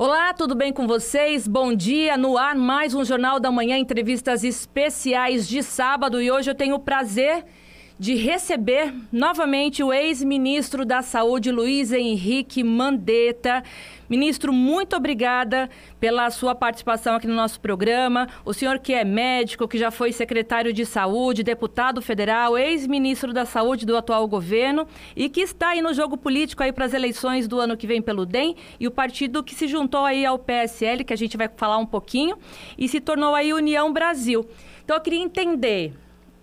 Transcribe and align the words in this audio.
Olá, 0.00 0.32
tudo 0.32 0.54
bem 0.54 0.72
com 0.72 0.86
vocês? 0.86 1.48
Bom 1.48 1.74
dia, 1.74 2.16
no 2.16 2.38
ar 2.38 2.54
mais 2.54 2.94
um 2.94 3.04
Jornal 3.04 3.40
da 3.40 3.50
Manhã, 3.50 3.76
entrevistas 3.76 4.44
especiais 4.44 5.48
de 5.48 5.60
sábado 5.60 6.22
e 6.22 6.30
hoje 6.30 6.48
eu 6.48 6.54
tenho 6.54 6.76
o 6.76 6.78
prazer 6.78 7.44
de 7.98 8.14
receber 8.14 8.94
novamente 9.10 9.82
o 9.82 9.92
ex-ministro 9.92 10.86
da 10.86 11.02
Saúde, 11.02 11.50
Luiz 11.50 11.90
Henrique 11.90 12.62
Mandetta. 12.62 13.64
Ministro, 14.08 14.52
muito 14.52 14.96
obrigada 14.96 15.68
pela 16.00 16.30
sua 16.30 16.54
participação 16.54 17.14
aqui 17.14 17.26
no 17.26 17.34
nosso 17.34 17.60
programa. 17.60 18.26
O 18.42 18.54
senhor 18.54 18.78
que 18.78 18.94
é 18.94 19.04
médico, 19.04 19.68
que 19.68 19.76
já 19.76 19.90
foi 19.90 20.12
secretário 20.12 20.72
de 20.72 20.86
saúde, 20.86 21.42
deputado 21.42 22.00
federal, 22.00 22.56
ex-ministro 22.56 23.34
da 23.34 23.44
saúde 23.44 23.84
do 23.84 23.96
atual 23.96 24.26
governo 24.26 24.86
e 25.14 25.28
que 25.28 25.42
está 25.42 25.70
aí 25.70 25.82
no 25.82 25.92
jogo 25.92 26.16
político 26.16 26.62
aí 26.62 26.72
para 26.72 26.86
as 26.86 26.94
eleições 26.94 27.46
do 27.46 27.60
ano 27.60 27.76
que 27.76 27.86
vem 27.86 28.00
pelo 28.00 28.24
DEM 28.24 28.56
e 28.80 28.86
o 28.86 28.90
partido 28.90 29.44
que 29.44 29.54
se 29.54 29.68
juntou 29.68 30.06
aí 30.06 30.24
ao 30.24 30.38
PSL, 30.38 31.04
que 31.04 31.12
a 31.12 31.16
gente 31.16 31.36
vai 31.36 31.48
falar 31.54 31.76
um 31.76 31.86
pouquinho, 31.86 32.38
e 32.78 32.88
se 32.88 33.00
tornou 33.00 33.34
aí 33.34 33.52
União 33.52 33.92
Brasil. 33.92 34.48
Então 34.82 34.96
eu 34.96 35.02
queria 35.02 35.20
entender 35.20 35.92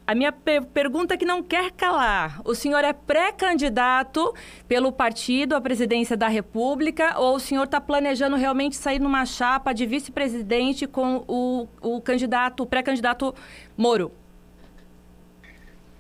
a 0.08 0.14
minha 0.14 0.32
per 0.32 0.66
pergunta 0.66 1.18
que 1.18 1.26
não 1.26 1.42
quer 1.42 1.72
calar: 1.72 2.42
o 2.46 2.54
senhor 2.54 2.84
é 2.84 2.94
pré-candidato 2.94 4.34
pelo 4.68 4.92
partido 4.92 5.56
à 5.56 5.62
presidência 5.62 6.16
da 6.16 6.28
República 6.28 7.20
ou 7.20 7.36
o 7.36 7.40
senhor 7.40 7.64
está 7.64 7.82
planejando 7.82 8.36
realmente 8.36 8.76
sair 8.76 9.00
numa 9.00 9.26
chapa 9.26 9.74
de 9.74 9.86
vice-presidente 9.86 10.86
com 10.86 11.24
o, 11.28 11.68
o 11.82 12.02
candidato, 12.02 12.64
o 12.64 12.66
pré-candidato 12.66 13.34
Moro? 13.76 14.12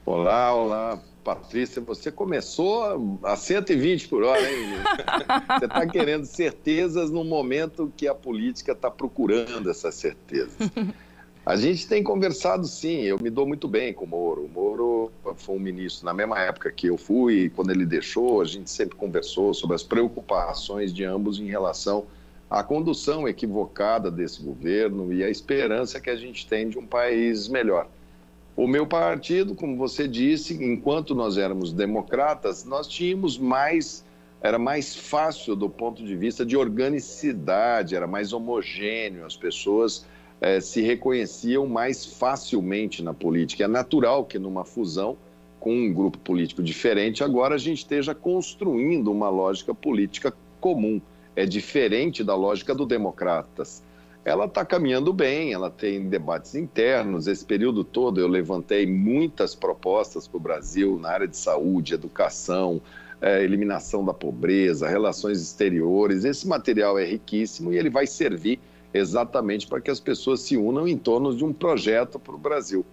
Olá, 0.05 0.53
olá, 0.53 0.99
Patrícia. 1.23 1.81
Você 1.81 2.11
começou 2.11 3.19
a 3.23 3.35
120 3.35 4.07
por 4.07 4.23
hora, 4.23 4.51
hein? 4.51 4.67
Você 5.57 5.65
está 5.65 5.87
querendo 5.87 6.25
certezas 6.25 7.09
no 7.09 7.23
momento 7.23 7.91
que 7.97 8.07
a 8.07 8.13
política 8.13 8.73
está 8.73 8.91
procurando 8.91 9.67
essas 9.67 9.95
certezas. 9.95 10.69
A 11.45 11.55
gente 11.55 11.87
tem 11.87 12.01
conversado 12.01 12.65
sim, 12.65 13.01
eu 13.01 13.19
me 13.19 13.29
dou 13.29 13.45
muito 13.45 13.67
bem 13.67 13.93
com 13.93 14.03
o 14.03 14.07
Moro. 14.07 14.45
O 14.45 14.49
Moro 14.49 15.11
foi 15.35 15.55
um 15.55 15.59
ministro 15.59 16.03
na 16.03 16.11
mesma 16.11 16.39
época 16.39 16.71
que 16.71 16.87
eu 16.87 16.97
fui, 16.97 17.51
quando 17.55 17.69
ele 17.69 17.85
deixou, 17.85 18.41
a 18.41 18.45
gente 18.45 18.67
sempre 18.67 18.95
conversou 18.95 19.53
sobre 19.53 19.75
as 19.75 19.83
preocupações 19.83 20.91
de 20.91 21.03
ambos 21.03 21.39
em 21.39 21.45
relação 21.45 22.07
à 22.49 22.63
condução 22.63 23.27
equivocada 23.27 24.09
desse 24.09 24.41
governo 24.41 25.13
e 25.13 25.23
a 25.23 25.29
esperança 25.29 25.99
que 25.99 26.09
a 26.09 26.15
gente 26.15 26.47
tem 26.47 26.67
de 26.67 26.79
um 26.79 26.87
país 26.87 27.47
melhor. 27.47 27.87
O 28.57 28.65
meu 28.65 28.87
partido, 28.87 29.53
como 29.53 29.77
você 29.77 30.07
disse, 30.07 30.55
enquanto 30.55 31.13
nós 31.13 31.37
éramos 31.37 31.71
democratas, 31.71 32.65
nós 32.65 32.87
tínhamos 32.87 33.37
mais, 33.37 34.03
era 34.41 34.57
mais 34.57 34.95
fácil 34.95 35.55
do 35.55 35.69
ponto 35.69 36.03
de 36.03 36.15
vista 36.15 36.43
de 36.43 36.57
organicidade, 36.57 37.95
era 37.95 38.07
mais 38.07 38.33
homogêneo, 38.33 39.27
as 39.27 39.37
pessoas 39.37 40.07
é, 40.45 40.61
se 40.61 40.79
reconheciam 40.79 41.65
mais 41.65 42.05
facilmente 42.05 43.01
na 43.01 43.15
política. 43.15 43.63
É 43.63 43.67
natural 43.67 44.23
que 44.25 44.37
numa 44.37 44.63
fusão 44.63 45.17
com 45.59 45.75
um 45.75 45.91
grupo 45.91 46.19
político 46.19 46.61
diferente, 46.61 47.23
agora 47.23 47.55
a 47.55 47.57
gente 47.57 47.79
esteja 47.79 48.13
construindo 48.13 49.11
uma 49.11 49.27
lógica 49.27 49.73
política 49.73 50.31
comum. 50.61 51.01
É 51.35 51.47
diferente 51.47 52.23
da 52.23 52.35
lógica 52.35 52.75
do 52.75 52.85
Democratas. 52.85 53.81
Ela 54.23 54.45
está 54.45 54.63
caminhando 54.63 55.11
bem, 55.11 55.51
ela 55.51 55.71
tem 55.71 56.07
debates 56.07 56.53
internos. 56.53 57.25
Esse 57.25 57.43
período 57.43 57.83
todo 57.83 58.21
eu 58.21 58.27
levantei 58.27 58.85
muitas 58.85 59.55
propostas 59.55 60.27
para 60.27 60.37
o 60.37 60.39
Brasil 60.39 60.99
na 60.99 61.09
área 61.09 61.27
de 61.27 61.37
saúde, 61.37 61.95
educação, 61.95 62.79
é, 63.19 63.43
eliminação 63.43 64.05
da 64.05 64.13
pobreza, 64.13 64.87
relações 64.87 65.41
exteriores. 65.41 66.23
Esse 66.23 66.47
material 66.47 66.99
é 66.99 67.03
riquíssimo 67.03 67.73
e 67.73 67.79
ele 67.79 67.89
vai 67.89 68.05
servir 68.05 68.59
exatamente 68.97 69.67
para 69.67 69.81
que 69.81 69.91
as 69.91 69.99
pessoas 69.99 70.41
se 70.41 70.55
unam 70.57 70.87
em 70.87 70.97
torno 70.97 71.35
de 71.35 71.43
um 71.43 71.51
projeto 71.51 72.19
para 72.19 72.33
o 72.33 72.37
Brasil. 72.37 72.85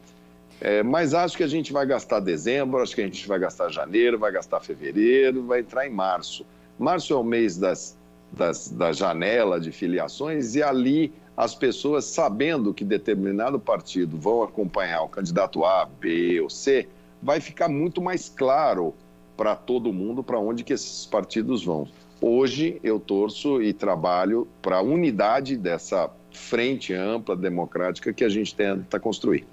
É, 0.61 0.83
mas 0.83 1.13
acho 1.13 1.37
que 1.37 1.43
a 1.43 1.49
gente 1.49 1.73
vai 1.73 1.85
gastar 1.85 2.21
dezembro, 2.21 2.81
acho 2.81 2.95
que 2.95 3.01
a 3.01 3.05
gente 3.05 3.27
vai 3.27 3.39
gastar 3.39 3.69
janeiro, 3.69 4.19
vai 4.19 4.31
gastar 4.31 4.61
fevereiro, 4.61 5.43
vai 5.45 5.61
entrar 5.61 5.87
em 5.87 5.91
março. 5.91 6.47
Março 6.79 7.13
é 7.13 7.17
o 7.17 7.25
mês 7.25 7.57
das, 7.57 7.97
das, 8.31 8.69
da 8.69 8.93
janela 8.93 9.59
de 9.59 9.73
filiações 9.73 10.55
e 10.55 10.63
ali 10.63 11.13
as 11.37 11.55
pessoas, 11.55 12.05
sabendo 12.05 12.75
que 12.75 12.85
determinado 12.85 13.59
partido 13.59 14.19
vão 14.19 14.43
acompanhar 14.43 15.03
o 15.03 15.09
candidato 15.09 15.65
A, 15.65 15.85
B 15.85 16.41
ou 16.41 16.51
C, 16.51 16.89
vai 17.23 17.41
ficar 17.41 17.69
muito 17.69 18.01
mais 18.01 18.29
claro 18.29 18.95
para 19.37 19.57
todo 19.57 19.93
mundo 19.93 20.23
para 20.23 20.39
onde 20.39 20.63
que 20.63 20.73
esses 20.73 21.07
partidos 21.07 21.65
vão. 21.65 21.89
Hoje 22.25 22.79
eu 22.85 23.01
torço 23.01 23.61
e 23.61 23.73
trabalho 23.73 24.47
para 24.63 24.77
a 24.77 24.81
unidade 24.81 25.57
dessa 25.57 26.09
frente 26.31 26.95
ampla 26.95 27.35
democrática 27.35 28.13
que 28.13 28.23
a 28.23 28.29
gente 28.29 28.55
tenta 28.55 29.01
construir. 29.01 29.45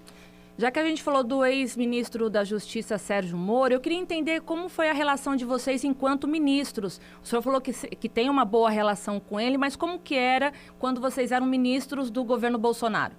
Já 0.56 0.70
que 0.70 0.78
a 0.78 0.84
gente 0.84 1.02
falou 1.02 1.24
do 1.24 1.44
ex-ministro 1.44 2.30
da 2.30 2.44
Justiça, 2.44 3.00
Sérgio 3.00 3.36
Moro, 3.36 3.74
eu 3.74 3.80
queria 3.80 3.98
entender 3.98 4.42
como 4.42 4.70
foi 4.70 4.88
a 4.88 4.94
relação 4.94 5.36
de 5.36 5.46
vocês 5.46 5.84
enquanto 5.84 6.28
ministros. 6.28 7.02
O 7.24 7.28
senhor 7.28 7.42
falou 7.42 7.60
que, 7.60 7.74
que 7.74 8.08
tem 8.08 8.30
uma 8.30 8.46
boa 8.46 8.70
relação 8.70 9.20
com 9.20 9.40
ele, 9.40 9.58
mas 9.58 9.76
como 9.76 9.98
que 9.98 10.14
era 10.14 10.54
quando 10.78 11.02
vocês 11.02 11.32
eram 11.32 11.48
ministros 11.48 12.12
do 12.12 12.24
governo 12.24 12.60
Bolsonaro? 12.60 13.16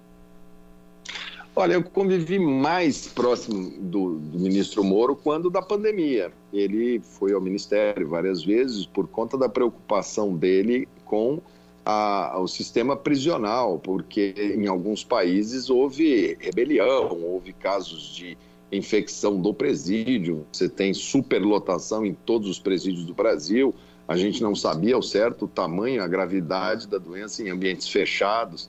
Olha, 1.61 1.73
eu 1.73 1.83
convivi 1.83 2.39
mais 2.39 3.05
próximo 3.05 3.69
do, 3.79 4.15
do, 4.15 4.39
ministro 4.39 4.83
Moro 4.83 5.15
quando 5.15 5.47
da 5.47 5.61
pandemia. 5.61 6.31
Ele 6.51 6.99
foi 6.99 7.33
ao 7.33 7.39
ministério 7.39 8.09
várias 8.09 8.43
vezes 8.43 8.87
por 8.87 9.07
conta 9.07 9.37
da 9.37 9.47
preocupação 9.47 10.35
dele 10.35 10.87
com 11.05 11.39
a, 11.85 12.39
o 12.39 12.47
sistema 12.47 12.95
prisional, 12.95 13.77
porque 13.77 14.33
em 14.57 14.65
alguns 14.65 15.03
países 15.03 15.69
houve 15.69 16.35
rebelião, 16.39 17.21
houve 17.21 17.53
casos 17.53 18.15
de 18.15 18.35
infecção 18.71 19.39
do 19.39 19.53
presídio, 19.53 20.47
você 20.51 20.67
tem 20.67 20.95
superlotação 20.95 22.03
em 22.03 22.15
todos 22.15 22.49
os 22.49 22.59
presídios 22.59 23.05
do 23.05 23.13
Brasil. 23.13 23.71
A 24.07 24.17
gente 24.17 24.41
não 24.41 24.55
sabia 24.55 24.95
ao 24.95 25.03
certo 25.03 25.45
o 25.45 25.47
tamanho, 25.47 26.01
a 26.01 26.07
gravidade 26.07 26.87
da 26.87 26.97
doença 26.97 27.43
em 27.43 27.51
ambientes 27.51 27.87
fechados 27.87 28.67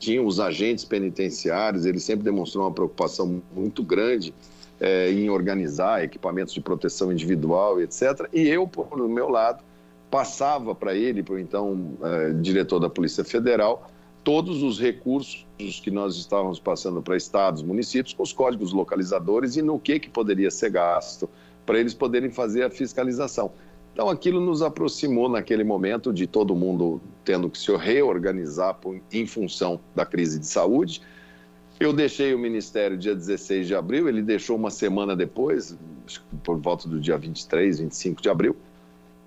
tinham 0.00 0.26
os 0.26 0.40
agentes 0.40 0.84
penitenciários, 0.84 1.84
ele 1.84 2.00
sempre 2.00 2.24
demonstrou 2.24 2.64
uma 2.64 2.72
preocupação 2.72 3.42
muito 3.54 3.84
grande 3.84 4.34
é, 4.80 5.12
em 5.12 5.28
organizar 5.28 6.02
equipamentos 6.02 6.54
de 6.54 6.60
proteção 6.60 7.12
individual, 7.12 7.80
etc. 7.80 8.26
E 8.32 8.48
eu, 8.48 8.66
por 8.66 8.96
meu 9.06 9.28
lado, 9.28 9.62
passava 10.10 10.74
para 10.74 10.94
ele, 10.94 11.22
para 11.22 11.34
o 11.34 11.38
então 11.38 11.92
é, 12.02 12.32
diretor 12.32 12.80
da 12.80 12.88
Polícia 12.88 13.22
Federal, 13.22 13.90
todos 14.24 14.62
os 14.62 14.80
recursos 14.80 15.46
que 15.82 15.90
nós 15.90 16.16
estávamos 16.16 16.58
passando 16.58 17.02
para 17.02 17.14
estados, 17.16 17.62
municípios, 17.62 18.14
com 18.14 18.22
os 18.22 18.32
códigos 18.32 18.72
localizadores 18.72 19.56
e 19.56 19.62
no 19.62 19.78
que, 19.78 20.00
que 20.00 20.08
poderia 20.08 20.50
ser 20.50 20.70
gasto, 20.70 21.28
para 21.66 21.78
eles 21.78 21.92
poderem 21.92 22.30
fazer 22.30 22.62
a 22.62 22.70
fiscalização. 22.70 23.52
Então, 23.92 24.08
aquilo 24.08 24.40
nos 24.40 24.62
aproximou 24.62 25.28
naquele 25.28 25.64
momento 25.64 26.12
de 26.12 26.26
todo 26.26 26.54
mundo 26.54 27.00
tendo 27.24 27.50
que 27.50 27.58
se 27.58 27.74
reorganizar 27.76 28.78
em 29.12 29.26
função 29.26 29.80
da 29.94 30.06
crise 30.06 30.38
de 30.38 30.46
saúde. 30.46 31.02
Eu 31.78 31.92
deixei 31.92 32.34
o 32.34 32.38
ministério 32.38 32.96
dia 32.96 33.14
16 33.14 33.66
de 33.66 33.74
abril, 33.74 34.08
ele 34.08 34.22
deixou 34.22 34.56
uma 34.56 34.70
semana 34.70 35.16
depois, 35.16 35.76
por 36.44 36.58
volta 36.58 36.88
do 36.88 37.00
dia 37.00 37.16
23, 37.16 37.80
25 37.80 38.22
de 38.22 38.28
abril. 38.28 38.56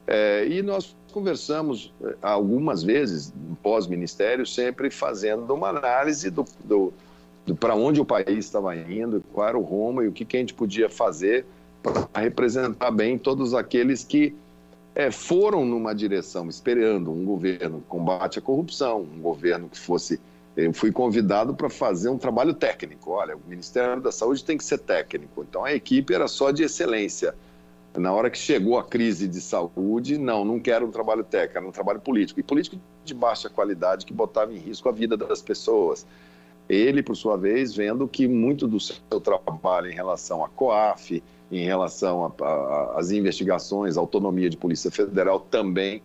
É, 0.06 0.46
e 0.48 0.62
nós 0.62 0.96
conversamos 1.12 1.94
é, 2.04 2.16
algumas 2.22 2.84
vezes, 2.84 3.34
pós-ministério, 3.62 4.46
sempre 4.46 4.90
fazendo 4.90 5.54
uma 5.54 5.70
análise 5.70 6.30
do, 6.30 6.46
do, 6.64 6.94
do 7.46 7.56
para 7.56 7.74
onde 7.74 8.02
o 8.02 8.06
país 8.06 8.46
estava 8.46 8.76
indo, 8.76 9.24
qual 9.34 9.48
era 9.48 9.58
o 9.58 9.62
rumo 9.62 10.02
e 10.02 10.08
o 10.08 10.12
que, 10.12 10.26
que 10.26 10.36
a 10.36 10.40
gente 10.40 10.54
podia 10.54 10.90
fazer 10.90 11.46
para 11.82 12.22
representar 12.22 12.92
bem 12.92 13.18
todos 13.18 13.54
aqueles 13.54 14.04
que 14.04 14.36
é, 14.96 15.10
foram 15.10 15.66
numa 15.66 15.94
direção, 15.94 16.48
esperando 16.48 17.12
um 17.12 17.26
governo 17.26 17.80
que 17.80 17.88
combate 17.88 18.40
a 18.40 18.42
corrupção, 18.42 19.02
um 19.02 19.22
governo 19.22 19.68
que 19.68 19.78
fosse. 19.78 20.20
Eu 20.56 20.72
fui 20.72 20.92
convidado 20.92 21.56
para 21.56 21.68
fazer 21.68 22.10
um 22.10 22.18
trabalho 22.18 22.54
técnico. 22.54 23.12
Olha, 23.12 23.36
o 23.36 23.42
Ministério 23.48 24.00
da 24.00 24.12
Saúde 24.12 24.44
tem 24.44 24.56
que 24.56 24.64
ser 24.64 24.78
técnico. 24.78 25.44
Então 25.50 25.66
a 25.66 25.74
equipe 25.74 26.14
era 26.14 26.28
só 26.28 26.52
de 26.52 26.64
excelência. 26.64 27.34
Na 27.96 28.14
hora 28.14 28.30
que 28.30 28.38
chegou 28.38 28.78
a 28.78 28.84
crise 28.84 29.28
de 29.28 29.42
saúde, 29.42 30.18
não, 30.18 30.46
não 30.46 30.60
quero 30.60 30.86
um 30.86 30.92
trabalho 30.92 31.24
técnico, 31.24 31.58
era 31.58 31.68
um 31.68 31.72
trabalho 31.72 32.00
político. 32.00 32.40
E 32.40 32.44
político 32.44 32.78
de 33.04 33.14
baixa 33.16 33.50
qualidade 33.50 34.06
que 34.06 34.14
botava 34.14 34.54
em 34.54 34.58
risco 34.58 34.88
a 34.90 34.92
vida 34.92 35.18
das 35.18 35.42
pessoas. 35.42 36.06
Ele, 36.70 37.02
por 37.02 37.16
sua 37.16 37.36
vez, 37.36 37.76
vendo 37.76 38.08
que 38.08 38.28
muito 38.28 38.68
do 38.68 38.80
seu 38.80 39.20
trabalho 39.20 39.90
em 39.90 39.94
relação 39.94 40.46
à 40.46 40.50
COAF, 40.50 41.22
em 41.58 41.66
relação 41.66 42.34
às 42.96 43.12
investigações, 43.12 43.98
autonomia 43.98 44.50
de 44.50 44.58
Polícia 44.58 44.90
Federal 44.90 45.40
também 45.40 46.02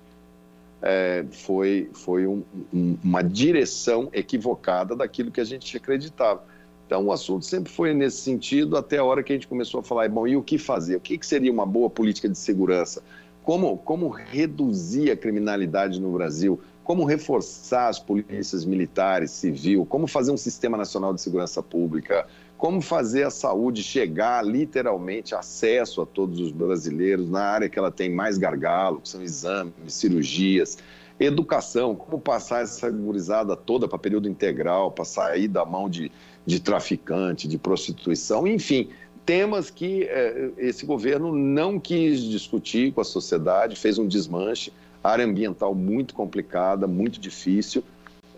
é, 0.82 1.24
foi, 1.30 1.90
foi 1.92 2.26
um, 2.26 2.42
um, 2.72 2.96
uma 3.02 3.22
direção 3.22 4.08
equivocada 4.12 4.94
daquilo 4.94 5.30
que 5.30 5.40
a 5.40 5.44
gente 5.44 5.76
acreditava. 5.76 6.42
Então, 6.86 7.06
o 7.06 7.12
assunto 7.12 7.44
sempre 7.44 7.72
foi 7.72 7.92
nesse 7.92 8.18
sentido, 8.18 8.76
até 8.76 8.98
a 8.98 9.04
hora 9.04 9.22
que 9.22 9.32
a 9.32 9.36
gente 9.36 9.48
começou 9.48 9.80
a 9.80 9.82
falar, 9.82 10.08
bom, 10.08 10.26
e 10.26 10.36
o 10.36 10.42
que 10.42 10.56
fazer? 10.56 10.96
O 10.96 11.00
que, 11.00 11.18
que 11.18 11.26
seria 11.26 11.52
uma 11.52 11.66
boa 11.66 11.90
política 11.90 12.28
de 12.28 12.38
segurança? 12.38 13.02
Como, 13.42 13.76
como 13.78 14.08
reduzir 14.08 15.10
a 15.10 15.16
criminalidade 15.16 16.00
no 16.00 16.12
Brasil? 16.12 16.60
como 16.88 17.04
reforçar 17.04 17.88
as 17.88 17.98
polícias 17.98 18.64
militares, 18.64 19.30
civil, 19.30 19.84
como 19.84 20.06
fazer 20.06 20.30
um 20.30 20.38
sistema 20.38 20.74
nacional 20.74 21.12
de 21.12 21.20
segurança 21.20 21.62
pública, 21.62 22.26
como 22.58 22.82
fazer 22.82 23.22
a 23.22 23.30
saúde 23.30 23.84
chegar 23.84 24.44
literalmente 24.44 25.32
acesso 25.32 26.02
a 26.02 26.06
todos 26.06 26.40
os 26.40 26.50
brasileiros 26.50 27.30
na 27.30 27.40
área 27.40 27.68
que 27.68 27.78
ela 27.78 27.90
tem 27.90 28.10
mais 28.10 28.36
gargalo, 28.36 29.00
que 29.00 29.08
são 29.08 29.22
exames, 29.22 29.72
cirurgias, 29.86 30.76
educação, 31.20 31.94
como 31.94 32.20
passar 32.20 32.64
essa 32.64 32.90
gurizada 32.90 33.56
toda 33.56 33.86
para 33.86 33.96
período 33.96 34.28
integral, 34.28 34.90
para 34.90 35.04
sair 35.04 35.46
da 35.46 35.64
mão 35.64 35.88
de, 35.88 36.10
de 36.44 36.58
traficante, 36.58 37.46
de 37.46 37.56
prostituição, 37.56 38.44
enfim, 38.44 38.88
temas 39.24 39.70
que 39.70 40.02
eh, 40.04 40.50
esse 40.58 40.84
governo 40.84 41.32
não 41.32 41.78
quis 41.78 42.20
discutir 42.22 42.92
com 42.92 43.00
a 43.00 43.04
sociedade, 43.04 43.76
fez 43.76 43.98
um 43.98 44.06
desmanche, 44.06 44.72
área 45.02 45.24
ambiental 45.24 45.76
muito 45.76 46.12
complicada, 46.12 46.88
muito 46.88 47.20
difícil, 47.20 47.84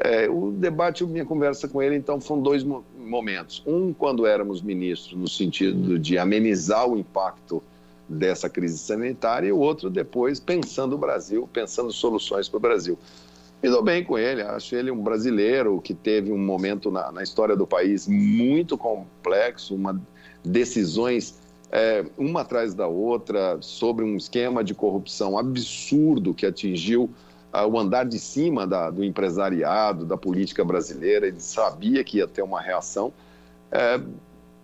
é, 0.03 0.29
o 0.31 0.51
debate, 0.51 1.05
minha 1.05 1.27
conversa 1.27 1.69
com 1.69 1.83
ele, 1.83 1.95
então, 1.95 2.19
foram 2.19 2.41
dois 2.41 2.65
momentos. 3.11 3.63
Um, 3.67 3.93
quando 3.93 4.25
éramos 4.25 4.63
ministros, 4.63 5.19
no 5.19 5.29
sentido 5.29 5.99
de 5.99 6.17
amenizar 6.17 6.89
o 6.89 6.97
impacto 6.97 7.63
dessa 8.09 8.49
crise 8.49 8.79
sanitária, 8.79 9.49
e 9.49 9.53
o 9.53 9.59
outro, 9.59 9.91
depois, 9.91 10.41
pensando 10.41 10.95
o 10.95 10.99
Brasil, 10.99 11.49
pensando 11.53 11.93
soluções 11.93 12.49
para 12.49 12.57
o 12.57 12.61
Brasil. 12.61 12.99
Me 13.63 13.69
dou 13.69 13.83
bem 13.83 14.03
com 14.03 14.17
ele, 14.17 14.41
acho 14.41 14.75
ele 14.75 14.91
um 14.91 15.03
brasileiro 15.03 15.81
que 15.83 15.93
teve 15.93 16.33
um 16.33 16.39
momento 16.39 16.91
na, 16.91 17.13
na 17.13 17.23
história 17.23 17.55
do 17.55 17.67
país 17.67 18.09
muito 18.09 18.79
complexo, 18.79 19.75
uma, 19.75 20.01
decisões 20.43 21.39
é, 21.71 22.05
uma 22.19 22.41
atrás 22.41 22.75
da 22.75 22.87
outra 22.87 23.59
sobre 23.61 24.05
um 24.05 24.17
esquema 24.17 24.65
de 24.65 24.75
corrupção 24.75 25.39
absurdo 25.39 26.35
que 26.35 26.47
atingiu 26.47 27.11
o 27.53 27.79
andar 27.79 28.05
de 28.05 28.19
cima 28.19 28.67
da, 28.67 28.91
do 28.91 29.03
empresariado, 29.03 30.05
da 30.05 30.17
política 30.17 30.65
brasileira, 30.65 31.27
ele 31.27 31.41
sabia 31.41 32.05
que 32.05 32.19
ia 32.19 32.29
ter 32.29 32.43
uma 32.43 32.61
reação. 32.61 33.13
É, 33.73 34.01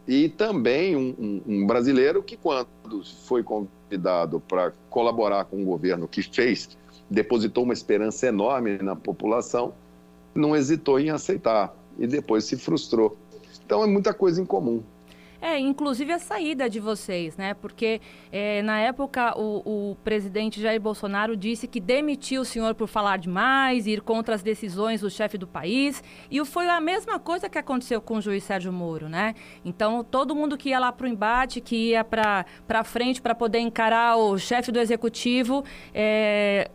e 0.07 0.29
também 0.29 0.95
um, 0.95 1.15
um, 1.19 1.43
um, 1.47 1.67
brasileiro 1.67 2.23
que, 2.23 2.37
quando 2.37 3.05
foi 3.25 3.43
convidado 3.43 4.41
para 4.41 4.73
colaborar 4.89 5.45
com 5.47 5.63
o 5.63 5.65
governo 5.65 6.07
que 6.07 6.23
fez, 6.23 6.77
depositou 7.11 7.65
uma 7.65 7.73
esperança 7.73 8.27
enorme 8.27 8.79
na 8.79 8.95
população, 8.95 9.73
não 10.35 10.55
hesitou 10.55 11.01
em 11.01 11.11
aceitar 11.11 11.75
e 11.99 12.07
depois 12.07 12.45
se 12.45 12.57
frustrou. 12.57 13.17
Então 13.65 13.83
é 13.83 13.87
muita 13.87 14.15
coisa 14.15 14.41
em 14.41 14.45
comum. 14.45 14.83
É, 15.41 15.59
inclusive 15.59 16.13
a 16.13 16.19
saída 16.19 16.69
de 16.69 16.81
vocês, 16.81 17.37
né? 17.37 17.55
Porque 17.55 18.01
é, 18.33 18.63
na 18.63 18.79
época 18.81 19.39
o, 19.39 19.91
o, 19.91 19.97
presidente 19.97 20.61
Jair 20.61 20.81
Bolsonaro 20.81 21.37
disse 21.37 21.67
que 21.67 21.81
demitiu 21.81 22.43
o 22.43 22.45
senhor 22.45 22.75
por 22.75 22.89
falar 22.89 23.19
demais, 23.19 23.87
ir 23.87 24.01
contra 24.01 24.35
as 24.35 24.43
decisões 24.43 25.01
do 25.01 25.11
chefe 25.11 25.37
do 25.37 25.47
país. 25.47 26.03
E 26.31 26.45
foi 26.45 26.69
a 26.69 26.81
mesma 26.81 27.19
coisa 27.19 27.49
que 27.49 27.59
aconteceu 27.59 28.01
com 28.01 28.17
o 28.17 28.21
juiz 28.21 28.45
Sérgio 28.45 28.73
Moro, 28.73 29.09
né? 29.09 29.35
Então 29.65 30.03
todo 30.03 30.35
mundo 30.35 30.57
que 30.57 30.71
ia 30.71 30.79
lá 30.79 30.93
para 30.93 31.07
o 31.07 31.09
embate, 31.09 31.61
que 31.61 31.91
ia 31.91 32.05
para 32.05 32.85
frente 32.85 33.21
para 33.21 33.35
poder 33.35 33.59
encarar 33.59 34.17
o 34.17 34.39
chefe 34.39 34.73
do 34.73 34.79
executivo, 34.79 35.65
é, 35.95 36.71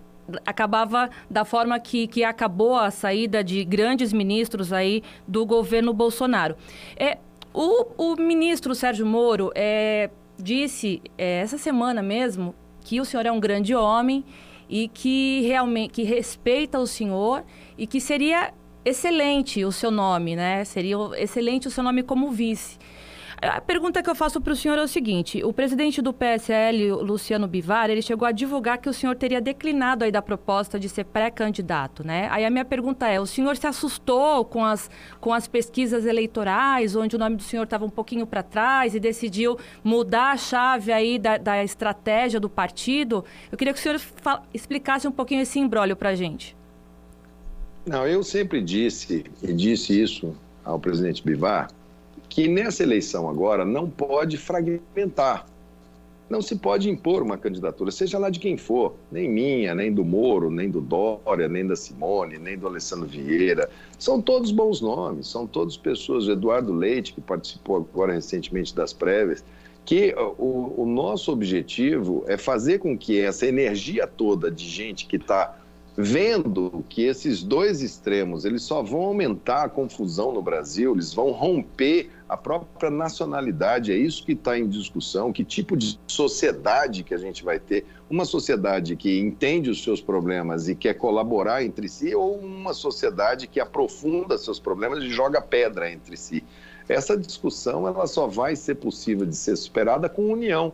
acabava 0.46 1.10
da 1.30 1.44
forma 1.44 1.80
que, 1.80 2.08
que 2.08 2.24
acabou 2.24 2.78
a 2.78 2.92
saída 2.92 3.44
de 3.44 3.64
grandes 3.64 4.14
ministros 4.14 4.72
aí 4.72 5.04
do 5.28 5.46
governo 5.46 5.94
Bolsonaro. 5.94 6.56
É, 6.96 7.18
o, 7.54 7.86
o 7.98 8.16
ministro 8.16 8.74
Sérgio 8.74 9.06
Moro 9.06 9.52
é, 9.56 10.10
disse 10.38 11.02
é, 11.18 11.42
essa 11.42 11.58
semana 11.58 12.02
mesmo 12.02 12.56
que 12.82 13.00
o 13.00 13.06
senhor 13.06 13.26
é 13.26 13.32
um 13.32 13.40
grande 13.40 13.76
homem 13.76 14.24
e 14.70 14.88
que 14.88 15.42
realmente 15.42 15.92
que 15.92 16.04
respeita 16.04 16.80
o 16.80 16.88
senhor 16.88 17.44
e 17.78 17.86
que 17.86 18.00
seria 18.00 18.54
excelente 18.84 19.64
o 19.64 19.72
seu 19.72 19.92
nome, 19.92 20.36
né? 20.36 20.64
Seria 20.64 20.98
excelente 21.18 21.68
o 21.68 21.72
seu 21.72 21.84
nome 21.84 22.04
como 22.04 22.32
vice. 22.32 22.80
A 23.42 23.60
pergunta 23.60 24.04
que 24.04 24.10
eu 24.10 24.14
faço 24.14 24.40
para 24.40 24.54
o 24.54 24.56
senhor 24.56 24.78
é 24.78 24.84
o 24.84 24.88
seguinte: 24.88 25.44
o 25.44 25.52
presidente 25.52 26.00
do 26.00 26.14
PSL, 26.14 26.92
Luciano 26.92 27.48
Bivar, 27.48 27.90
ele 27.90 28.04
chegou 28.04 28.28
a 28.28 28.32
divulgar 28.32 28.78
que 28.78 28.88
o 28.88 28.94
senhor 28.94 29.16
teria 29.16 29.42
declinado 29.42 30.06
aí 30.06 30.12
da 30.12 30.22
proposta 30.22 30.80
de 30.80 30.88
ser 30.88 31.06
pré-candidato, 31.06 32.06
né? 32.06 32.28
Aí 32.30 32.46
a 32.46 32.52
minha 32.52 32.64
pergunta 32.64 33.08
é: 33.08 33.20
o 33.20 33.26
senhor 33.26 33.58
se 33.58 33.66
assustou 33.66 34.46
com 34.46 34.64
as, 34.64 34.92
com 35.20 35.34
as 35.34 35.48
pesquisas 35.48 36.06
eleitorais, 36.06 36.96
onde 36.96 37.16
o 37.16 37.20
nome 37.20 37.36
do 37.36 37.42
senhor 37.42 37.64
estava 37.64 37.84
um 37.84 37.90
pouquinho 37.90 38.28
para 38.28 38.44
trás 38.44 38.94
e 38.94 39.00
decidiu 39.00 39.58
mudar 39.84 40.34
a 40.34 40.38
chave 40.38 40.92
aí 40.92 41.18
da, 41.18 41.38
da 41.38 41.64
estratégia 41.64 42.40
do 42.40 42.50
partido? 42.50 43.26
Eu 43.52 43.58
queria 43.58 43.74
que 43.74 43.80
o 43.80 43.82
senhor 43.82 44.00
explicasse 44.54 45.08
um 45.08 45.12
pouquinho 45.12 45.42
esse 45.42 45.58
embrólio 45.58 45.96
para 45.96 46.10
a 46.10 46.16
gente. 46.16 46.56
Não, 47.88 48.06
eu 48.06 48.22
sempre 48.22 48.62
disse, 48.62 49.26
e 49.42 49.52
disse 49.52 50.00
isso 50.00 50.36
ao 50.64 50.80
presidente 50.80 51.24
Bivar, 51.24 51.68
que 52.32 52.48
nessa 52.48 52.82
eleição 52.82 53.28
agora 53.30 53.66
não 53.66 53.90
pode 53.90 54.38
fragmentar. 54.38 55.46
Não 56.30 56.42
se 56.42 56.56
pode 56.56 56.90
impor 56.90 57.22
uma 57.22 57.38
candidatura, 57.38 57.92
seja 57.92 58.18
lá 58.18 58.30
de 58.30 58.40
quem 58.40 58.56
for, 58.56 58.96
nem 59.12 59.30
minha, 59.30 59.76
nem 59.76 59.94
do 59.94 60.06
Moro, 60.06 60.50
nem 60.50 60.70
do 60.70 60.80
Dória, 60.80 61.50
nem 61.50 61.68
da 61.68 61.76
Simone, 61.76 62.38
nem 62.40 62.58
do 62.58 62.68
Alessandro 62.68 63.06
Vieira. 63.06 63.70
São 64.00 64.22
todos 64.22 64.50
bons 64.50 64.80
nomes, 64.80 65.28
são 65.28 65.46
todos 65.46 65.76
pessoas, 65.76 66.26
o 66.26 66.32
Eduardo 66.32 66.72
Leite, 66.72 67.12
que 67.12 67.20
participou 67.20 67.76
agora 67.76 68.14
recentemente 68.14 68.74
das 68.74 68.94
prévias, 68.94 69.44
que 69.84 70.16
o, 70.38 70.84
o 70.84 70.86
nosso 70.86 71.34
objetivo 71.34 72.24
é 72.28 72.38
fazer 72.38 72.80
com 72.80 72.98
que 72.98 73.20
essa 73.20 73.46
energia 73.46 74.08
toda 74.08 74.50
de 74.50 74.70
gente 74.70 75.06
que 75.06 75.18
está 75.18 75.61
vendo 76.02 76.84
que 76.90 77.04
esses 77.04 77.44
dois 77.44 77.82
extremos 77.82 78.44
eles 78.44 78.64
só 78.64 78.82
vão 78.82 79.02
aumentar 79.02 79.64
a 79.66 79.70
confusão 79.70 80.32
no 80.32 80.42
Brasil, 80.42 80.94
eles 80.94 81.14
vão 81.14 81.32
romper 81.32 82.10
a 82.28 82.36
própria 82.36 82.90
nacionalidade, 82.90 83.92
é 83.92 83.96
isso 83.96 84.26
que 84.26 84.32
está 84.32 84.58
em 84.58 84.68
discussão, 84.68 85.34
que 85.34 85.44
tipo 85.44 85.76
de 85.76 86.00
sociedade 86.08 87.04
que 87.04 87.14
a 87.14 87.18
gente 87.18 87.44
vai 87.44 87.60
ter, 87.60 87.86
uma 88.10 88.26
sociedade 88.26 88.96
que 88.96 89.20
entende 89.20 89.70
os 89.70 89.84
seus 89.84 90.02
problemas 90.02 90.68
e 90.68 90.76
quer 90.76 90.94
colaborar 90.94 91.64
entre 91.64 91.88
si, 91.88 92.16
ou 92.16 92.38
uma 92.38 92.74
sociedade 92.74 93.48
que 93.48 93.60
aprofunda 93.60 94.38
seus 94.38 94.60
problemas 94.60 95.04
e 95.04 95.10
joga 95.10 95.42
pedra 95.42 95.92
entre 95.92 96.16
si. 96.16 96.44
Essa 96.88 97.18
discussão 97.18 97.88
ela 97.88 98.08
só 98.08 98.28
vai 98.28 98.56
ser 98.56 98.76
possível 98.76 99.26
de 99.26 99.36
ser 99.36 99.56
superada 99.58 100.08
com 100.08 100.32
união 100.32 100.74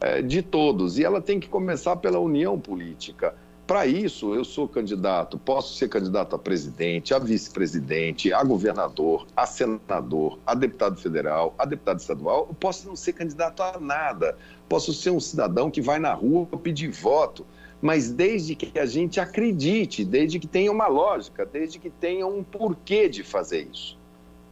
é, 0.00 0.22
de 0.22 0.42
todos, 0.42 0.98
e 0.98 1.04
ela 1.04 1.20
tem 1.20 1.38
que 1.38 1.48
começar 1.48 1.96
pela 1.96 2.18
união 2.18 2.58
política. 2.58 3.34
Para 3.68 3.86
isso, 3.86 4.34
eu 4.34 4.46
sou 4.46 4.66
candidato, 4.66 5.38
posso 5.38 5.74
ser 5.74 5.90
candidato 5.90 6.34
a 6.34 6.38
presidente, 6.38 7.12
a 7.12 7.18
vice-presidente, 7.18 8.32
a 8.32 8.42
governador, 8.42 9.26
a 9.36 9.44
senador, 9.44 10.38
a 10.46 10.54
deputado 10.54 10.98
federal, 10.98 11.54
a 11.58 11.66
deputado 11.66 12.00
estadual. 12.00 12.46
Eu 12.48 12.54
posso 12.54 12.88
não 12.88 12.96
ser 12.96 13.12
candidato 13.12 13.62
a 13.62 13.78
nada. 13.78 14.38
Posso 14.70 14.94
ser 14.94 15.10
um 15.10 15.20
cidadão 15.20 15.70
que 15.70 15.82
vai 15.82 15.98
na 15.98 16.14
rua 16.14 16.46
pedir 16.62 16.90
voto, 16.90 17.44
mas 17.82 18.10
desde 18.10 18.54
que 18.54 18.78
a 18.78 18.86
gente 18.86 19.20
acredite, 19.20 20.02
desde 20.02 20.38
que 20.38 20.46
tenha 20.46 20.72
uma 20.72 20.86
lógica, 20.86 21.44
desde 21.44 21.78
que 21.78 21.90
tenha 21.90 22.26
um 22.26 22.42
porquê 22.42 23.06
de 23.06 23.22
fazer 23.22 23.68
isso. 23.70 23.98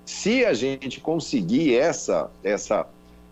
Se 0.05 0.45
a 0.45 0.53
gente 0.53 1.01
conseguir 1.01 1.75
essa, 1.75 2.31
essa 2.45 2.87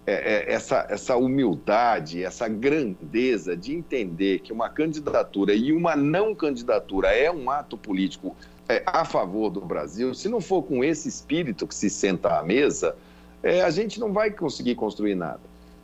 é, 0.06 0.12
é, 0.12 0.52
essa, 0.52 0.86
essa 0.90 1.16
humildade, 1.16 2.22
essa 2.22 2.46
grandeza 2.46 3.56
de 3.56 3.74
entender 3.74 4.40
que 4.40 4.52
uma 4.52 4.68
candidatura 4.68 5.54
e 5.54 5.72
uma 5.72 5.96
não 5.96 6.34
candidatura 6.34 7.08
é 7.08 7.30
um 7.30 7.50
ato 7.50 7.76
político 7.76 8.36
é, 8.68 8.82
a 8.84 9.04
favor 9.04 9.48
do 9.48 9.62
Brasil, 9.62 10.14
se 10.14 10.28
não 10.28 10.40
for 10.40 10.62
com 10.62 10.84
esse 10.84 11.08
espírito 11.08 11.66
que 11.66 11.74
se 11.74 11.88
senta 11.88 12.38
à 12.38 12.42
mesa, 12.42 12.94
é, 13.42 13.62
a 13.62 13.70
gente 13.70 13.98
não 13.98 14.12
vai 14.12 14.30
conseguir 14.30 14.74
construir 14.74 15.14
nada. 15.14 15.40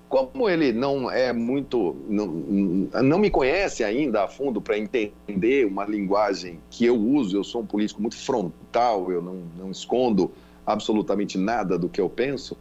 Como 0.09 0.49
ele 0.50 0.73
não 0.73 1.11
é 1.11 1.33
muito. 1.33 1.97
não, 2.09 2.27
não 2.27 3.19
me 3.19 3.31
conhece 3.31 3.85
ainda 3.85 4.25
a 4.25 4.29
fundo 4.29 4.61
para 4.61 4.77
entender 4.77 5.67
uma 5.67 5.85
linguagem 5.85 6.59
que 6.69 6.85
eu 6.85 6.97
uso, 6.97 7.37
eu 7.37 7.45
sou 7.45 7.62
um 7.62 7.67
político 7.67 8.03
muito 8.03 8.17
frontal, 8.17 9.12
eu 9.12 9.23
não, 9.23 9.43
não 9.57 9.71
escondo 9.71 10.31
absolutamente 10.67 11.39
nada 11.39 11.79
do 11.79 11.89
que 11.89 12.00
eu 12.00 12.09
penso 12.09 12.57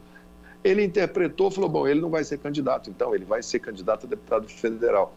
ele 0.64 0.84
interpretou, 0.84 1.50
falou: 1.50 1.70
bom, 1.70 1.88
ele 1.88 2.02
não 2.02 2.10
vai 2.10 2.24
ser 2.24 2.38
candidato, 2.38 2.90
então 2.90 3.16
ele 3.16 3.26
vai 3.26 3.42
ser 3.42 3.60
candidato 3.60 4.06
a 4.06 4.10
deputado 4.10 4.48
federal. 4.48 5.14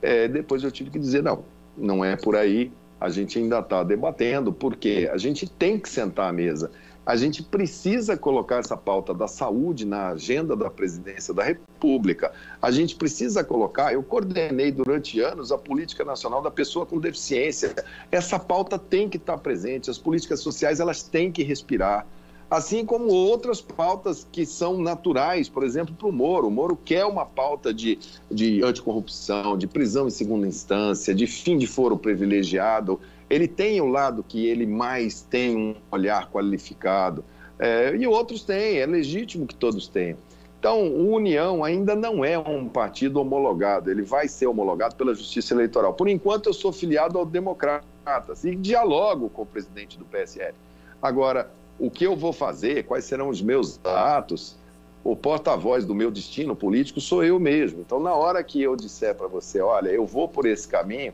É, 0.00 0.28
depois 0.28 0.62
eu 0.62 0.70
tive 0.70 0.90
que 0.90 0.98
dizer: 0.98 1.22
não, 1.22 1.44
não 1.76 2.04
é 2.04 2.16
por 2.16 2.36
aí. 2.36 2.70
A 3.00 3.08
gente 3.08 3.38
ainda 3.38 3.60
está 3.60 3.84
debatendo, 3.84 4.52
porque 4.52 5.08
a 5.12 5.16
gente 5.16 5.48
tem 5.48 5.78
que 5.78 5.88
sentar 5.88 6.30
à 6.30 6.32
mesa. 6.32 6.70
A 7.06 7.16
gente 7.16 7.42
precisa 7.42 8.18
colocar 8.18 8.56
essa 8.56 8.76
pauta 8.76 9.14
da 9.14 9.26
saúde 9.26 9.86
na 9.86 10.08
agenda 10.08 10.54
da 10.54 10.68
presidência 10.68 11.32
da 11.32 11.42
República. 11.42 12.32
A 12.60 12.70
gente 12.70 12.96
precisa 12.96 13.42
colocar. 13.42 13.94
Eu 13.94 14.02
coordenei 14.02 14.70
durante 14.70 15.18
anos 15.18 15.50
a 15.50 15.56
política 15.56 16.04
nacional 16.04 16.42
da 16.42 16.50
pessoa 16.50 16.84
com 16.84 16.98
deficiência. 16.98 17.74
Essa 18.12 18.38
pauta 18.38 18.78
tem 18.78 19.08
que 19.08 19.16
estar 19.16 19.38
presente. 19.38 19.88
As 19.88 19.96
políticas 19.96 20.40
sociais 20.40 20.80
elas 20.80 21.02
têm 21.02 21.32
que 21.32 21.42
respirar 21.42 22.06
assim 22.50 22.84
como 22.84 23.08
outras 23.08 23.60
pautas 23.60 24.26
que 24.30 24.46
são 24.46 24.78
naturais, 24.78 25.48
por 25.48 25.62
exemplo, 25.62 25.94
para 25.94 26.08
o 26.08 26.12
Moro. 26.12 26.48
O 26.48 26.50
Moro 26.50 26.76
quer 26.76 27.04
uma 27.04 27.26
pauta 27.26 27.72
de, 27.72 27.98
de 28.30 28.62
anticorrupção, 28.64 29.56
de 29.56 29.66
prisão 29.66 30.06
em 30.06 30.10
segunda 30.10 30.46
instância, 30.46 31.14
de 31.14 31.26
fim 31.26 31.58
de 31.58 31.66
foro 31.66 31.96
privilegiado. 31.96 33.00
ele 33.28 33.46
tem 33.46 33.80
o 33.80 33.86
lado 33.86 34.24
que 34.26 34.46
ele 34.46 34.66
mais 34.66 35.20
tem 35.20 35.56
um 35.56 35.74
olhar 35.90 36.30
qualificado, 36.30 37.24
é, 37.58 37.94
e 37.96 38.06
outros 38.06 38.44
têm, 38.44 38.78
é 38.78 38.86
legítimo 38.86 39.46
que 39.46 39.54
todos 39.54 39.88
tenham. 39.88 40.16
Então, 40.58 40.88
o 40.88 41.14
União 41.14 41.62
ainda 41.62 41.94
não 41.94 42.24
é 42.24 42.36
um 42.36 42.68
partido 42.68 43.20
homologado, 43.20 43.90
ele 43.90 44.02
vai 44.02 44.26
ser 44.26 44.46
homologado 44.48 44.96
pela 44.96 45.14
Justiça 45.14 45.54
Eleitoral. 45.54 45.94
Por 45.94 46.08
enquanto, 46.08 46.46
eu 46.46 46.52
sou 46.52 46.72
filiado 46.72 47.16
ao 47.16 47.24
Democratas 47.24 48.44
e 48.44 48.56
dialogo 48.56 49.28
com 49.28 49.42
o 49.42 49.46
presidente 49.46 49.96
do 49.96 50.04
PSL. 50.04 50.54
Agora, 51.00 51.48
o 51.78 51.90
que 51.90 52.04
eu 52.04 52.16
vou 52.16 52.32
fazer, 52.32 52.84
quais 52.84 53.04
serão 53.04 53.28
os 53.28 53.40
meus 53.40 53.80
atos, 53.84 54.56
o 55.04 55.14
porta-voz 55.14 55.84
do 55.84 55.94
meu 55.94 56.10
destino 56.10 56.56
político 56.56 57.00
sou 57.00 57.24
eu 57.24 57.38
mesmo. 57.38 57.80
Então, 57.80 58.00
na 58.00 58.14
hora 58.14 58.42
que 58.42 58.60
eu 58.60 58.74
disser 58.76 59.14
para 59.14 59.28
você, 59.28 59.60
olha, 59.60 59.88
eu 59.88 60.04
vou 60.04 60.28
por 60.28 60.46
esse 60.46 60.66
caminho, 60.66 61.12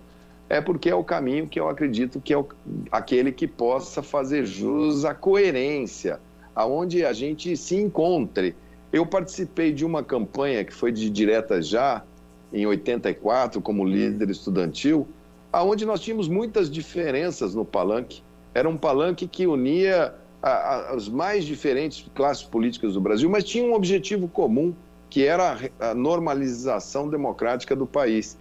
é 0.49 0.61
porque 0.61 0.90
é 0.90 0.94
o 0.94 1.04
caminho 1.04 1.47
que 1.47 1.61
eu 1.61 1.68
acredito 1.68 2.21
que 2.21 2.33
é 2.33 2.38
o, 2.38 2.47
aquele 2.90 3.30
que 3.33 3.47
possa 3.47 4.02
fazer 4.02 4.47
jus 4.47 5.04
à 5.04 5.14
coerência, 5.14 6.21
aonde 6.54 7.04
a 7.04 7.12
gente 7.12 7.56
se 7.56 7.76
encontre 7.76 8.54
eu 8.94 9.04
participei 9.04 9.73
de 9.73 9.85
uma 9.85 10.04
campanha 10.04 10.64
que 10.64 10.73
foi 10.73 10.92
de 10.92 11.11
direta 11.11 11.61
já, 11.61 12.04
em 12.52 12.64
84, 12.64 13.61
como 13.61 13.85
líder 13.85 14.30
estudantil, 14.30 15.09
aonde 15.52 15.85
nós 15.85 15.99
tínhamos 15.99 16.28
muitas 16.28 16.71
diferenças 16.71 17.56
no 17.56 17.64
palanque. 17.64 18.23
Era 18.54 18.68
um 18.68 18.76
palanque 18.76 19.26
que 19.26 19.49
unia 19.49 20.14
as 20.44 21.08
mais 21.08 21.44
diferentes 21.44 22.04
classes 22.14 22.42
políticas 22.42 22.94
do 22.94 23.00
Brasil, 23.00 23.30
mas 23.30 23.44
tinha 23.44 23.64
um 23.64 23.72
objetivo 23.72 24.28
comum, 24.28 24.74
que 25.08 25.24
era 25.24 25.58
a, 25.80 25.90
a 25.90 25.94
normalização 25.94 27.08
democrática 27.08 27.74
do 27.74 27.86
país. 27.86 28.36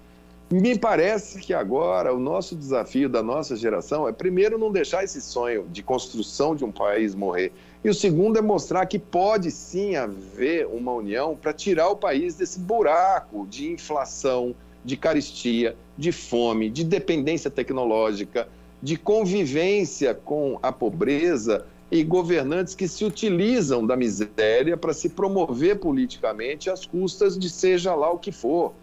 Me 0.52 0.78
parece 0.78 1.40
que 1.40 1.54
agora 1.54 2.14
o 2.14 2.20
nosso 2.20 2.56
desafio 2.56 3.08
da 3.08 3.24
nossa 3.24 3.56
geração 3.56 4.08
é, 4.08 4.12
primeiro, 4.12 4.58
não 4.58 4.72
deixar 4.72 5.04
esse 5.04 5.22
sonho 5.22 5.66
de 5.72 5.82
construção 5.82 6.56
de 6.56 6.66
um 6.66 6.72
país 6.72 7.16
morrer. 7.16 7.54
E 7.84 7.90
o 7.90 7.94
segundo 7.94 8.38
é 8.38 8.42
mostrar 8.42 8.86
que 8.86 9.00
pode 9.00 9.50
sim 9.50 9.96
haver 9.96 10.68
uma 10.68 10.92
união 10.92 11.36
para 11.36 11.54
tirar 11.54 11.90
o 11.90 11.96
país 11.96 12.36
desse 12.36 12.60
buraco 12.60 13.48
de 13.48 13.72
inflação, 13.72 14.54
de 14.84 14.98
caristia, 14.98 15.76
de 15.98 16.12
fome, 16.12 16.70
de 16.70 16.84
dependência 16.84 17.50
tecnológica, 17.50 18.48
de 18.82 18.98
convivência 18.98 20.14
com 20.14 20.60
a 20.62 20.72
pobreza 20.72 21.66
e 21.94 22.04
governantes 22.04 22.74
que 22.74 22.88
se 22.88 23.06
utilizam 23.06 23.86
da 23.86 23.96
miséria 23.96 24.76
para 24.76 24.94
se 24.94 25.10
promover 25.10 25.78
politicamente 25.78 26.68
às 26.68 26.88
custas 26.88 27.38
de 27.38 27.48
seja 27.48 27.94
lá 27.94 28.10
o 28.10 28.18
que 28.18 28.32
for. 28.32 28.74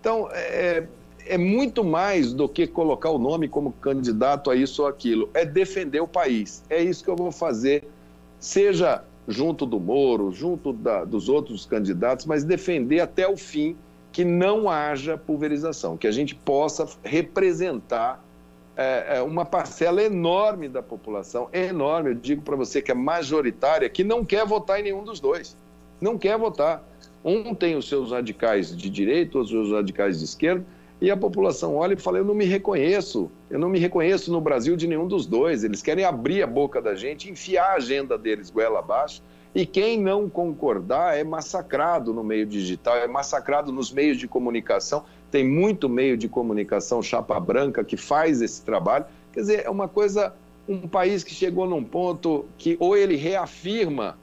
Então, 0.00 0.28
é, 0.30 0.86
é 1.26 1.36
muito 1.36 1.82
mais 1.82 2.32
do 2.32 2.48
que 2.48 2.68
colocar 2.68 3.10
o 3.10 3.18
nome 3.18 3.48
como 3.48 3.72
candidato 3.72 4.52
a 4.52 4.54
isso 4.54 4.82
ou 4.82 4.88
aquilo, 4.88 5.28
é 5.34 5.44
defender 5.44 6.00
o 6.00 6.06
país. 6.06 6.62
É 6.70 6.80
isso 6.80 7.02
que 7.02 7.10
eu 7.10 7.16
vou 7.16 7.32
fazer 7.32 7.88
seja 8.38 9.02
junto 9.26 9.66
do 9.66 9.80
Moro, 9.80 10.30
junto 10.30 10.72
da, 10.72 11.04
dos 11.04 11.28
outros 11.28 11.66
candidatos, 11.66 12.24
mas 12.24 12.44
defender 12.44 13.00
até 13.00 13.26
o 13.26 13.36
fim 13.36 13.76
que 14.12 14.24
não 14.24 14.70
haja 14.70 15.18
pulverização, 15.18 15.96
que 15.96 16.06
a 16.06 16.12
gente 16.12 16.36
possa 16.36 16.86
representar 17.02 18.22
é, 18.76 19.18
é 19.18 19.22
uma 19.22 19.44
parcela 19.44 20.02
enorme 20.02 20.68
da 20.68 20.82
população, 20.82 21.48
enorme, 21.52 22.10
eu 22.10 22.14
digo 22.14 22.42
para 22.42 22.56
você 22.56 22.80
que 22.80 22.90
é 22.90 22.94
majoritária, 22.94 23.88
que 23.88 24.04
não 24.04 24.24
quer 24.24 24.46
votar 24.46 24.80
em 24.80 24.82
nenhum 24.82 25.04
dos 25.04 25.20
dois. 25.20 25.56
Não 26.00 26.16
quer 26.16 26.38
votar. 26.38 26.82
Um 27.22 27.54
tem 27.54 27.76
os 27.76 27.88
seus 27.88 28.12
radicais 28.12 28.74
de 28.74 28.88
direita, 28.88 29.38
os 29.38 29.50
seus 29.50 29.70
radicais 29.70 30.18
de 30.18 30.24
esquerda, 30.24 30.64
e 31.00 31.10
a 31.10 31.16
população 31.16 31.76
olha 31.76 31.94
e 31.94 31.96
fala: 31.96 32.18
Eu 32.18 32.24
não 32.24 32.34
me 32.34 32.44
reconheço, 32.44 33.30
eu 33.50 33.58
não 33.58 33.68
me 33.68 33.78
reconheço 33.78 34.30
no 34.30 34.40
Brasil 34.40 34.76
de 34.76 34.86
nenhum 34.86 35.06
dos 35.06 35.26
dois. 35.26 35.64
Eles 35.64 35.82
querem 35.82 36.04
abrir 36.04 36.42
a 36.42 36.46
boca 36.46 36.80
da 36.80 36.94
gente, 36.94 37.30
enfiar 37.30 37.72
a 37.72 37.74
agenda 37.74 38.18
deles 38.18 38.50
goela 38.50 38.78
abaixo. 38.78 39.22
E 39.54 39.66
quem 39.66 39.98
não 39.98 40.28
concordar 40.28 41.18
é 41.18 41.24
massacrado 41.24 42.14
no 42.14 42.22
meio 42.22 42.46
digital, 42.46 42.96
é 42.96 43.08
massacrado 43.08 43.72
nos 43.72 43.90
meios 43.90 44.16
de 44.16 44.28
comunicação. 44.28 45.04
Tem 45.30 45.46
muito 45.46 45.88
meio 45.88 46.16
de 46.16 46.28
comunicação 46.28 47.02
chapa 47.02 47.38
branca 47.38 47.84
que 47.84 47.96
faz 47.96 48.42
esse 48.42 48.62
trabalho. 48.62 49.04
Quer 49.32 49.40
dizer, 49.40 49.62
é 49.64 49.70
uma 49.70 49.88
coisa, 49.88 50.34
um 50.68 50.88
país 50.88 51.22
que 51.22 51.32
chegou 51.32 51.68
num 51.68 51.84
ponto 51.84 52.46
que 52.58 52.76
ou 52.80 52.96
ele 52.96 53.16
reafirma 53.16 54.18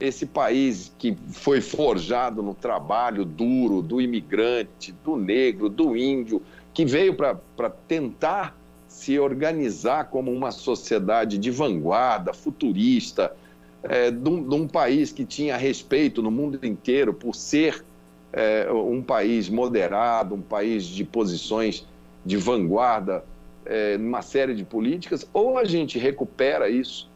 esse 0.00 0.26
país 0.26 0.92
que 0.98 1.16
foi 1.32 1.60
forjado 1.60 2.42
no 2.42 2.54
trabalho 2.54 3.24
duro 3.24 3.82
do 3.82 4.00
imigrante, 4.00 4.94
do 5.04 5.16
negro, 5.16 5.68
do 5.68 5.96
índio, 5.96 6.40
que 6.72 6.84
veio 6.84 7.14
para 7.14 7.70
tentar 7.88 8.56
se 8.86 9.18
organizar 9.18 10.04
como 10.04 10.32
uma 10.32 10.50
sociedade 10.50 11.36
de 11.36 11.50
vanguarda, 11.50 12.32
futurista, 12.32 13.34
é, 13.82 14.10
de, 14.10 14.28
um, 14.28 14.48
de, 14.48 14.54
um, 14.54 14.66
país 14.66 15.12
que 15.12 15.24
tinha 15.24 15.56
respeito 15.56 16.22
no 16.22 16.30
mundo 16.30 16.58
inteiro 16.64 17.12
por 17.12 17.34
ser 17.34 17.84
é, 18.32 18.70
um 18.70 19.02
país 19.02 19.48
moderado, 19.48 20.34
um 20.34 20.42
país 20.42 20.84
de 20.84 21.04
posições 21.04 21.86
de 22.24 22.36
vanguarda, 22.36 23.24
é, 23.64 23.96
numa 23.98 24.22
série 24.22 24.54
de 24.54 24.64
políticas, 24.64 25.28
ou 25.32 25.58
a 25.58 25.64
gente 25.64 25.98
recupera 25.98 26.68
isso 26.68 27.08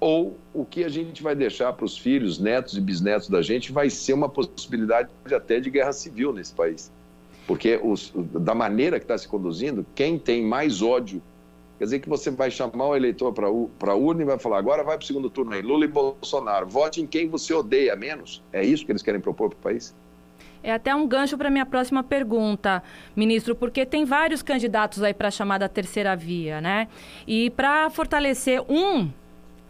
ou 0.00 0.36
o 0.54 0.64
que 0.64 0.84
a 0.84 0.88
gente 0.88 1.22
vai 1.22 1.34
deixar 1.34 1.72
para 1.72 1.84
os 1.84 1.98
filhos, 1.98 2.38
netos 2.38 2.76
e 2.76 2.80
bisnetos 2.80 3.28
da 3.28 3.42
gente 3.42 3.72
vai 3.72 3.90
ser 3.90 4.12
uma 4.12 4.28
possibilidade 4.28 5.08
até 5.34 5.58
de 5.58 5.70
guerra 5.70 5.92
civil 5.92 6.32
nesse 6.32 6.54
país. 6.54 6.90
Porque 7.46 7.80
os, 7.82 8.12
da 8.14 8.54
maneira 8.54 8.98
que 8.98 9.04
está 9.04 9.18
se 9.18 9.26
conduzindo, 9.26 9.84
quem 9.94 10.18
tem 10.18 10.44
mais 10.44 10.82
ódio, 10.82 11.20
quer 11.78 11.84
dizer 11.84 11.98
que 11.98 12.08
você 12.08 12.30
vai 12.30 12.50
chamar 12.50 12.88
o 12.88 12.96
eleitor 12.96 13.32
para 13.32 13.92
a 13.92 13.94
urna 13.94 14.22
e 14.22 14.24
vai 14.24 14.38
falar, 14.38 14.58
agora 14.58 14.84
vai 14.84 14.96
para 14.96 15.04
o 15.04 15.06
segundo 15.06 15.28
turno 15.30 15.52
aí, 15.52 15.62
Lula 15.62 15.84
e 15.84 15.88
Bolsonaro, 15.88 16.68
vote 16.68 17.00
em 17.00 17.06
quem 17.06 17.28
você 17.28 17.52
odeia 17.52 17.96
menos. 17.96 18.42
É 18.52 18.64
isso 18.64 18.84
que 18.84 18.92
eles 18.92 19.02
querem 19.02 19.20
propor 19.20 19.50
para 19.50 19.58
o 19.58 19.62
país? 19.62 19.94
É 20.62 20.72
até 20.72 20.94
um 20.94 21.06
gancho 21.06 21.36
para 21.36 21.50
minha 21.50 21.66
próxima 21.66 22.02
pergunta, 22.02 22.82
ministro, 23.14 23.54
porque 23.54 23.86
tem 23.86 24.04
vários 24.04 24.42
candidatos 24.42 25.02
aí 25.02 25.14
para 25.14 25.28
a 25.28 25.30
chamada 25.30 25.68
terceira 25.68 26.14
via, 26.16 26.60
né? 26.60 26.88
E 27.26 27.50
para 27.50 27.88
fortalecer 27.90 28.62
um 28.68 29.10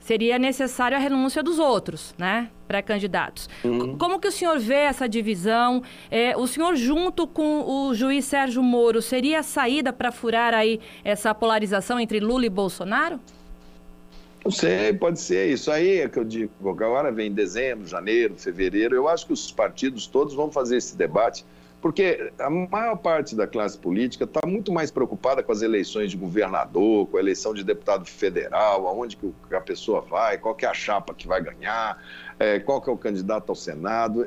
seria 0.09 0.38
necessário 0.38 0.97
a 0.97 1.00
renúncia 1.00 1.42
dos 1.42 1.59
outros, 1.59 2.14
né? 2.16 2.49
Pré-candidatos. 2.66 3.47
Uhum. 3.62 3.99
Como 3.99 4.18
que 4.18 4.28
o 4.28 4.33
senhor 4.33 4.59
vê 4.59 4.85
essa 4.85 5.07
divisão? 5.07 5.83
É, 6.11 6.35
o 6.35 6.47
senhor, 6.47 6.75
junto 6.76 7.26
com 7.26 7.62
o 7.62 7.95
juiz 7.95 8.25
Sérgio 8.25 8.62
Moro, 8.62 9.02
seria 9.02 9.40
a 9.40 9.42
saída 9.42 9.92
para 9.92 10.11
furar 10.11 10.54
aí 10.54 10.80
essa 11.04 11.35
polarização 11.35 12.00
entre 12.00 12.21
Lula 12.21 12.47
e 12.47 12.49
Bolsonaro? 12.49 13.21
Não 14.49 14.52
sei, 14.52 14.95
pode 14.95 15.21
ser. 15.21 15.50
Isso 15.50 15.71
aí 15.71 16.00
é 16.00 16.09
que 16.09 16.19
eu 16.19 16.25
digo. 16.25 16.50
Agora 16.71 17.12
vem 17.12 17.31
dezembro, 17.31 17.87
janeiro, 17.87 18.35
fevereiro. 18.35 18.95
Eu 18.95 19.07
acho 19.07 19.26
que 19.26 19.33
os 19.35 19.52
partidos 19.52 20.07
todos 20.07 20.33
vão 20.33 20.50
fazer 20.50 20.78
esse 20.78 20.97
debate 20.97 21.45
porque 21.81 22.33
a 22.38 22.50
maior 22.50 22.97
parte 22.97 23.37
da 23.37 23.47
classe 23.47 23.78
política 23.78 24.25
está 24.25 24.40
muito 24.45 24.73
mais 24.73 24.90
preocupada 24.90 25.45
com 25.45 25.52
as 25.52 25.62
eleições 25.62 26.11
de 26.11 26.17
governador, 26.17 27.07
com 27.07 27.17
a 27.17 27.21
eleição 27.21 27.55
de 27.55 27.62
deputado 27.62 28.05
federal, 28.05 28.88
aonde 28.88 29.17
que 29.17 29.33
a 29.52 29.61
pessoa 29.61 30.00
vai, 30.00 30.38
qual 30.38 30.57
que 30.57 30.67
é 30.67 30.69
a 30.69 30.75
chapa 30.75 31.14
que 31.14 31.28
vai 31.28 31.40
ganhar, 31.40 32.02
é, 32.38 32.59
qual 32.59 32.81
que 32.81 32.90
é 32.90 32.93
o 32.93 32.97
candidato 32.97 33.50
ao 33.50 33.55
Senado. 33.55 34.26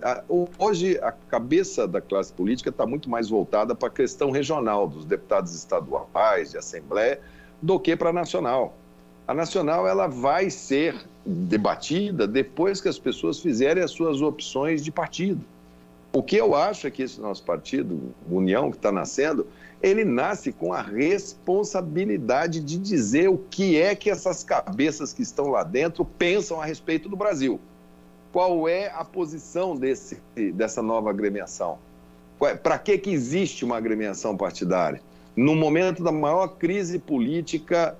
Hoje, 0.57 0.97
a 1.01 1.11
cabeça 1.11 1.85
da 1.85 1.99
classe 1.99 2.31
política 2.31 2.69
está 2.69 2.85
muito 2.85 3.09
mais 3.09 3.27
voltada 3.27 3.75
para 3.75 3.89
a 3.89 3.91
questão 3.91 4.31
regional, 4.31 4.87
dos 4.87 5.03
deputados 5.03 5.53
estaduais, 5.53 6.51
de 6.51 6.57
assembleia, 6.57 7.19
do 7.61 7.77
que 7.77 7.97
para 7.97 8.11
a 8.11 8.13
nacional. 8.13 8.77
A 9.27 9.33
nacional 9.33 9.87
ela 9.87 10.07
vai 10.07 10.49
ser 10.49 10.95
debatida 11.25 12.27
depois 12.27 12.81
que 12.81 12.89
as 12.89 12.97
pessoas 12.97 13.39
fizerem 13.39 13.83
as 13.83 13.91
suas 13.91 14.21
opções 14.21 14.83
de 14.83 14.91
partido. 14.91 15.41
O 16.13 16.21
que 16.21 16.35
eu 16.35 16.53
acho 16.55 16.87
é 16.87 16.91
que 16.91 17.03
esse 17.03 17.21
nosso 17.21 17.43
partido, 17.43 18.13
União, 18.29 18.69
que 18.69 18.75
está 18.75 18.91
nascendo, 18.91 19.47
ele 19.81 20.03
nasce 20.03 20.51
com 20.51 20.73
a 20.73 20.81
responsabilidade 20.81 22.59
de 22.59 22.77
dizer 22.77 23.29
o 23.29 23.37
que 23.37 23.79
é 23.79 23.95
que 23.95 24.09
essas 24.09 24.43
cabeças 24.43 25.13
que 25.13 25.21
estão 25.21 25.47
lá 25.47 25.63
dentro 25.63 26.03
pensam 26.03 26.59
a 26.61 26.65
respeito 26.65 27.07
do 27.07 27.15
Brasil. 27.15 27.59
Qual 28.31 28.67
é 28.67 28.89
a 28.89 29.03
posição 29.05 29.75
desse, 29.75 30.17
dessa 30.53 30.81
nova 30.81 31.09
agremiação? 31.09 31.79
É, 32.41 32.55
Para 32.55 32.77
que, 32.77 32.97
que 32.97 33.09
existe 33.09 33.63
uma 33.63 33.77
agremiação 33.77 34.35
partidária? 34.35 35.01
No 35.35 35.55
momento 35.55 36.03
da 36.03 36.11
maior 36.11 36.47
crise 36.49 36.99
política 36.99 37.97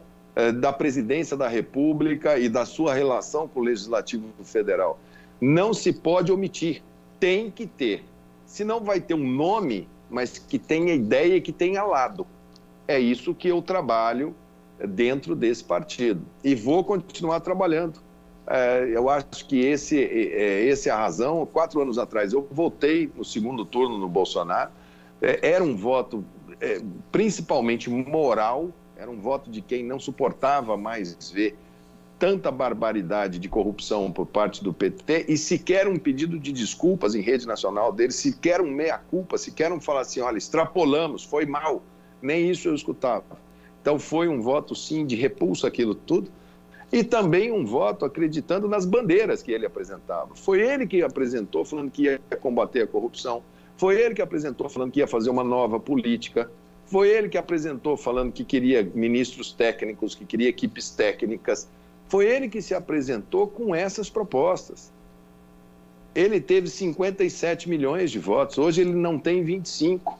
da 0.59 0.71
presidência 0.71 1.35
da 1.35 1.47
República 1.47 2.39
e 2.39 2.47
da 2.47 2.65
sua 2.65 2.93
relação 2.93 3.47
com 3.47 3.59
o 3.59 3.63
Legislativo 3.63 4.25
Federal. 4.43 4.99
Não 5.41 5.73
se 5.73 5.91
pode 5.91 6.31
omitir 6.31 6.81
tem 7.21 7.51
que 7.51 7.67
ter. 7.67 8.03
Se 8.47 8.65
não 8.65 8.83
vai 8.83 8.99
ter 8.99 9.13
um 9.13 9.31
nome, 9.31 9.87
mas 10.09 10.39
que 10.39 10.57
tenha 10.57 10.93
ideia 10.93 11.35
e 11.35 11.41
que 11.41 11.53
tenha 11.53 11.83
lado. 11.83 12.25
É 12.87 12.99
isso 12.99 13.35
que 13.35 13.47
eu 13.47 13.61
trabalho 13.61 14.35
dentro 14.89 15.35
desse 15.35 15.63
partido. 15.63 16.25
E 16.43 16.55
vou 16.55 16.83
continuar 16.83 17.39
trabalhando. 17.41 18.01
É, 18.47 18.89
eu 18.91 19.07
acho 19.07 19.45
que 19.47 19.59
esse, 19.59 19.97
esse 19.97 20.89
é 20.89 20.91
a 20.91 20.97
razão. 20.97 21.45
Quatro 21.45 21.79
anos 21.79 21.99
atrás 21.99 22.33
eu 22.33 22.47
votei 22.51 23.09
no 23.15 23.23
segundo 23.23 23.63
turno 23.63 23.99
no 23.99 24.09
Bolsonaro. 24.09 24.71
Era 25.21 25.63
um 25.63 25.75
voto 25.75 26.25
principalmente 27.11 27.89
moral, 27.89 28.69
era 29.01 29.09
um 29.09 29.19
voto 29.19 29.49
de 29.49 29.63
quem 29.63 29.83
não 29.83 29.99
suportava 29.99 30.77
mais 30.77 31.31
ver 31.31 31.57
tanta 32.19 32.51
barbaridade 32.51 33.39
de 33.39 33.49
corrupção 33.49 34.11
por 34.11 34.27
parte 34.27 34.63
do 34.63 34.71
PT 34.71 35.25
e 35.27 35.35
sequer 35.39 35.87
um 35.87 35.97
pedido 35.97 36.37
de 36.37 36.51
desculpas 36.51 37.15
em 37.15 37.21
rede 37.21 37.47
nacional 37.47 37.91
deles, 37.91 38.13
sequer 38.13 38.61
um 38.61 38.69
meia-culpa, 38.69 39.39
sequer 39.39 39.71
um 39.71 39.81
falar 39.81 40.01
assim, 40.01 40.21
olha, 40.21 40.37
extrapolamos, 40.37 41.23
foi 41.23 41.47
mal. 41.47 41.81
Nem 42.21 42.47
isso 42.47 42.67
eu 42.67 42.75
escutava. 42.75 43.39
Então 43.81 43.97
foi 43.97 44.27
um 44.27 44.39
voto, 44.39 44.75
sim, 44.75 45.03
de 45.03 45.15
repulso 45.15 45.65
aquilo 45.65 45.95
tudo, 45.95 46.29
e 46.93 47.03
também 47.03 47.51
um 47.51 47.65
voto 47.65 48.05
acreditando 48.05 48.67
nas 48.67 48.85
bandeiras 48.85 49.41
que 49.41 49.51
ele 49.51 49.65
apresentava. 49.65 50.35
Foi 50.35 50.61
ele 50.61 50.85
que 50.85 51.01
apresentou 51.01 51.65
falando 51.65 51.89
que 51.89 52.03
ia 52.03 52.19
combater 52.39 52.83
a 52.83 52.87
corrupção, 52.87 53.41
foi 53.77 53.99
ele 53.99 54.13
que 54.13 54.21
apresentou 54.21 54.69
falando 54.69 54.91
que 54.91 54.99
ia 54.99 55.07
fazer 55.07 55.31
uma 55.31 55.43
nova 55.43 55.79
política, 55.79 56.51
foi 56.91 57.07
ele 57.07 57.29
que 57.29 57.37
apresentou 57.37 57.95
falando 57.95 58.33
que 58.33 58.43
queria 58.43 58.83
ministros 58.83 59.53
técnicos, 59.53 60.13
que 60.13 60.25
queria 60.25 60.49
equipes 60.49 60.89
técnicas, 60.89 61.69
foi 62.09 62.25
ele 62.25 62.49
que 62.49 62.61
se 62.61 62.75
apresentou 62.75 63.47
com 63.47 63.73
essas 63.73 64.09
propostas. 64.09 64.91
Ele 66.13 66.41
teve 66.41 66.67
57 66.67 67.69
milhões 67.69 68.11
de 68.11 68.19
votos, 68.19 68.57
hoje 68.57 68.81
ele 68.81 68.91
não 68.91 69.17
tem 69.17 69.41
25. 69.41 70.19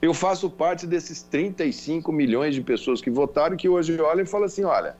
Eu 0.00 0.14
faço 0.14 0.48
parte 0.48 0.86
desses 0.86 1.22
35 1.22 2.10
milhões 2.10 2.54
de 2.54 2.62
pessoas 2.62 3.02
que 3.02 3.10
votaram 3.10 3.54
que 3.54 3.68
hoje 3.68 4.00
olham 4.00 4.22
e 4.22 4.26
falam 4.26 4.46
assim: 4.46 4.64
olha, 4.64 4.96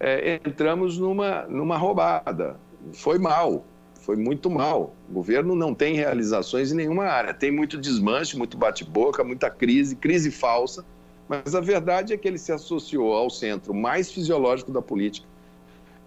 é, 0.00 0.40
entramos 0.46 0.96
numa, 0.96 1.42
numa 1.42 1.76
roubada. 1.76 2.56
Foi 2.94 3.18
mal, 3.18 3.66
foi 4.08 4.16
muito 4.16 4.48
mal. 4.48 4.94
O 5.06 5.12
governo 5.12 5.54
não 5.54 5.74
tem 5.74 5.94
realizações 5.94 6.72
em 6.72 6.76
nenhuma 6.76 7.04
área. 7.04 7.34
Tem 7.34 7.50
muito 7.50 7.76
desmanche, 7.76 8.38
muito 8.38 8.56
bate-boca, 8.56 9.22
muita 9.22 9.50
crise, 9.50 9.94
crise 9.94 10.30
falsa. 10.30 10.82
Mas 11.28 11.54
a 11.54 11.60
verdade 11.60 12.14
é 12.14 12.16
que 12.16 12.26
ele 12.26 12.38
se 12.38 12.50
associou 12.50 13.12
ao 13.12 13.28
centro 13.28 13.74
mais 13.74 14.10
fisiológico 14.10 14.72
da 14.72 14.80
política. 14.80 15.26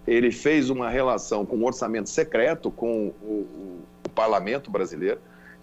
Ele 0.07 0.31
fez 0.31 0.71
uma 0.71 0.89
relação 0.89 1.45
com 1.45 1.57
o 1.57 1.63
orçamento 1.63 2.09
secreto 2.09 2.71
com 2.71 3.13
o, 3.21 3.25
o, 3.31 3.83
o 4.03 4.09
parlamento 4.09 4.71
brasileiro. 4.71 5.19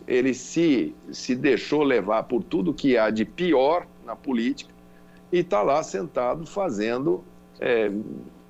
Ele 0.06 0.32
se, 0.32 0.94
se 1.10 1.34
deixou 1.34 1.82
levar 1.82 2.22
por 2.22 2.44
tudo 2.44 2.72
que 2.72 2.96
há 2.96 3.10
de 3.10 3.24
pior 3.24 3.84
na 4.06 4.14
política 4.14 4.72
e 5.32 5.40
está 5.40 5.60
lá 5.60 5.82
sentado 5.82 6.46
fazendo 6.46 7.24
é, 7.58 7.90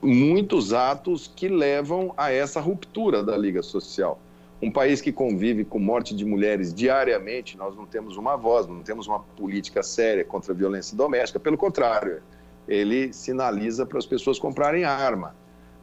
muitos 0.01 0.73
atos 0.73 1.31
que 1.35 1.49
levam 1.49 2.13
a 2.17 2.33
essa 2.33 2.61
ruptura 2.61 3.23
da 3.23 3.37
Liga 3.37 3.63
Social. 3.63 4.21
Um 4.61 4.71
país 4.71 5.01
que 5.01 5.13
convive 5.13 5.65
com 5.65 5.79
morte 5.79 6.15
de 6.15 6.25
mulheres 6.25 6.75
diariamente, 6.75 7.57
nós 7.57 7.77
não 7.77 7.87
temos 7.87 8.17
uma 8.17 8.37
voz, 8.37 8.67
não 8.67 8.83
temos 8.83 9.07
uma 9.07 9.21
política 9.21 9.83
séria 9.83 10.25
contra 10.25 10.53
a 10.53 10.57
violência 10.57 10.97
doméstica, 10.97 11.39
pelo 11.39 11.57
contrário, 11.57 12.21
ele 12.67 13.13
sinaliza 13.13 13.87
para 13.87 13.99
as 13.99 14.07
pessoas 14.07 14.39
comprarem 14.39 14.85
arma. 14.85 15.35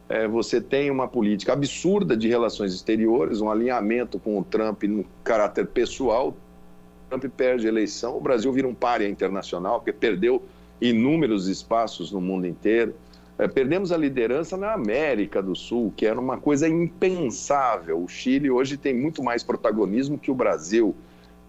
É, 0.08 0.28
você 0.28 0.60
tem 0.60 0.90
uma 0.90 1.08
política 1.08 1.52
absurda 1.52 2.16
de 2.16 2.28
relações 2.28 2.72
exteriores, 2.72 3.40
um 3.40 3.50
alinhamento 3.50 4.20
com 4.20 4.38
o 4.38 4.44
Trump 4.44 4.84
no 4.84 5.04
caráter 5.24 5.66
pessoal. 5.66 6.28
O 6.28 7.08
Trump 7.08 7.24
perde 7.36 7.66
a 7.66 7.68
eleição, 7.68 8.16
o 8.16 8.20
Brasil 8.20 8.52
vira 8.52 8.68
um 8.68 8.74
párea 8.74 9.08
internacional, 9.08 9.80
porque 9.80 9.92
perdeu 9.92 10.42
inúmeros 10.80 11.48
espaços 11.48 12.12
no 12.12 12.20
mundo 12.20 12.46
inteiro. 12.46 12.94
É, 13.38 13.46
perdemos 13.46 13.92
a 13.92 13.98
liderança 13.98 14.56
na 14.56 14.72
América 14.72 15.42
do 15.42 15.54
Sul, 15.54 15.92
que 15.94 16.06
era 16.06 16.18
uma 16.18 16.38
coisa 16.38 16.66
impensável. 16.66 18.02
O 18.02 18.08
Chile 18.08 18.50
hoje 18.50 18.78
tem 18.78 18.94
muito 18.94 19.22
mais 19.22 19.42
protagonismo 19.42 20.18
que 20.18 20.30
o 20.30 20.34
Brasil. 20.34 20.94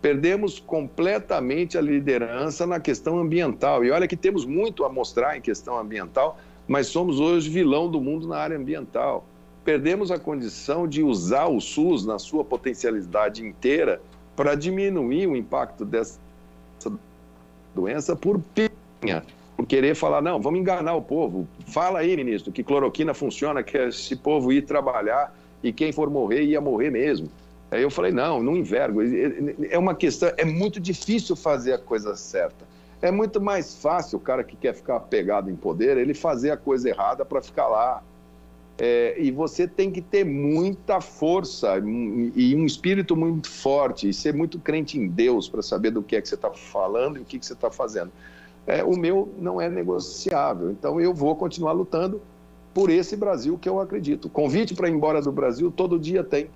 Perdemos 0.01 0.59
completamente 0.59 1.77
a 1.77 1.81
liderança 1.81 2.67
na 2.67 2.79
questão 2.79 3.17
ambiental. 3.19 3.85
E 3.85 3.91
olha 3.91 4.07
que 4.07 4.17
temos 4.17 4.45
muito 4.45 4.83
a 4.83 4.89
mostrar 4.89 5.37
em 5.37 5.41
questão 5.41 5.77
ambiental, 5.77 6.37
mas 6.67 6.87
somos 6.87 7.21
hoje 7.21 7.49
vilão 7.49 7.89
do 7.89 8.01
mundo 8.01 8.27
na 8.27 8.37
área 8.37 8.57
ambiental. 8.57 9.25
Perdemos 9.63 10.11
a 10.11 10.19
condição 10.19 10.87
de 10.87 11.01
usar 11.01 11.47
o 11.47 11.61
SUS 11.61 12.05
na 12.05 12.19
sua 12.19 12.43
potencialidade 12.43 13.45
inteira 13.45 14.01
para 14.35 14.55
diminuir 14.55 15.27
o 15.27 15.35
impacto 15.35 15.85
dessa 15.85 16.19
doença 17.73 18.15
por 18.15 18.41
pinha 18.53 19.23
por 19.57 19.65
querer 19.65 19.95
falar, 19.95 20.21
não, 20.21 20.39
vamos 20.39 20.59
enganar 20.59 20.93
o 20.93 21.01
povo. 21.01 21.47
Fala 21.65 21.99
aí, 21.99 22.15
ministro, 22.15 22.51
que 22.51 22.63
cloroquina 22.63 23.11
funciona, 23.15 23.63
que 23.63 23.75
esse 23.75 24.15
povo 24.15 24.53
ir 24.53 24.61
trabalhar 24.61 25.35
e 25.63 25.73
quem 25.73 25.91
for 25.91 26.11
morrer 26.11 26.43
ia 26.43 26.61
morrer 26.61 26.91
mesmo. 26.91 27.27
Aí 27.71 27.81
eu 27.81 27.89
falei, 27.89 28.11
não, 28.11 28.41
não 28.41 28.55
envergo. 28.55 29.01
É 29.69 29.77
uma 29.77 29.95
questão, 29.95 30.31
é 30.37 30.45
muito 30.45 30.79
difícil 30.79 31.35
fazer 31.35 31.73
a 31.73 31.79
coisa 31.79 32.15
certa. 32.15 32.65
É 33.01 33.09
muito 33.09 33.41
mais 33.41 33.75
fácil 33.75 34.19
o 34.19 34.21
cara 34.21 34.43
que 34.43 34.55
quer 34.55 34.75
ficar 34.75 34.99
pegado 35.01 35.49
em 35.49 35.55
poder, 35.55 35.97
ele 35.97 36.13
fazer 36.13 36.51
a 36.51 36.57
coisa 36.57 36.87
errada 36.89 37.25
para 37.25 37.41
ficar 37.41 37.67
lá. 37.67 38.03
É, 38.77 39.15
e 39.17 39.31
você 39.31 39.67
tem 39.67 39.89
que 39.89 40.01
ter 40.01 40.23
muita 40.23 41.01
força 41.01 41.79
e 41.79 42.55
um 42.55 42.63
espírito 42.63 43.15
muito 43.15 43.49
forte 43.49 44.07
e 44.07 44.13
ser 44.13 44.35
muito 44.35 44.59
crente 44.59 44.99
em 44.99 45.07
Deus 45.07 45.49
para 45.49 45.63
saber 45.63 45.89
do 45.89 46.03
que 46.03 46.15
é 46.15 46.21
que 46.21 46.29
você 46.29 46.35
está 46.35 46.51
falando 46.51 47.17
e 47.17 47.21
o 47.21 47.25
que, 47.25 47.39
que 47.39 47.45
você 47.45 47.53
está 47.53 47.71
fazendo 47.71 48.11
é, 48.67 48.83
o 48.83 48.97
meu 48.97 49.33
não 49.39 49.61
é 49.61 49.69
negociável. 49.69 50.69
Então 50.69 50.99
eu 50.99 51.13
vou 51.13 51.35
continuar 51.35 51.71
lutando 51.71 52.21
por 52.73 52.89
esse 52.89 53.15
Brasil 53.15 53.57
que 53.57 53.67
eu 53.67 53.79
acredito. 53.79 54.29
Convite 54.29 54.75
para 54.75 54.89
ir 54.89 54.93
embora 54.93 55.21
do 55.21 55.31
Brasil 55.31 55.71
todo 55.71 55.97
dia 55.97 56.23
tem. 56.23 56.49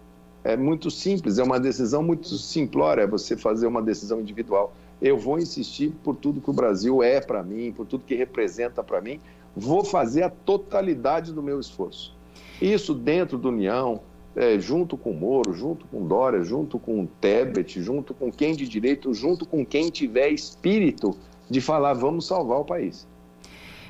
É 0.44 0.58
muito 0.58 0.92
simples, 0.92 1.38
é 1.38 1.44
uma 1.44 1.60
decisão 1.60 2.04
muito 2.04 2.28
simplória, 2.28 3.08
você 3.08 3.38
fazer 3.38 3.66
uma 3.66 3.82
decisão 3.82 4.20
individual. 4.20 4.74
Eu 5.02 5.18
vou 5.18 5.40
insistir 5.40 5.94
por 6.04 6.16
tudo 6.16 6.42
que 6.42 6.50
o 6.50 6.54
Brasil 6.54 7.02
é 7.02 7.22
para 7.22 7.42
mim, 7.42 7.72
por 7.72 7.86
tudo 7.86 8.04
que 8.04 8.16
representa 8.16 8.84
para 8.84 9.00
mim. 9.00 9.20
Vou 9.56 9.84
fazer 9.84 10.24
a 10.24 10.30
totalidade 10.30 11.32
do 11.32 11.42
meu 11.42 11.60
esforço. 11.60 12.16
Isso 12.62 12.94
dentro 12.94 13.38
da 13.38 13.50
União, 13.50 14.02
é, 14.36 14.60
junto 14.60 14.98
com 14.98 15.14
Moro, 15.14 15.54
junto 15.54 15.86
com 15.88 16.06
Dória, 16.06 16.44
junto 16.44 16.78
com 16.80 17.06
Tebet, 17.06 17.82
junto 17.82 18.14
com 18.14 18.32
quem 18.32 18.56
de 18.56 18.68
direito, 18.68 19.14
junto 19.14 19.46
com 19.46 19.66
quem 19.66 19.90
tiver 19.90 20.30
espírito 20.30 21.16
de 21.52 21.60
falar 21.62 21.94
vamos 21.94 22.26
salvar 22.26 22.60
o 22.60 22.66
país. 22.66 23.08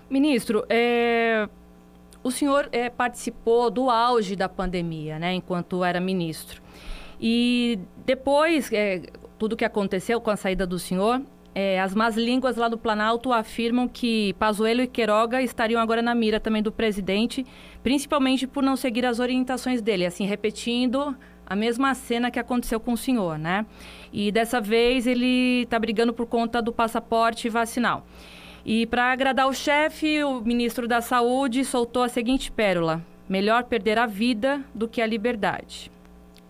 Ministro, 0.10 0.66
é, 0.68 1.48
o 2.24 2.32
senhor 2.32 2.68
é, 2.72 2.90
participou 2.90 3.70
do 3.70 3.90
auge 3.90 4.36
da 4.36 4.50
pandemia, 4.50 5.18
né, 5.20 5.34
enquanto 5.34 5.84
era 5.84 6.02
ministro. 6.02 6.62
E 7.20 7.80
depois, 8.06 8.74
é, 8.74 9.04
tudo 9.38 9.56
que 9.56 9.64
aconteceu 9.64 10.20
com 10.20 10.32
a 10.32 10.36
saída 10.36 10.66
do 10.66 10.80
senhor, 10.80 11.22
é, 11.54 11.80
as 11.80 11.94
más 11.94 12.18
línguas 12.18 12.58
lá 12.58 12.68
do 12.68 12.78
Planalto 12.78 13.32
afirmam 13.32 13.88
que 13.88 14.34
Pazuello 14.34 14.82
e 14.82 14.88
Queiroga 14.88 15.42
estariam 15.42 15.80
agora 15.80 16.02
na 16.02 16.16
mira 16.16 16.40
também 16.40 16.64
do 16.64 16.72
presidente, 16.72 17.46
principalmente 17.84 18.48
por 18.48 18.64
não 18.64 18.76
seguir 18.76 19.06
as 19.06 19.20
orientações 19.20 19.82
dele, 19.82 20.06
assim, 20.06 20.26
repetindo 20.26 21.16
a 21.52 21.56
mesma 21.56 21.94
cena 21.94 22.32
que 22.32 22.40
aconteceu 22.40 22.80
com 22.80 22.94
o 22.94 22.98
senhor, 22.98 23.38
né? 23.38 23.66
E 24.14 24.32
dessa 24.32 24.62
vez 24.62 25.06
ele 25.06 25.64
está 25.64 25.78
brigando 25.78 26.14
por 26.14 26.26
conta 26.26 26.62
do 26.62 26.72
passaporte 26.72 27.50
vacinal. 27.50 28.08
E 28.66 28.86
para 28.86 29.12
agradar 29.12 29.50
o 29.50 29.54
chefe, 29.54 30.24
o 30.24 30.40
ministro 30.40 30.88
da 30.88 31.02
Saúde 31.02 31.66
soltou 31.66 32.04
a 32.04 32.08
seguinte 32.08 32.50
pérola: 32.50 33.06
melhor 33.28 33.66
perder 33.66 34.00
a 34.00 34.06
vida 34.06 34.64
do 34.74 34.88
que 34.88 35.02
a 35.02 35.06
liberdade. 35.06 35.92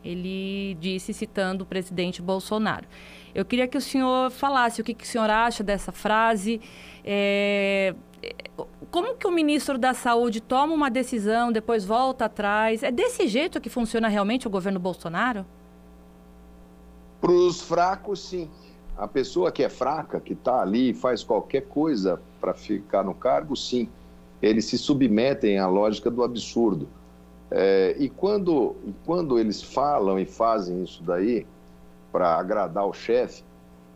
Ele 0.05 0.77
disse 0.79 1.15
citando 1.15 1.63
o 1.63 1.67
presidente 1.67 2.21
Bolsonaro. 2.21 2.85
Eu 3.33 3.43
queria 3.43 3.67
que 3.67 3.77
o 3.79 3.81
senhor 3.81 4.29
falasse 4.29 4.81
o 4.81 4.83
que, 4.83 4.93
que 4.93 5.03
o 5.03 5.07
senhor 5.07 5.31
acha 5.31 5.63
dessa 5.63 5.91
frase. 5.91 6.61
É, 7.03 7.95
como 8.89 9.15
que 9.15 9.25
o 9.25 9.31
ministro 9.31 9.77
da 9.77 9.93
Saúde 9.93 10.41
toma 10.41 10.73
uma 10.73 10.89
decisão, 10.89 11.51
depois 11.51 11.85
volta 11.85 12.25
atrás? 12.25 12.83
É 12.83 12.91
desse 12.91 13.27
jeito 13.27 13.61
que 13.61 13.69
funciona 13.69 14.07
realmente 14.07 14.47
o 14.47 14.49
governo 14.49 14.79
Bolsonaro? 14.79 15.45
Para 17.19 17.31
os 17.31 17.61
fracos, 17.61 18.19
sim. 18.19 18.49
A 18.97 19.07
pessoa 19.07 19.51
que 19.51 19.63
é 19.63 19.69
fraca, 19.69 20.19
que 20.19 20.33
está 20.33 20.61
ali 20.61 20.89
e 20.89 20.93
faz 20.93 21.23
qualquer 21.23 21.61
coisa 21.61 22.21
para 22.39 22.53
ficar 22.53 23.03
no 23.03 23.13
cargo, 23.13 23.55
sim. 23.55 23.89
Eles 24.41 24.65
se 24.65 24.77
submetem 24.77 25.57
à 25.57 25.67
lógica 25.67 26.11
do 26.11 26.23
absurdo. 26.23 26.87
É, 27.49 27.95
e 27.99 28.09
quando, 28.09 28.75
quando 29.05 29.37
eles 29.37 29.61
falam 29.61 30.17
e 30.19 30.25
fazem 30.25 30.83
isso 30.83 31.03
daí 31.03 31.45
para 32.11 32.35
agradar 32.35 32.85
o 32.85 32.93
chefe, 32.93 33.43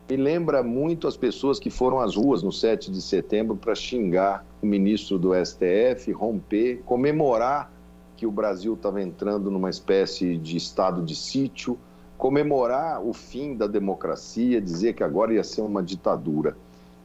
me 0.07 0.15
lembra 0.15 0.61
muito 0.61 1.07
as 1.07 1.17
pessoas 1.17 1.59
que 1.59 1.71
foram 1.71 1.99
às 1.99 2.15
ruas 2.15 2.43
no 2.43 2.51
7 2.51 2.91
de 2.91 3.01
setembro 3.01 3.55
para 3.55 3.73
xingar 3.73 4.45
o 4.61 4.65
ministro 4.65 5.17
do 5.17 5.31
STF, 5.33 6.11
romper, 6.11 6.83
comemorar 6.85 7.71
que 8.15 8.25
o 8.25 8.31
Brasil 8.31 8.75
estava 8.75 9.01
entrando 9.01 9.49
numa 9.49 9.69
espécie 9.69 10.37
de 10.37 10.57
estado 10.57 11.01
de 11.01 11.15
sítio, 11.15 11.77
comemorar 12.17 13.03
o 13.03 13.13
fim 13.13 13.55
da 13.55 13.65
democracia, 13.65 14.61
dizer 14.61 14.93
que 14.93 15.03
agora 15.03 15.33
ia 15.33 15.43
ser 15.43 15.61
uma 15.61 15.81
ditadura. 15.81 16.55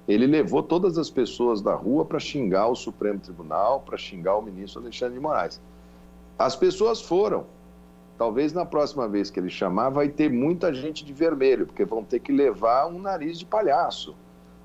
Ele 0.07 0.27
levou 0.27 0.63
todas 0.63 0.99
as 0.99 1.09
pessoas 1.09 1.63
da 1.63 1.75
rua 1.75 2.05
para 2.05 2.21
xingar 2.21 2.69
o 2.69 2.77
Supremo 2.77 3.19
Tribunal, 3.19 3.81
para 3.81 3.97
xingar 3.97 4.37
o 4.37 4.43
ministro 4.43 4.83
Alexandre 4.83 5.15
de 5.15 5.21
Moraes. 5.21 5.61
As 6.39 6.55
pessoas 6.55 7.01
foram, 7.01 7.47
talvez 8.21 8.53
na 8.53 8.67
próxima 8.67 9.09
vez 9.09 9.31
que 9.31 9.41
ele 9.41 9.49
chamar, 9.49 9.89
vai 9.89 10.07
ter 10.07 10.31
muita 10.31 10.75
gente 10.75 11.03
de 11.07 11.11
vermelho, 11.11 11.65
porque 11.65 11.87
vão 11.87 12.05
ter 12.05 12.21
que 12.21 12.31
levar 12.31 12.87
um 12.87 12.99
nariz 12.99 13.39
de 13.39 13.47
palhaço. 13.47 14.15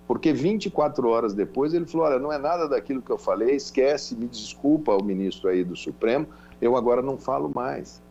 Porque 0.06 0.34
24 0.34 1.08
horas 1.08 1.34
depois 1.34 1.74
ele 1.74 1.86
falou: 1.86 2.08
olha, 2.08 2.20
não 2.20 2.34
é 2.34 2.38
nada 2.38 2.68
daquilo 2.68 3.02
que 3.02 3.10
eu 3.10 3.18
falei, 3.18 3.56
esquece, 3.56 4.14
me 4.14 4.28
desculpa 4.28 4.92
o 4.92 5.02
ministro 5.02 5.48
aí 5.48 5.64
do 5.64 5.74
Supremo, 5.74 6.28
eu 6.60 6.76
agora 6.76 7.02
não 7.02 7.18
falo 7.18 7.50
mais. 7.56 8.04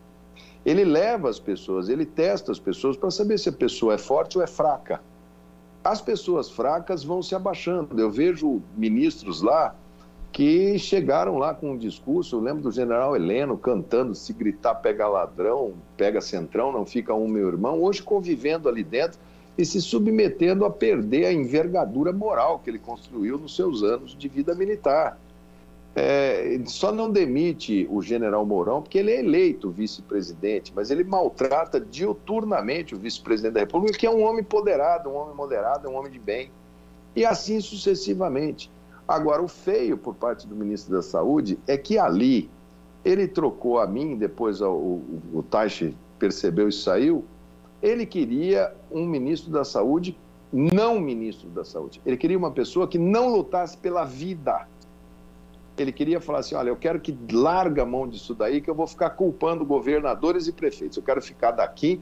Ele 0.65 0.83
leva 0.83 1.29
as 1.29 1.37
pessoas, 1.37 1.89
ele 1.89 2.07
testa 2.07 2.51
as 2.51 2.57
pessoas 2.57 2.97
para 2.97 3.11
saber 3.11 3.37
se 3.37 3.49
a 3.49 3.53
pessoa 3.53 3.93
é 3.93 3.99
forte 3.99 4.39
ou 4.39 4.43
é 4.43 4.47
fraca. 4.47 4.99
As 5.83 6.01
pessoas 6.01 6.49
fracas 6.49 7.03
vão 7.03 7.21
se 7.21 7.35
abaixando. 7.35 8.01
Eu 8.01 8.09
vejo 8.09 8.63
ministros 8.75 9.43
lá 9.43 9.75
que 10.35 10.77
chegaram 10.77 11.37
lá 11.37 11.53
com 11.53 11.71
um 11.71 11.77
discurso. 11.77 12.35
Eu 12.35 12.41
lembro 12.41 12.61
do 12.61 12.69
general 12.69 13.15
Heleno 13.15 13.57
cantando: 13.57 14.13
se 14.13 14.33
gritar, 14.33 14.75
pega 14.75 15.07
ladrão, 15.07 15.75
pega 15.95 16.19
centrão, 16.19 16.73
não 16.73 16.85
fica 16.85 17.13
um 17.13 17.25
meu 17.25 17.47
irmão. 17.47 17.81
Hoje 17.81 18.03
convivendo 18.03 18.67
ali 18.67 18.83
dentro 18.83 19.17
e 19.57 19.65
se 19.65 19.81
submetendo 19.81 20.65
a 20.65 20.69
perder 20.69 21.27
a 21.27 21.31
envergadura 21.31 22.11
moral 22.11 22.59
que 22.59 22.69
ele 22.69 22.79
construiu 22.79 23.37
nos 23.37 23.55
seus 23.55 23.81
anos 23.81 24.13
de 24.13 24.27
vida 24.27 24.53
militar. 24.53 25.17
É, 25.95 26.59
só 26.65 26.91
não 26.91 27.09
demite 27.09 27.87
o 27.89 28.01
general 28.01 28.45
Mourão 28.45 28.81
porque 28.81 28.97
ele 28.97 29.11
é 29.11 29.19
eleito 29.19 29.71
vice-presidente, 29.71 30.73
mas 30.75 30.91
ele 30.91 31.05
maltrata 31.05 31.79
diuturnamente 31.79 32.93
o 32.93 32.97
vice-presidente 32.97 33.53
da 33.53 33.61
República, 33.61 33.97
que 33.97 34.05
é 34.05 34.11
um 34.11 34.21
homem 34.21 34.43
poderado, 34.43 35.09
um 35.09 35.15
homem 35.15 35.33
moderado, 35.33 35.87
um 35.87 35.95
homem 35.95 36.11
de 36.11 36.19
bem. 36.19 36.51
E 37.15 37.25
assim 37.25 37.61
sucessivamente. 37.61 38.69
Agora, 39.07 39.41
o 39.41 39.47
feio 39.47 39.97
por 39.97 40.15
parte 40.15 40.47
do 40.47 40.55
ministro 40.55 40.93
da 40.93 41.01
Saúde 41.01 41.59
é 41.67 41.77
que 41.77 41.97
ali 41.97 42.49
ele 43.03 43.27
trocou 43.27 43.79
a 43.79 43.85
mim, 43.85 44.17
depois 44.17 44.61
o, 44.61 44.71
o, 44.71 45.21
o 45.33 45.43
Taishi 45.43 45.95
percebeu 46.17 46.67
e 46.67 46.71
saiu, 46.71 47.23
ele 47.81 48.05
queria 48.05 48.73
um 48.91 49.05
ministro 49.05 49.51
da 49.51 49.63
Saúde, 49.63 50.17
não 50.51 50.99
ministro 50.99 51.49
da 51.49 51.63
Saúde. 51.63 52.01
Ele 52.05 52.17
queria 52.17 52.37
uma 52.37 52.51
pessoa 52.51 52.87
que 52.87 52.97
não 52.97 53.29
lutasse 53.29 53.77
pela 53.77 54.05
vida 54.05 54.67
ele 55.77 55.91
queria 55.91 56.21
falar 56.21 56.39
assim: 56.39 56.55
olha, 56.55 56.69
eu 56.69 56.75
quero 56.75 56.99
que 56.99 57.17
larga 57.31 57.83
a 57.83 57.85
mão 57.85 58.07
disso 58.07 58.33
daí, 58.33 58.61
que 58.61 58.69
eu 58.69 58.75
vou 58.75 58.87
ficar 58.87 59.11
culpando 59.11 59.65
governadores 59.65 60.47
e 60.47 60.53
prefeitos. 60.53 60.97
Eu 60.97 61.03
quero 61.03 61.21
ficar 61.21 61.51
daqui 61.51 61.99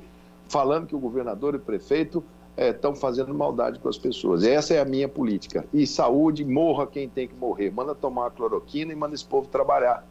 falando 0.47 0.87
que 0.87 0.95
o 0.95 0.99
governador 0.99 1.55
e 1.55 1.59
prefeito 1.59 2.23
estão 2.57 2.91
é, 2.91 2.95
fazendo 2.95 3.33
maldade 3.33 3.79
com 3.79 3.89
as 3.89 3.97
pessoas. 3.97 4.43
Essa 4.43 4.75
é 4.75 4.79
a 4.79 4.85
minha 4.85 5.07
política. 5.07 5.65
E 5.73 5.87
saúde, 5.87 6.45
morra 6.45 6.87
quem 6.87 7.09
tem 7.09 7.27
que 7.27 7.35
morrer. 7.35 7.71
Manda 7.71 7.95
tomar 7.95 8.27
a 8.27 8.31
cloroquina 8.31 8.91
e 8.91 8.95
manda 8.95 9.15
esse 9.15 9.25
povo 9.25 9.47
trabalhar. 9.47 10.05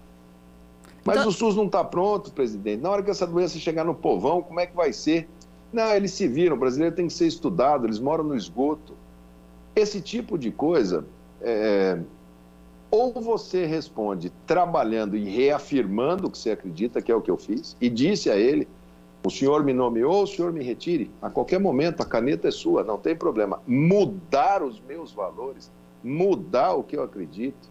Mas 1.05 1.19
então... 1.19 1.29
o 1.29 1.33
SUS 1.33 1.57
não 1.57 1.67
está 1.67 1.83
pronto, 1.83 2.33
presidente. 2.33 2.81
Na 2.81 2.91
hora 2.91 3.03
que 3.03 3.11
essa 3.11 3.27
doença 3.27 3.59
chegar 3.59 3.85
no 3.85 3.95
povão, 3.95 4.43
como 4.43 4.61
é 4.61 4.67
que 4.67 4.75
vai 4.75 4.93
ser? 4.93 5.29
Não, 5.73 5.95
eles 5.95 6.13
se 6.13 6.29
viram. 6.29 6.57
O 6.57 6.59
brasileiro 6.59 6.95
tem 6.95 7.07
que 7.07 7.13
ser 7.13 7.27
estudado, 7.27 7.87
eles 7.87 7.99
moram 7.99 8.25
no 8.25 8.37
esgoto. 8.37 8.95
Esse 9.75 10.01
tipo 10.01 10.37
de 10.37 10.51
coisa. 10.51 11.05
É 11.41 11.99
ou 12.93 13.11
você 13.11 13.65
responde 13.65 14.31
trabalhando 14.47 15.17
e 15.17 15.25
reafirmando 15.25 16.27
o 16.27 16.31
que 16.31 16.37
você 16.37 16.51
acredita, 16.51 17.01
que 17.01 17.11
é 17.11 17.15
o 17.15 17.23
que 17.23 17.31
eu 17.31 17.39
fiz, 17.39 17.75
e 17.81 17.89
disse 17.89 18.31
a 18.31 18.37
ele: 18.37 18.69
o 19.25 19.31
senhor 19.31 19.65
me 19.65 19.73
nomeou, 19.73 20.25
o 20.25 20.27
senhor 20.27 20.53
me 20.53 20.65
retire. 20.65 21.11
A 21.21 21.31
qualquer 21.31 21.61
momento, 21.61 22.03
a 22.03 22.07
caneta 22.07 22.49
é 22.49 22.51
sua, 22.51 22.83
não 22.83 22.99
tem 22.99 23.15
problema. 23.15 23.61
Mudar 23.67 24.63
os 24.63 24.81
meus 24.81 25.13
valores, 25.13 25.71
mudar 26.03 26.75
o 26.75 26.83
que 26.83 26.97
eu 26.97 27.03
acredito, 27.03 27.71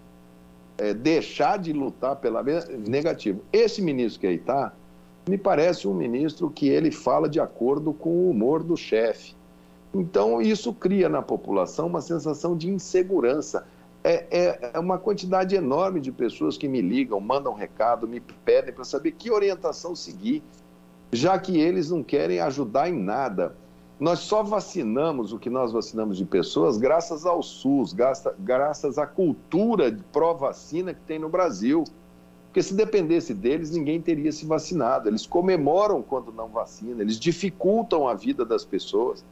é, 0.77 0.93
deixar 0.93 1.59
de 1.59 1.73
lutar 1.73 2.15
pela. 2.15 2.41
Negativo. 2.87 3.41
Esse 3.51 3.81
ministro 3.81 4.21
que 4.21 4.27
aí 4.27 4.35
está, 4.35 4.73
me 5.27 5.37
parece 5.37 5.87
um 5.87 5.93
ministro 5.93 6.49
que 6.49 6.69
ele 6.69 6.91
fala 6.91 7.27
de 7.27 7.39
acordo 7.39 7.93
com 7.93 8.09
o 8.09 8.29
humor 8.29 8.63
do 8.63 8.77
chefe. 8.77 9.35
Então, 9.93 10.41
isso 10.41 10.73
cria 10.73 11.09
na 11.09 11.21
população 11.21 11.87
uma 11.87 12.01
sensação 12.01 12.55
de 12.55 12.69
insegurança 12.69 13.67
é, 14.03 14.25
é, 14.31 14.71
é, 14.73 14.79
uma 14.79 14.97
quantidade 14.97 15.55
enorme 15.55 15.99
de 15.99 16.11
pessoas 16.11 16.57
que 16.57 16.67
me 16.67 16.81
ligam, 16.81 17.19
mandam 17.19 17.53
recado, 17.53 18.07
me 18.07 18.19
pedem 18.19 18.73
para 18.73 18.83
saber 18.83 19.11
que 19.11 19.29
orientação 19.29 19.95
seguir, 19.95 20.41
já 21.11 21.37
que 21.37 21.59
eles 21.59 21.91
não 21.91 22.03
querem 22.03 22.39
ajudar 22.39 22.89
em 22.89 22.97
nada. 22.97 23.55
Nós 23.99 24.19
só 24.19 24.41
vacinamos 24.41 25.31
o 25.31 25.37
que 25.37 25.49
nós 25.49 25.71
vacinamos 25.71 26.17
de 26.17 26.25
pessoas 26.25 26.77
graças 26.77 27.25
ao 27.25 27.43
SUS, 27.43 27.95
graças 28.39 28.97
à 28.97 29.05
cultura 29.05 29.91
de 29.91 30.01
pró-vacina 30.11 30.93
que 30.93 31.01
tem 31.01 31.19
no 31.19 31.29
Brasil. 31.29 31.83
Porque 32.47 32.63
se 32.63 32.73
dependesse 32.73 33.33
deles, 33.33 33.71
ninguém 33.71 34.01
teria 34.01 34.31
se 34.31 34.45
vacinado. 34.45 35.07
Eles 35.07 35.25
comemoram 35.25 36.01
quando 36.01 36.33
não 36.33 36.47
vacina, 36.47 37.01
eles 37.01 37.19
dificultam 37.19 38.07
a 38.07 38.13
vida 38.13 38.43
das 38.43 38.65
pessoas. 38.65 39.23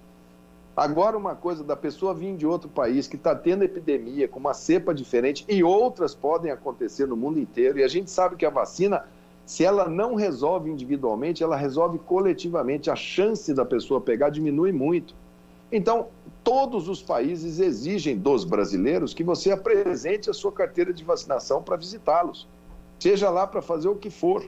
Agora, 0.78 1.18
uma 1.18 1.36
coisa 1.36 1.62
da 1.62 1.76
pessoa 1.76 2.14
vir 2.14 2.38
de 2.38 2.48
outro 2.48 2.70
país 2.70 3.08
que 3.08 3.18
está 3.18 3.36
tendo 3.36 3.66
epidemia 3.66 4.30
com 4.30 4.40
uma 4.40 4.54
cepa 4.54 4.94
diferente 4.94 5.44
e 5.50 5.62
outras 5.62 6.16
podem 6.16 6.52
acontecer 6.52 7.06
no 7.06 7.18
mundo 7.18 7.38
inteiro, 7.38 7.80
e 7.80 7.84
a 7.84 7.88
gente 7.90 8.10
sabe 8.10 8.38
que 8.38 8.46
a 8.46 8.50
vacina, 8.50 9.04
se 9.50 9.66
ela 9.66 9.90
não 9.90 10.14
resolve 10.14 10.70
individualmente, 10.70 11.42
ela 11.44 11.56
resolve 11.56 11.98
coletivamente. 11.98 12.92
A 12.92 12.96
chance 12.96 13.52
da 13.52 13.66
pessoa 13.66 14.00
pegar 14.00 14.30
diminui 14.30 14.72
muito. 14.72 15.16
Então, 15.72 16.10
todos 16.44 16.88
os 16.88 17.02
países 17.02 17.60
exigem 17.60 18.16
dos 18.16 18.44
brasileiros 18.44 19.12
que 19.12 19.24
você 19.24 19.50
apresente 19.50 20.30
a 20.30 20.34
sua 20.34 20.52
carteira 20.52 20.94
de 20.94 21.04
vacinação 21.04 21.64
para 21.64 21.76
visitá-los, 21.78 22.48
seja 23.00 23.32
lá 23.32 23.48
para 23.48 23.60
fazer 23.60 23.88
o 23.88 23.96
que 23.96 24.12
for 24.12 24.48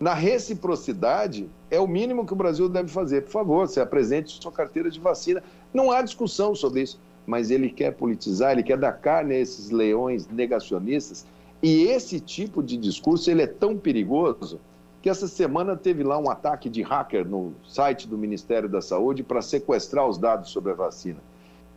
na 0.00 0.14
reciprocidade, 0.14 1.46
é 1.70 1.78
o 1.78 1.86
mínimo 1.86 2.24
que 2.24 2.32
o 2.32 2.36
Brasil 2.36 2.70
deve 2.70 2.88
fazer. 2.88 3.24
Por 3.24 3.32
favor, 3.32 3.68
se 3.68 3.80
apresente 3.80 4.42
sua 4.42 4.50
carteira 4.50 4.90
de 4.90 4.98
vacina. 4.98 5.42
Não 5.74 5.92
há 5.92 6.00
discussão 6.00 6.54
sobre 6.54 6.80
isso. 6.80 6.98
Mas 7.26 7.50
ele 7.50 7.68
quer 7.68 7.92
politizar, 7.92 8.52
ele 8.52 8.62
quer 8.62 8.78
dar 8.78 8.92
carne 8.92 9.34
a 9.34 9.38
esses 9.40 9.68
leões 9.68 10.26
negacionistas. 10.26 11.26
E 11.62 11.84
esse 11.84 12.20
tipo 12.20 12.62
de 12.62 12.76
discurso 12.76 13.30
ele 13.30 13.42
é 13.42 13.46
tão 13.46 13.76
perigoso 13.76 14.60
que 15.02 15.08
essa 15.08 15.26
semana 15.26 15.76
teve 15.76 16.02
lá 16.02 16.18
um 16.18 16.30
ataque 16.30 16.68
de 16.68 16.82
hacker 16.82 17.26
no 17.26 17.52
site 17.66 18.06
do 18.06 18.18
Ministério 18.18 18.68
da 18.68 18.80
Saúde 18.80 19.22
para 19.22 19.42
sequestrar 19.42 20.06
os 20.06 20.18
dados 20.18 20.50
sobre 20.50 20.72
a 20.72 20.74
vacina. 20.74 21.18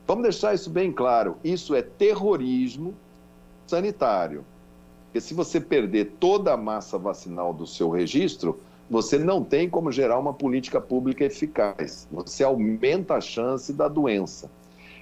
Vamos 0.06 0.24
deixar 0.24 0.54
isso 0.54 0.70
bem 0.70 0.92
claro: 0.92 1.38
isso 1.44 1.76
é 1.76 1.82
terrorismo 1.82 2.94
sanitário. 3.66 4.44
Porque 5.06 5.22
se 5.22 5.34
você 5.34 5.62
perder 5.62 6.14
toda 6.20 6.54
a 6.54 6.58
massa 6.58 6.98
vacinal 6.98 7.54
do 7.54 7.68
seu 7.68 7.90
registro, 7.90 8.60
você 8.90 9.18
não 9.18 9.44
tem 9.44 9.70
como 9.70 9.92
gerar 9.92 10.20
uma 10.20 10.34
política 10.34 10.82
pública 10.82 11.24
eficaz. 11.24 12.08
Você 12.12 12.44
aumenta 12.44 13.16
a 13.16 13.22
chance 13.22 13.72
da 13.72 13.88
doença. 13.88 14.50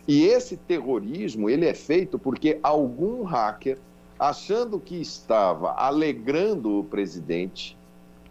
E 0.07 0.25
esse 0.25 0.57
terrorismo, 0.57 1.49
ele 1.49 1.65
é 1.65 1.73
feito 1.73 2.19
porque 2.19 2.59
algum 2.61 3.23
hacker, 3.23 3.77
achando 4.21 4.79
que 4.79 5.01
estava 5.01 5.71
alegrando 5.71 6.77
o 6.77 6.83
presidente, 6.83 7.75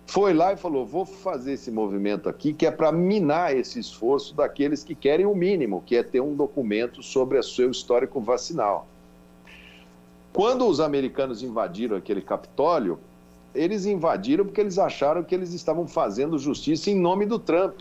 foi 0.07 0.33
lá 0.33 0.53
e 0.53 0.57
falou: 0.57 0.87
vou 0.87 1.05
fazer 1.05 1.55
esse 1.55 1.69
movimento 1.69 2.29
aqui, 2.29 2.53
que 2.53 2.65
é 2.65 2.71
para 2.71 2.93
minar 2.93 3.57
esse 3.57 3.81
esforço 3.81 4.33
daqueles 4.33 4.85
que 4.85 4.95
querem 4.95 5.27
o 5.27 5.35
mínimo, 5.35 5.83
que 5.85 5.97
é 5.97 6.05
ter 6.05 6.21
um 6.21 6.37
documento 6.37 7.03
sobre 7.03 7.37
o 7.37 7.43
seu 7.43 7.73
histórico 7.73 8.21
vacinal. 8.21 8.87
Quando 10.33 10.65
os 10.65 10.79
americanos 10.79 11.43
invadiram 11.43 11.97
aquele 11.97 12.23
Capitólio, 12.23 13.01
eles 13.53 13.85
invadiram 13.85 14.45
porque 14.45 14.61
eles 14.61 14.79
acharam 14.79 15.25
que 15.25 15.35
eles 15.35 15.53
estavam 15.53 15.89
fazendo 15.89 16.39
justiça 16.39 16.89
em 16.89 16.95
nome 16.95 17.27
do 17.27 17.37
Trump. 17.37 17.81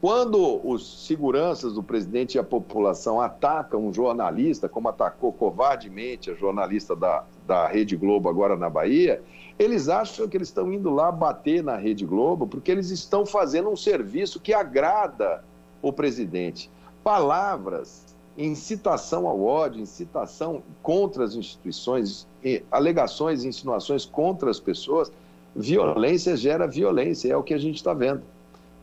Quando 0.00 0.60
os 0.64 1.06
seguranças 1.06 1.72
do 1.72 1.82
presidente 1.82 2.36
e 2.36 2.38
a 2.38 2.44
população 2.44 3.20
atacam 3.20 3.84
um 3.84 3.92
jornalista, 3.92 4.68
como 4.68 4.88
atacou 4.88 5.32
covardemente 5.32 6.30
a 6.30 6.34
jornalista 6.34 6.94
da, 6.94 7.24
da 7.44 7.66
Rede 7.66 7.96
Globo 7.96 8.28
agora 8.28 8.56
na 8.56 8.70
Bahia, 8.70 9.20
eles 9.58 9.88
acham 9.88 10.28
que 10.28 10.36
eles 10.36 10.48
estão 10.48 10.72
indo 10.72 10.88
lá 10.90 11.10
bater 11.10 11.64
na 11.64 11.76
Rede 11.76 12.06
Globo 12.06 12.46
porque 12.46 12.70
eles 12.70 12.90
estão 12.90 13.26
fazendo 13.26 13.70
um 13.70 13.76
serviço 13.76 14.38
que 14.38 14.54
agrada 14.54 15.42
o 15.82 15.92
presidente. 15.92 16.70
Palavras 17.02 18.08
incitação 18.38 19.26
ao 19.26 19.42
ódio, 19.42 19.82
incitação 19.82 20.62
contra 20.80 21.24
as 21.24 21.34
instituições, 21.34 22.26
alegações 22.70 23.42
e 23.42 23.48
insinuações 23.48 24.04
contra 24.06 24.48
as 24.48 24.60
pessoas, 24.60 25.10
violência 25.56 26.36
gera 26.36 26.68
violência, 26.68 27.32
é 27.32 27.36
o 27.36 27.42
que 27.42 27.52
a 27.52 27.58
gente 27.58 27.76
está 27.76 27.92
vendo. 27.92 28.22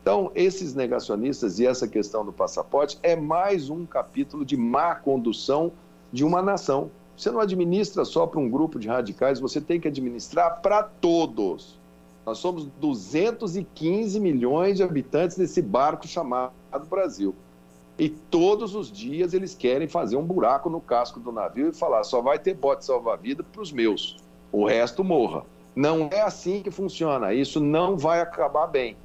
Então, 0.06 0.30
esses 0.36 0.72
negacionistas 0.72 1.58
e 1.58 1.66
essa 1.66 1.88
questão 1.88 2.24
do 2.24 2.32
passaporte 2.32 2.96
é 3.02 3.16
mais 3.16 3.68
um 3.68 3.84
capítulo 3.84 4.44
de 4.44 4.56
má 4.56 4.94
condução 4.94 5.72
de 6.12 6.24
uma 6.24 6.40
nação. 6.40 6.92
Você 7.16 7.28
não 7.28 7.40
administra 7.40 8.04
só 8.04 8.24
para 8.24 8.38
um 8.38 8.48
grupo 8.48 8.78
de 8.78 8.86
radicais, 8.86 9.40
você 9.40 9.60
tem 9.60 9.80
que 9.80 9.88
administrar 9.88 10.60
para 10.62 10.84
todos. 10.84 11.80
Nós 12.24 12.38
somos 12.38 12.66
215 12.80 14.20
milhões 14.20 14.76
de 14.76 14.84
habitantes 14.84 15.36
desse 15.36 15.60
barco 15.60 16.06
chamado 16.06 16.52
Brasil. 16.88 17.34
E 17.98 18.08
todos 18.08 18.76
os 18.76 18.92
dias 18.92 19.34
eles 19.34 19.56
querem 19.56 19.88
fazer 19.88 20.14
um 20.14 20.24
buraco 20.24 20.70
no 20.70 20.80
casco 20.80 21.18
do 21.18 21.32
navio 21.32 21.70
e 21.70 21.74
falar: 21.74 22.04
só 22.04 22.22
vai 22.22 22.38
ter 22.38 22.54
bote 22.54 22.84
salva-vida 22.84 23.42
para 23.42 23.60
os 23.60 23.72
meus, 23.72 24.18
o 24.52 24.64
resto 24.64 25.02
morra. 25.02 25.42
Não 25.74 26.08
é 26.12 26.20
assim 26.20 26.62
que 26.62 26.70
funciona, 26.70 27.34
isso 27.34 27.58
não 27.58 27.98
vai 27.98 28.20
acabar 28.20 28.68
bem. 28.68 28.96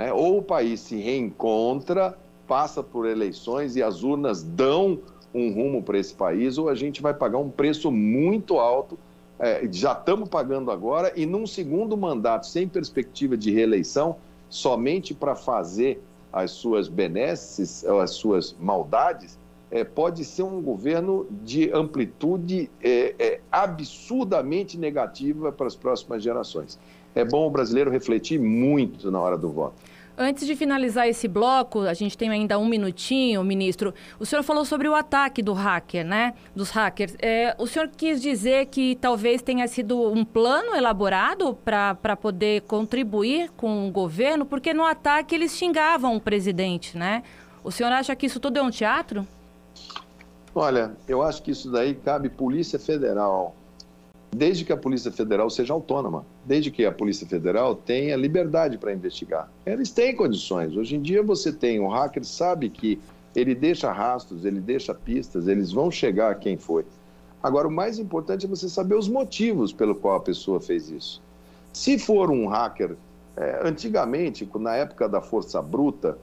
Né? 0.00 0.10
Ou 0.14 0.38
o 0.38 0.42
país 0.42 0.80
se 0.80 0.96
reencontra, 0.96 2.16
passa 2.48 2.82
por 2.82 3.06
eleições 3.06 3.76
e 3.76 3.82
as 3.82 4.02
urnas 4.02 4.42
dão 4.42 4.98
um 5.34 5.52
rumo 5.52 5.82
para 5.82 5.98
esse 5.98 6.14
país, 6.14 6.56
ou 6.56 6.70
a 6.70 6.74
gente 6.74 7.02
vai 7.02 7.12
pagar 7.12 7.36
um 7.36 7.50
preço 7.50 7.92
muito 7.92 8.58
alto. 8.58 8.98
É, 9.38 9.68
já 9.70 9.92
estamos 9.92 10.30
pagando 10.30 10.70
agora, 10.70 11.12
e 11.14 11.26
num 11.26 11.46
segundo 11.46 11.98
mandato, 11.98 12.46
sem 12.46 12.66
perspectiva 12.66 13.36
de 13.36 13.52
reeleição, 13.52 14.16
somente 14.48 15.12
para 15.12 15.36
fazer 15.36 16.02
as 16.32 16.52
suas 16.52 16.88
benesses, 16.88 17.84
as 17.84 18.12
suas 18.12 18.56
maldades, 18.58 19.38
é, 19.70 19.84
pode 19.84 20.24
ser 20.24 20.44
um 20.44 20.62
governo 20.62 21.26
de 21.42 21.70
amplitude 21.72 22.70
é, 22.82 23.14
é, 23.18 23.40
absurdamente 23.52 24.78
negativa 24.78 25.52
para 25.52 25.66
as 25.66 25.76
próximas 25.76 26.22
gerações. 26.22 26.78
É 27.14 27.24
bom 27.24 27.46
o 27.46 27.50
brasileiro 27.50 27.90
refletir 27.90 28.38
muito 28.38 29.10
na 29.10 29.20
hora 29.20 29.36
do 29.36 29.50
voto. 29.50 29.74
Antes 30.22 30.46
de 30.46 30.54
finalizar 30.54 31.08
esse 31.08 31.26
bloco, 31.26 31.80
a 31.80 31.94
gente 31.94 32.18
tem 32.18 32.28
ainda 32.28 32.58
um 32.58 32.68
minutinho, 32.68 33.42
ministro. 33.42 33.94
O 34.18 34.26
senhor 34.26 34.42
falou 34.42 34.66
sobre 34.66 34.86
o 34.86 34.94
ataque 34.94 35.42
do 35.42 35.54
hacker, 35.54 36.04
né? 36.04 36.34
Dos 36.54 36.68
hackers. 36.70 37.16
É, 37.20 37.54
o 37.58 37.66
senhor 37.66 37.88
quis 37.88 38.20
dizer 38.20 38.66
que 38.66 38.96
talvez 38.96 39.40
tenha 39.40 39.66
sido 39.66 40.12
um 40.12 40.22
plano 40.22 40.76
elaborado 40.76 41.56
para 41.64 42.16
poder 42.20 42.60
contribuir 42.62 43.50
com 43.56 43.88
o 43.88 43.90
governo, 43.90 44.44
porque 44.44 44.74
no 44.74 44.84
ataque 44.84 45.34
eles 45.34 45.56
xingavam 45.56 46.16
o 46.16 46.20
presidente, 46.20 46.98
né? 46.98 47.22
O 47.64 47.72
senhor 47.72 47.90
acha 47.90 48.14
que 48.14 48.26
isso 48.26 48.38
tudo 48.38 48.58
é 48.58 48.62
um 48.62 48.70
teatro? 48.70 49.26
Olha, 50.54 50.92
eu 51.08 51.22
acho 51.22 51.42
que 51.42 51.50
isso 51.50 51.70
daí 51.70 51.94
cabe 51.94 52.28
Polícia 52.28 52.78
Federal, 52.78 53.54
desde 54.30 54.64
que 54.64 54.72
a 54.72 54.76
Polícia 54.76 55.10
Federal 55.10 55.50
seja 55.50 55.72
autônoma, 55.72 56.24
desde 56.44 56.70
que 56.70 56.84
a 56.84 56.92
Polícia 56.92 57.26
Federal 57.26 57.74
tenha 57.74 58.16
liberdade 58.16 58.78
para 58.78 58.92
investigar. 58.92 59.50
Eles 59.66 59.90
têm 59.90 60.14
condições. 60.14 60.76
Hoje 60.76 60.96
em 60.96 61.02
dia 61.02 61.22
você 61.22 61.52
tem, 61.52 61.80
o 61.80 61.88
hacker 61.88 62.24
sabe 62.24 62.70
que 62.70 62.98
ele 63.34 63.54
deixa 63.54 63.92
rastros, 63.92 64.44
ele 64.44 64.60
deixa 64.60 64.94
pistas, 64.94 65.48
eles 65.48 65.72
vão 65.72 65.90
chegar 65.90 66.30
a 66.30 66.34
quem 66.34 66.56
foi. 66.56 66.84
Agora, 67.42 67.66
o 67.66 67.70
mais 67.70 67.98
importante 67.98 68.44
é 68.44 68.48
você 68.48 68.68
saber 68.68 68.96
os 68.96 69.08
motivos 69.08 69.72
pelo 69.72 69.94
qual 69.94 70.16
a 70.16 70.20
pessoa 70.20 70.60
fez 70.60 70.90
isso. 70.90 71.22
Se 71.72 71.98
for 71.98 72.30
um 72.30 72.46
hacker, 72.46 72.96
é, 73.36 73.60
antigamente, 73.62 74.48
na 74.58 74.76
época 74.76 75.08
da 75.08 75.20
força 75.20 75.62
bruta, 75.62 76.18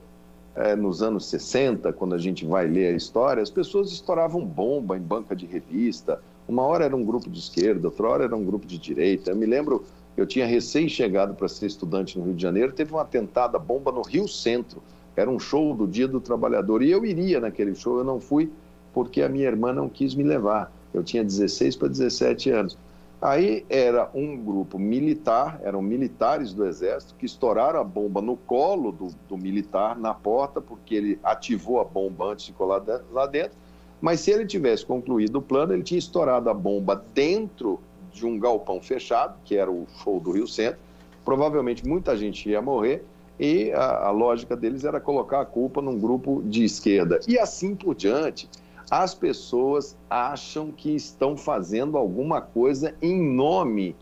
é, 0.54 0.76
nos 0.76 1.02
anos 1.02 1.26
60, 1.26 1.92
quando 1.92 2.14
a 2.14 2.18
gente 2.18 2.44
vai 2.44 2.66
ler 2.66 2.92
a 2.92 2.96
história, 2.96 3.42
as 3.42 3.50
pessoas 3.50 3.90
estouravam 3.90 4.44
bomba 4.44 4.96
em 4.96 5.00
banca 5.00 5.34
de 5.34 5.46
revista. 5.46 6.20
Uma 6.48 6.62
hora 6.62 6.86
era 6.86 6.96
um 6.96 7.04
grupo 7.04 7.28
de 7.28 7.38
esquerda, 7.38 7.88
outra 7.88 8.08
hora 8.08 8.24
era 8.24 8.34
um 8.34 8.44
grupo 8.44 8.66
de 8.66 8.78
direita. 8.78 9.30
Eu 9.30 9.36
me 9.36 9.44
lembro, 9.44 9.84
eu 10.16 10.26
tinha 10.26 10.46
recém-chegado 10.46 11.34
para 11.34 11.46
ser 11.46 11.66
estudante 11.66 12.18
no 12.18 12.24
Rio 12.24 12.34
de 12.34 12.42
Janeiro, 12.42 12.72
teve 12.72 12.94
um 12.94 12.98
atentado 12.98 13.56
à 13.56 13.58
bomba 13.58 13.92
no 13.92 14.00
Rio 14.00 14.26
Centro. 14.26 14.82
Era 15.14 15.30
um 15.30 15.38
show 15.38 15.74
do 15.74 15.86
Dia 15.86 16.08
do 16.08 16.20
Trabalhador. 16.20 16.82
E 16.82 16.90
eu 16.90 17.04
iria 17.04 17.38
naquele 17.38 17.74
show, 17.74 17.98
eu 17.98 18.04
não 18.04 18.18
fui 18.18 18.50
porque 18.94 19.20
a 19.20 19.28
minha 19.28 19.46
irmã 19.46 19.72
não 19.72 19.88
quis 19.88 20.14
me 20.14 20.22
levar. 20.22 20.72
Eu 20.94 21.04
tinha 21.04 21.22
16 21.22 21.76
para 21.76 21.88
17 21.88 22.50
anos. 22.50 22.78
Aí 23.20 23.66
era 23.68 24.08
um 24.14 24.36
grupo 24.36 24.78
militar, 24.78 25.60
eram 25.64 25.82
militares 25.82 26.52
do 26.52 26.64
Exército, 26.64 27.16
que 27.16 27.26
estouraram 27.26 27.80
a 27.80 27.84
bomba 27.84 28.22
no 28.22 28.36
colo 28.36 28.92
do, 28.92 29.08
do 29.28 29.36
militar, 29.36 29.98
na 29.98 30.14
porta, 30.14 30.60
porque 30.60 30.94
ele 30.94 31.18
ativou 31.22 31.80
a 31.80 31.84
bomba 31.84 32.26
antes 32.32 32.46
de 32.46 32.52
colar 32.52 32.82
lá 33.12 33.26
dentro. 33.26 33.58
Mas 34.00 34.20
se 34.20 34.30
ele 34.30 34.46
tivesse 34.46 34.84
concluído 34.84 35.36
o 35.36 35.42
plano, 35.42 35.72
ele 35.72 35.82
tinha 35.82 35.98
estourado 35.98 36.48
a 36.48 36.54
bomba 36.54 37.04
dentro 37.14 37.80
de 38.12 38.24
um 38.26 38.38
galpão 38.38 38.80
fechado, 38.80 39.38
que 39.44 39.56
era 39.56 39.70
o 39.70 39.86
show 40.02 40.20
do 40.20 40.32
Rio 40.32 40.46
Centro. 40.46 40.78
Provavelmente 41.24 41.86
muita 41.86 42.16
gente 42.16 42.48
ia 42.48 42.62
morrer, 42.62 43.04
e 43.38 43.70
a, 43.72 44.06
a 44.06 44.10
lógica 44.10 44.56
deles 44.56 44.84
era 44.84 45.00
colocar 45.00 45.40
a 45.40 45.44
culpa 45.44 45.80
num 45.80 45.98
grupo 45.98 46.42
de 46.44 46.64
esquerda. 46.64 47.20
E 47.28 47.38
assim 47.38 47.74
por 47.74 47.94
diante 47.94 48.48
as 48.90 49.14
pessoas 49.14 49.96
acham 50.08 50.70
que 50.70 50.94
estão 50.94 51.36
fazendo 51.36 51.98
alguma 51.98 52.40
coisa 52.40 52.94
em 53.02 53.20
nome 53.20 53.94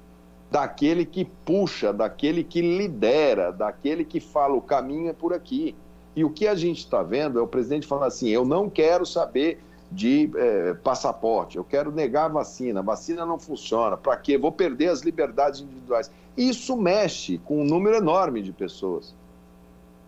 daquele 0.51 1.05
que 1.05 1.25
puxa, 1.25 1.93
daquele 1.93 2.45
que 2.45 2.61
lidera, 2.61 3.51
daquele 3.51 4.05
que 4.05 4.21
fala 4.21 4.55
o 4.55 4.63
caminho 4.63 5.09
é 5.09 5.13
por 5.13 5.35
aqui. 5.35 5.75
E 6.15 6.25
o 6.25 6.31
que 6.31 6.47
a 6.47 6.55
gente 6.55 6.79
está 6.79 7.03
vendo 7.03 7.39
é 7.39 7.43
o 7.43 7.47
presidente 7.47 7.87
falando 7.87 8.07
assim: 8.07 8.29
eu 8.29 8.45
não 8.45 8.71
quero 8.71 9.05
saber 9.05 9.59
de 9.91 10.31
é, 10.37 10.75
passaporte, 10.75 11.57
eu 11.57 11.65
quero 11.65 11.93
negar 11.93 12.25
a 12.25 12.29
vacina, 12.29 12.81
a 12.81 12.83
vacina 12.83 13.25
não 13.25 13.39
funciona, 13.39 13.97
para 13.97 14.17
quê? 14.17 14.37
Vou 14.37 14.51
perder 14.51 14.89
as 14.89 15.01
liberdades 15.01 15.61
individuais. 15.61 16.11
Isso 16.37 16.77
mexe 16.77 17.39
com 17.39 17.63
um 17.63 17.65
número 17.65 17.97
enorme 17.97 18.43
de 18.43 18.53
pessoas. 18.53 19.15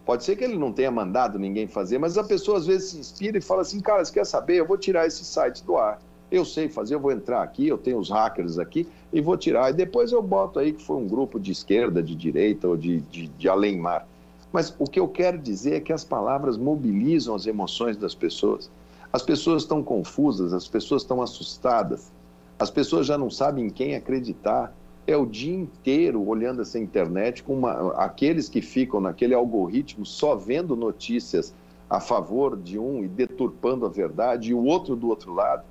Pode 0.05 0.25
ser 0.25 0.37
que 0.37 0.45
ele 0.45 0.57
não 0.57 0.73
tenha 0.73 0.91
mandado 0.91 1.38
ninguém 1.38 1.67
fazer, 1.67 1.99
mas 1.99 2.17
a 2.17 2.25
pessoa 2.25 2.59
às 2.59 2.67
vezes 2.67 2.91
se 2.91 2.99
inspira 2.99 3.38
e 3.38 3.43
fala 3.43 3.61
assim: 3.61 3.79
cara, 3.79 4.05
você 4.05 4.12
quer 4.12 4.25
saber? 4.25 4.57
Eu 4.57 4.67
vou 4.67 4.79
tirar 4.79 5.07
esse 5.07 5.25
site 5.25 5.62
do 5.64 5.77
ar. 5.77 6.01
Eu 6.31 6.45
sei 6.45 6.69
fazer, 6.69 6.95
eu 6.95 7.01
vou 7.01 7.12
entrar 7.12 7.43
aqui, 7.43 7.69
eu 7.69 7.79
tenho 7.79 7.99
os 7.99 8.11
hackers 8.11 8.59
aqui 8.59 8.87
e 9.12 9.21
vou 9.21 9.37
tirar. 9.37 9.71
E 9.71 9.75
depois 9.75 10.12
eu 10.12 10.23
boto 10.23 10.59
aí 10.59 10.73
que 10.73 10.83
foi 10.83 10.97
um 10.97 11.07
grupo 11.07 11.38
de 11.38 11.53
esquerda, 11.53 12.03
de 12.03 12.14
direita 12.14 12.67
ou 12.69 12.77
de, 12.77 13.01
de, 13.03 13.29
de 13.29 13.49
além-mar. 13.49 14.07
Mas 14.53 14.75
o 14.79 14.85
que 14.85 14.99
eu 14.99 15.09
quero 15.09 15.38
dizer 15.38 15.75
é 15.75 15.81
que 15.81 15.93
as 15.93 16.05
palavras 16.05 16.57
mobilizam 16.57 17.35
as 17.35 17.47
emoções 17.47 17.97
das 17.97 18.14
pessoas. 18.14 18.71
As 19.12 19.23
pessoas 19.23 19.62
estão 19.62 19.83
confusas, 19.83 20.53
as 20.53 20.68
pessoas 20.68 21.03
estão 21.03 21.23
assustadas, 21.23 22.12
as 22.59 22.71
pessoas 22.71 23.07
já 23.07 23.16
não 23.16 23.31
sabem 23.31 23.66
em 23.66 23.71
quem 23.71 23.94
acreditar 23.94 24.75
é 25.07 25.16
o 25.16 25.25
dia 25.25 25.55
inteiro 25.55 26.23
olhando 26.29 26.61
essa 26.61 26.79
internet 26.79 27.42
com 27.42 27.55
uma, 27.55 27.92
aqueles 27.94 28.47
que 28.47 28.61
ficam 28.61 29.01
naquele 29.01 29.33
algoritmo 29.33 30.05
só 30.05 30.37
vendo 30.37 30.77
notícias 30.77 31.55
a 31.88 31.99
favor 31.99 32.55
de 32.55 32.79
um 32.79 33.03
e 33.03 33.09
deturpando 33.09 33.87
a 33.87 33.88
verdade 33.88 34.51
e 34.51 34.55
o 34.55 34.62
outro 34.62 34.94
do 34.94 35.09
outro 35.09 35.33
lado, 35.33 35.64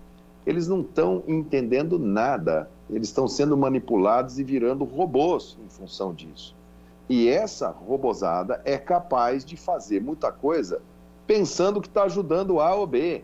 eles 0.43 0.67
não 0.67 0.81
estão 0.81 1.23
entendendo 1.27 1.99
nada. 1.99 2.67
Eles 2.89 3.09
estão 3.09 3.27
sendo 3.27 3.55
manipulados 3.55 4.39
e 4.39 4.43
virando 4.43 4.85
robôs 4.85 5.55
em 5.63 5.69
função 5.69 6.13
disso. 6.13 6.55
E 7.07 7.27
essa 7.27 7.69
robozada 7.69 8.59
é 8.65 8.77
capaz 8.77 9.45
de 9.45 9.55
fazer 9.55 10.01
muita 10.01 10.31
coisa 10.31 10.81
pensando 11.27 11.81
que 11.81 11.87
está 11.87 12.03
ajudando 12.03 12.59
A 12.61 12.73
ou 12.73 12.87
B. 12.87 13.21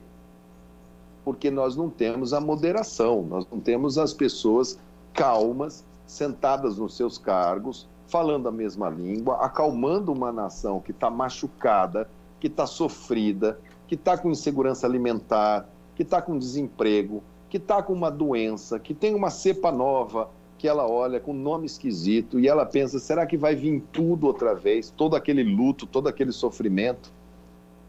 Porque 1.24 1.50
nós 1.50 1.76
não 1.76 1.90
temos 1.90 2.34
a 2.34 2.42
moderação, 2.42 3.24
nós 3.24 3.48
não 3.50 3.60
temos 3.60 3.98
as 3.98 4.14
pessoas 4.14 4.78
calmas 5.14 5.86
sentadas 6.06 6.78
nos 6.78 6.98
seus 6.98 7.18
cargos, 7.18 7.88
falando 8.08 8.50
a 8.50 8.52
mesma 8.52 8.90
língua, 8.90 9.38
acalmando 9.38 10.12
uma 10.12 10.32
nação 10.34 10.82
que 10.82 10.92
está 10.92 11.10
machucada, 11.10 12.10
que 12.42 12.48
está 12.48 12.68
sofrida, 12.68 13.58
que 13.88 13.96
está 13.96 14.18
com 14.18 14.30
insegurança 14.30 14.86
alimentar, 14.86 15.68
que 15.96 16.04
está 16.04 16.22
com 16.22 16.38
desemprego, 16.38 17.24
que 17.50 17.56
está 17.58 17.82
com 17.82 17.94
uma 17.94 18.12
doença, 18.12 18.78
que 18.78 18.94
tem 18.94 19.16
uma 19.16 19.30
cepa 19.30 19.72
nova, 19.72 20.30
que 20.58 20.68
ela 20.68 20.86
olha 20.86 21.20
com 21.20 21.34
nome 21.34 21.66
esquisito 21.66 22.40
e 22.40 22.48
ela 22.48 22.66
pensa: 22.66 23.00
será 23.00 23.26
que 23.26 23.38
vai 23.38 23.56
vir 23.56 23.82
tudo 23.92 24.28
outra 24.28 24.54
vez? 24.54 24.90
Todo 24.90 25.16
aquele 25.16 25.44
luto, 25.44 25.86
todo 25.86 26.08
aquele 26.08 26.32
sofrimento? 26.32 27.12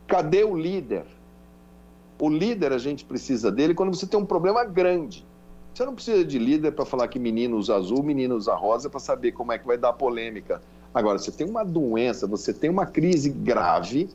Cadê 0.06 0.44
o 0.44 0.56
líder? 0.56 1.04
O 2.20 2.28
líder 2.28 2.72
a 2.72 2.78
gente 2.78 3.04
precisa 3.04 3.50
dele 3.50 3.74
quando 3.74 3.94
você 3.94 4.06
tem 4.06 4.18
um 4.18 4.26
problema 4.26 4.64
grande. 4.64 5.26
Você 5.74 5.84
não 5.84 5.94
precisa 5.94 6.24
de 6.24 6.38
líder 6.38 6.72
para 6.72 6.84
falar 6.84 7.08
que 7.08 7.18
menino 7.18 7.56
usa 7.56 7.74
azul, 7.74 8.02
menino 8.02 8.36
usa 8.36 8.54
rosa, 8.54 8.88
para 8.88 9.00
saber 9.00 9.32
como 9.32 9.52
é 9.52 9.58
que 9.58 9.66
vai 9.66 9.76
dar 9.76 9.92
polêmica. 9.92 10.62
Agora, 10.94 11.18
você 11.18 11.32
tem 11.32 11.48
uma 11.48 11.64
doença, 11.64 12.26
você 12.26 12.52
tem 12.52 12.70
uma 12.70 12.86
crise 12.86 13.28
grave, 13.28 14.08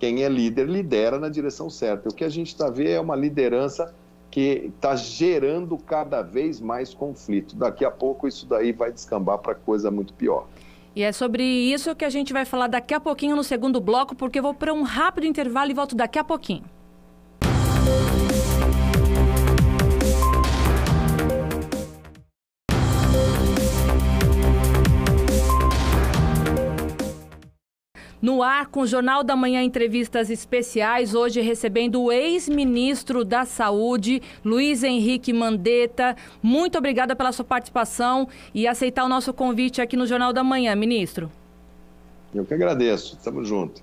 quem 0.00 0.24
é 0.24 0.28
líder 0.28 0.66
lidera 0.66 1.18
na 1.18 1.28
direção 1.28 1.70
certa. 1.70 2.08
O 2.08 2.12
que 2.14 2.24
a 2.24 2.28
gente 2.28 2.48
está 2.48 2.68
vendo 2.68 2.90
é 2.90 3.00
uma 3.00 3.14
liderança 3.14 3.94
que 4.30 4.72
está 4.74 4.96
gerando 4.96 5.78
cada 5.78 6.22
vez 6.22 6.60
mais 6.60 6.92
conflito. 6.92 7.54
Daqui 7.54 7.84
a 7.84 7.90
pouco 7.90 8.26
isso 8.26 8.44
daí 8.44 8.72
vai 8.72 8.90
descambar 8.90 9.38
para 9.38 9.54
coisa 9.54 9.90
muito 9.90 10.12
pior. 10.12 10.46
E 10.96 11.02
é 11.02 11.12
sobre 11.12 11.44
isso 11.44 11.94
que 11.94 12.06
a 12.06 12.08
gente 12.08 12.32
vai 12.32 12.46
falar 12.46 12.68
daqui 12.68 12.94
a 12.94 12.98
pouquinho 12.98 13.36
no 13.36 13.44
segundo 13.44 13.78
bloco, 13.82 14.14
porque 14.16 14.38
eu 14.38 14.42
vou 14.42 14.54
para 14.54 14.72
um 14.72 14.82
rápido 14.82 15.26
intervalo 15.26 15.70
e 15.70 15.74
volto 15.74 15.94
daqui 15.94 16.18
a 16.18 16.24
pouquinho. 16.24 16.64
No 28.20 28.42
ar, 28.42 28.66
com 28.68 28.80
o 28.80 28.86
Jornal 28.86 29.22
da 29.22 29.36
Manhã 29.36 29.62
Entrevistas 29.62 30.30
Especiais, 30.30 31.14
hoje 31.14 31.42
recebendo 31.42 32.02
o 32.02 32.10
ex-ministro 32.10 33.24
da 33.24 33.44
Saúde, 33.44 34.22
Luiz 34.42 34.82
Henrique 34.82 35.34
Mandetta. 35.34 36.16
Muito 36.42 36.78
obrigada 36.78 37.14
pela 37.14 37.30
sua 37.30 37.44
participação 37.44 38.26
e 38.54 38.66
aceitar 38.66 39.04
o 39.04 39.08
nosso 39.08 39.34
convite 39.34 39.82
aqui 39.82 39.98
no 39.98 40.06
Jornal 40.06 40.32
da 40.32 40.42
Manhã, 40.42 40.74
ministro. 40.74 41.30
Eu 42.34 42.44
que 42.46 42.54
agradeço, 42.54 43.16
estamos 43.16 43.46
juntos. 43.46 43.82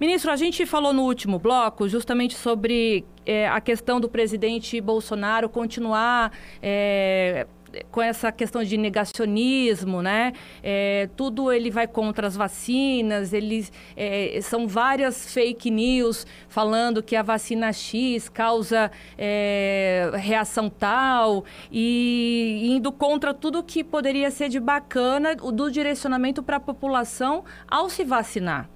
Ministro, 0.00 0.30
a 0.30 0.36
gente 0.36 0.64
falou 0.64 0.92
no 0.92 1.02
último 1.02 1.38
bloco 1.38 1.88
justamente 1.88 2.34
sobre 2.34 3.04
é, 3.24 3.48
a 3.48 3.60
questão 3.60 4.00
do 4.00 4.08
presidente 4.08 4.80
Bolsonaro 4.80 5.48
continuar 5.48 6.32
é, 6.62 7.46
com 7.90 8.02
essa 8.02 8.30
questão 8.30 8.62
de 8.62 8.76
negacionismo, 8.76 10.02
né? 10.02 10.32
É, 10.62 11.08
tudo 11.16 11.52
ele 11.52 11.70
vai 11.70 11.86
contra 11.86 12.26
as 12.26 12.36
vacinas, 12.36 13.32
eles 13.32 13.72
é, 13.96 14.38
são 14.42 14.66
várias 14.66 15.32
fake 15.32 15.70
news 15.70 16.26
falando 16.48 17.02
que 17.02 17.16
a 17.16 17.22
vacina 17.22 17.72
X 17.72 18.28
causa 18.28 18.90
é, 19.18 20.10
reação 20.14 20.68
tal 20.68 21.44
e 21.70 22.68
indo 22.76 22.92
contra 22.92 23.32
tudo 23.32 23.62
que 23.62 23.82
poderia 23.82 24.30
ser 24.30 24.48
de 24.48 24.60
bacana 24.60 25.34
do 25.34 25.70
direcionamento 25.70 26.42
para 26.42 26.56
a 26.56 26.60
população 26.60 27.44
ao 27.68 27.88
se 27.88 28.04
vacinar. 28.04 28.68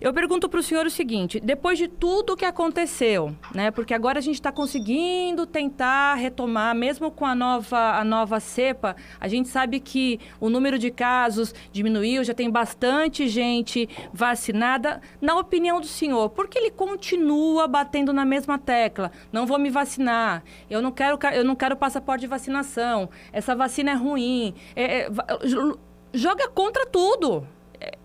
Eu 0.00 0.12
pergunto 0.12 0.48
para 0.48 0.60
o 0.60 0.62
senhor 0.62 0.86
o 0.86 0.90
seguinte: 0.90 1.40
depois 1.40 1.78
de 1.78 1.88
tudo 1.88 2.36
que 2.36 2.44
aconteceu, 2.44 3.34
né? 3.54 3.70
Porque 3.70 3.94
agora 3.94 4.18
a 4.18 4.22
gente 4.22 4.36
está 4.36 4.50
conseguindo 4.50 5.46
tentar 5.46 6.14
retomar, 6.14 6.74
mesmo 6.74 7.10
com 7.10 7.24
a 7.24 7.34
nova, 7.34 7.98
a 7.98 8.04
nova 8.04 8.40
cepa, 8.40 8.96
a 9.20 9.28
gente 9.28 9.48
sabe 9.48 9.80
que 9.80 10.20
o 10.40 10.48
número 10.48 10.78
de 10.78 10.90
casos 10.90 11.54
diminuiu, 11.72 12.24
já 12.24 12.34
tem 12.34 12.50
bastante 12.50 13.28
gente 13.28 13.88
vacinada. 14.12 15.00
Na 15.20 15.36
opinião 15.36 15.80
do 15.80 15.86
senhor, 15.86 16.30
por 16.30 16.48
que 16.48 16.58
ele 16.58 16.70
continua 16.70 17.66
batendo 17.66 18.12
na 18.12 18.24
mesma 18.24 18.58
tecla? 18.58 19.10
Não 19.32 19.46
vou 19.46 19.58
me 19.58 19.70
vacinar, 19.70 20.42
eu 20.68 20.82
não 20.82 20.92
quero, 20.92 21.18
eu 21.32 21.44
não 21.44 21.54
quero 21.54 21.76
passaporte 21.76 22.22
de 22.22 22.26
vacinação, 22.26 23.08
essa 23.32 23.54
vacina 23.54 23.92
é 23.92 23.94
ruim. 23.94 24.54
É, 24.74 25.02
é, 25.02 25.10
joga 26.14 26.48
contra 26.48 26.86
tudo. 26.86 27.46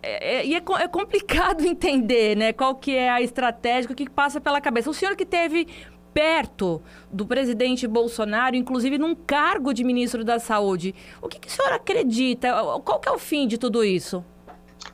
É, 0.01 0.39
é, 0.39 0.45
e 0.45 0.55
é, 0.55 0.57
é, 0.57 0.87
complicado 0.87 1.63
entender 1.65 2.35
né, 2.35 2.53
qual 2.53 2.75
que 2.75 2.95
é 2.95 3.09
a 3.09 3.21
estratégia, 3.21 3.91
o 3.91 3.95
que 3.95 4.09
passa 4.09 4.41
pela 4.41 4.59
cabeça. 4.59 4.89
O 4.89 4.93
senhor 4.93 5.15
que 5.15 5.25
teve 5.25 5.67
perto 6.13 6.81
do 7.11 7.25
presidente 7.25 7.87
Bolsonaro, 7.87 8.55
inclusive 8.55 8.97
num 8.97 9.15
cargo 9.15 9.73
de 9.73 9.83
ministro 9.83 10.23
da 10.23 10.39
Saúde, 10.39 10.93
o 11.21 11.27
que, 11.27 11.39
que 11.39 11.47
o 11.47 11.51
senhor 11.51 11.71
acredita? 11.71 12.51
Qual 12.83 12.99
que 12.99 13.07
é 13.07 13.11
o 13.11 13.19
fim 13.19 13.47
de 13.47 13.57
tudo 13.57 13.83
isso? 13.83 14.23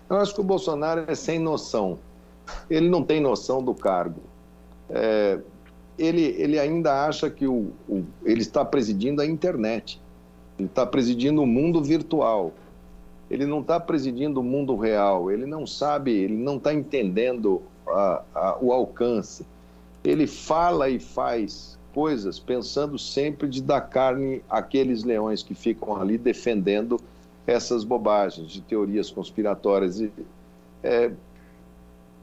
Eu 0.09 0.17
acho 0.17 0.33
que 0.33 0.41
o 0.41 0.43
Bolsonaro 0.43 1.05
é 1.07 1.15
sem 1.15 1.39
noção. 1.39 1.97
Ele 2.69 2.89
não 2.89 3.03
tem 3.03 3.19
noção 3.19 3.63
do 3.63 3.73
cargo. 3.73 4.21
É, 4.89 5.39
ele, 5.97 6.35
ele 6.37 6.59
ainda 6.59 7.05
acha 7.05 7.29
que 7.29 7.47
o, 7.47 7.71
o, 7.87 8.03
ele 8.23 8.41
está 8.41 8.63
presidindo 8.63 9.21
a 9.21 9.25
internet. 9.25 10.01
Ele 10.59 10.67
está 10.67 10.85
presidindo 10.85 11.41
o 11.41 11.47
mundo 11.47 11.81
virtual 11.81 12.53
ele 13.35 13.45
não 13.45 13.59
está 13.59 13.79
presidindo 13.79 14.39
o 14.39 14.43
mundo 14.43 14.77
real, 14.77 15.29
ele 15.29 15.45
não 15.45 15.67
sabe, 15.67 16.11
ele 16.11 16.37
não 16.37 16.55
está 16.55 16.73
entendendo 16.73 17.61
a, 17.85 18.23
a, 18.33 18.57
o 18.61 18.71
alcance. 18.71 19.45
Ele 20.03 20.25
fala 20.25 20.89
e 20.89 20.99
faz 20.99 21.77
coisas 21.93 22.39
pensando 22.39 22.97
sempre 22.97 23.49
de 23.49 23.61
dar 23.61 23.81
carne 23.81 24.41
àqueles 24.49 25.03
leões 25.03 25.43
que 25.43 25.53
ficam 25.53 25.97
ali 25.97 26.17
defendendo 26.17 26.97
essas 27.45 27.83
bobagens 27.83 28.49
de 28.49 28.61
teorias 28.61 29.11
conspiratórias. 29.11 30.01
É, 30.81 31.11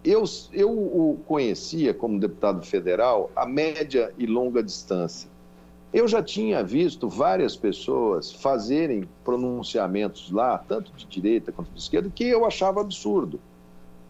eu, 0.03 0.25
eu 0.53 0.70
o 0.70 1.20
conhecia 1.27 1.92
como 1.92 2.18
deputado 2.18 2.64
federal 2.64 3.31
a 3.37 3.44
média 3.44 4.12
e 4.16 4.27
longa 4.27 4.62
distância. 4.62 5.29
Eu 5.92 6.09
já 6.09 6.22
tinha 6.22 6.64
visto 6.64 7.07
várias 7.07 7.55
pessoas 7.55 8.33
fazerem 8.33 9.05
pronunciamentos 9.22 10.31
lá, 10.31 10.57
tanto 10.57 10.90
de 10.92 11.05
direita 11.05 11.52
quanto 11.52 11.70
de 11.70 11.78
esquerda, 11.78 12.11
que 12.14 12.24
eu 12.24 12.46
achava 12.46 12.81
absurdo. 12.81 13.38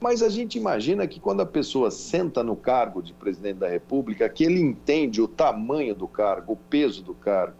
Mas 0.00 0.22
a 0.22 0.28
gente 0.28 0.56
imagina 0.56 1.06
que 1.08 1.18
quando 1.18 1.40
a 1.40 1.46
pessoa 1.46 1.90
senta 1.90 2.42
no 2.42 2.54
cargo 2.54 3.02
de 3.02 3.12
presidente 3.12 3.58
da 3.58 3.68
República, 3.68 4.28
que 4.28 4.44
ele 4.44 4.60
entende 4.60 5.20
o 5.20 5.26
tamanho 5.26 5.94
do 5.94 6.06
cargo, 6.06 6.52
o 6.52 6.56
peso 6.56 7.02
do 7.02 7.14
cargo, 7.14 7.56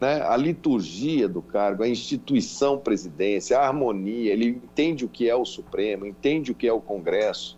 né? 0.00 0.22
a 0.22 0.36
liturgia 0.36 1.28
do 1.28 1.40
cargo, 1.40 1.84
a 1.84 1.88
instituição 1.88 2.78
presidência, 2.78 3.58
a 3.58 3.66
harmonia, 3.66 4.32
ele 4.32 4.48
entende 4.48 5.04
o 5.04 5.08
que 5.08 5.28
é 5.28 5.36
o 5.36 5.44
Supremo, 5.44 6.04
entende 6.04 6.50
o 6.50 6.54
que 6.54 6.66
é 6.66 6.72
o 6.72 6.80
Congresso. 6.80 7.56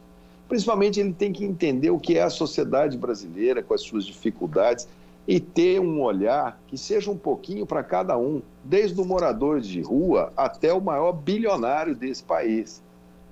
Principalmente 0.49 1.01
ele 1.01 1.14
tem 1.14 1.33
que 1.33 1.45
entender 1.45 1.90
o 1.90 1.99
que 1.99 2.19
é 2.19 2.23
a 2.23 2.31
sociedade 2.31 2.99
brasileira 2.99 3.62
com 3.62 3.73
as 3.73 3.81
suas 3.81 4.05
dificuldades 4.05 4.87
e 5.27 5.41
ter 5.41 5.81
um 5.81 6.03
olhar 6.03 6.61
que 6.67 6.77
seja 6.77 7.11
um 7.11 7.17
pouquinho 7.17 7.67
para 7.67 7.83
cada 7.83 8.17
um, 8.19 8.43
desde 8.63 9.01
o 9.01 9.05
morador 9.05 9.61
de 9.61 9.81
rua 9.81 10.33
até 10.37 10.73
o 10.73 10.81
maior 10.81 11.13
bilionário 11.13 11.95
desse 11.95 12.23
país. 12.23 12.83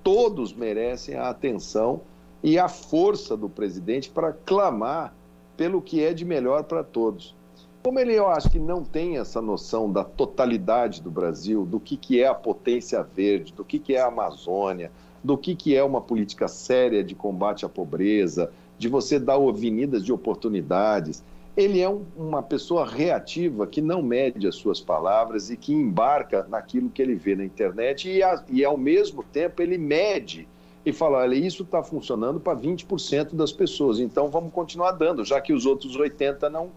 Todos 0.02 0.52
merecem 0.52 1.14
a 1.14 1.28
atenção 1.28 2.00
e 2.42 2.58
a 2.58 2.68
força 2.68 3.36
do 3.36 3.48
presidente 3.48 4.10
para 4.10 4.32
clamar 4.32 5.14
pelo 5.56 5.82
que 5.82 6.02
é 6.02 6.12
de 6.12 6.24
melhor 6.24 6.64
para 6.64 6.82
todos. 6.82 7.34
Como 7.82 7.98
ele, 7.98 8.14
eu 8.14 8.28
acho 8.28 8.48
que 8.48 8.58
não 8.58 8.84
tem 8.84 9.18
essa 9.18 9.42
noção 9.42 9.90
da 9.90 10.04
totalidade 10.04 11.02
do 11.02 11.10
Brasil, 11.10 11.66
do 11.66 11.80
que, 11.80 11.96
que 11.96 12.22
é 12.22 12.26
a 12.26 12.34
potência 12.34 13.02
verde, 13.02 13.52
do 13.52 13.64
que, 13.64 13.78
que 13.78 13.94
é 13.94 14.00
a 14.00 14.06
Amazônia, 14.06 14.90
do 15.22 15.36
que, 15.36 15.54
que 15.54 15.74
é 15.76 15.82
uma 15.82 16.00
política 16.00 16.48
séria 16.48 17.02
de 17.02 17.14
combate 17.14 17.64
à 17.64 17.68
pobreza, 17.68 18.52
de 18.78 18.88
você 18.88 19.18
dar 19.18 19.34
avenidas 19.34 20.04
de 20.04 20.12
oportunidades, 20.12 21.22
ele 21.56 21.80
é 21.80 21.88
um, 21.88 22.04
uma 22.16 22.42
pessoa 22.42 22.86
reativa 22.86 23.66
que 23.66 23.80
não 23.80 24.02
mede 24.02 24.46
as 24.46 24.54
suas 24.56 24.80
palavras 24.80 25.50
e 25.50 25.56
que 25.56 25.72
embarca 25.72 26.46
naquilo 26.48 26.88
que 26.88 27.02
ele 27.02 27.14
vê 27.14 27.36
na 27.36 27.44
internet 27.44 28.08
e, 28.08 28.22
a, 28.22 28.42
e 28.48 28.64
ao 28.64 28.76
mesmo 28.76 29.22
tempo 29.22 29.60
ele 29.60 29.76
mede 29.76 30.48
e 30.84 30.92
fala, 30.92 31.18
olha, 31.18 31.34
isso 31.34 31.62
está 31.62 31.82
funcionando 31.82 32.40
para 32.40 32.58
20% 32.58 33.34
das 33.34 33.52
pessoas, 33.52 34.00
então 34.00 34.28
vamos 34.28 34.52
continuar 34.52 34.92
dando, 34.92 35.24
já 35.24 35.40
que 35.40 35.52
os 35.52 35.64
outros 35.64 35.96
80% 35.96 36.48
não, 36.48 36.70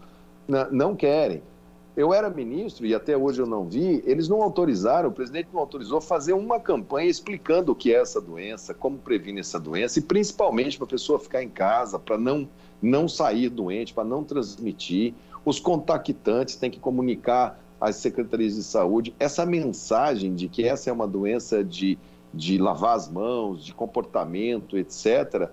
não, 0.46 0.70
não 0.70 0.96
querem. 0.96 1.42
Eu 1.96 2.12
era 2.12 2.28
ministro 2.28 2.84
e 2.84 2.94
até 2.94 3.16
hoje 3.16 3.40
eu 3.40 3.46
não 3.46 3.64
vi, 3.64 4.02
eles 4.04 4.28
não 4.28 4.42
autorizaram, 4.42 5.08
o 5.08 5.12
presidente 5.12 5.48
não 5.50 5.60
autorizou 5.60 5.98
fazer 5.98 6.34
uma 6.34 6.60
campanha 6.60 7.08
explicando 7.08 7.72
o 7.72 7.74
que 7.74 7.94
é 7.94 8.00
essa 8.02 8.20
doença, 8.20 8.74
como 8.74 8.98
previne 8.98 9.40
essa 9.40 9.58
doença 9.58 9.98
e 9.98 10.02
principalmente 10.02 10.76
para 10.76 10.84
a 10.84 10.90
pessoa 10.90 11.18
ficar 11.18 11.42
em 11.42 11.48
casa, 11.48 11.98
para 11.98 12.18
não 12.18 12.46
não 12.82 13.08
sair 13.08 13.48
doente, 13.48 13.94
para 13.94 14.04
não 14.04 14.22
transmitir. 14.22 15.14
Os 15.42 15.58
contactantes 15.58 16.56
têm 16.56 16.70
que 16.70 16.78
comunicar 16.78 17.58
às 17.80 17.96
secretarias 17.96 18.54
de 18.54 18.62
saúde 18.62 19.14
essa 19.18 19.46
mensagem 19.46 20.34
de 20.34 20.48
que 20.48 20.64
essa 20.64 20.90
é 20.90 20.92
uma 20.92 21.06
doença 21.06 21.64
de, 21.64 21.98
de 22.32 22.58
lavar 22.58 22.94
as 22.94 23.10
mãos, 23.10 23.64
de 23.64 23.72
comportamento, 23.72 24.76
etc. 24.76 25.50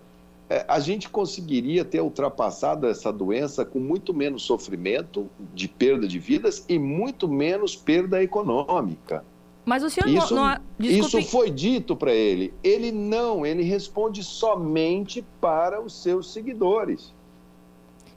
É, 0.49 0.65
a 0.67 0.79
gente 0.79 1.09
conseguiria 1.09 1.85
ter 1.85 2.01
ultrapassado 2.01 2.87
essa 2.87 3.11
doença 3.11 3.63
com 3.63 3.79
muito 3.79 4.13
menos 4.13 4.43
sofrimento 4.43 5.29
de 5.53 5.67
perda 5.67 6.07
de 6.07 6.19
vidas 6.19 6.65
e 6.67 6.77
muito 6.77 7.27
menos 7.27 7.75
perda 7.75 8.21
econômica. 8.21 9.23
Mas 9.65 9.81
o 9.81 9.89
senhor 9.89 10.09
isso, 10.09 10.35
não, 10.35 10.47
não 10.47 10.59
Isso 10.79 11.21
foi 11.23 11.49
dito 11.49 11.95
para 11.95 12.13
ele. 12.13 12.53
Ele 12.61 12.91
não, 12.91 13.45
ele 13.45 13.63
responde 13.63 14.21
somente 14.21 15.25
para 15.39 15.81
os 15.81 16.01
seus 16.01 16.33
seguidores. 16.33 17.13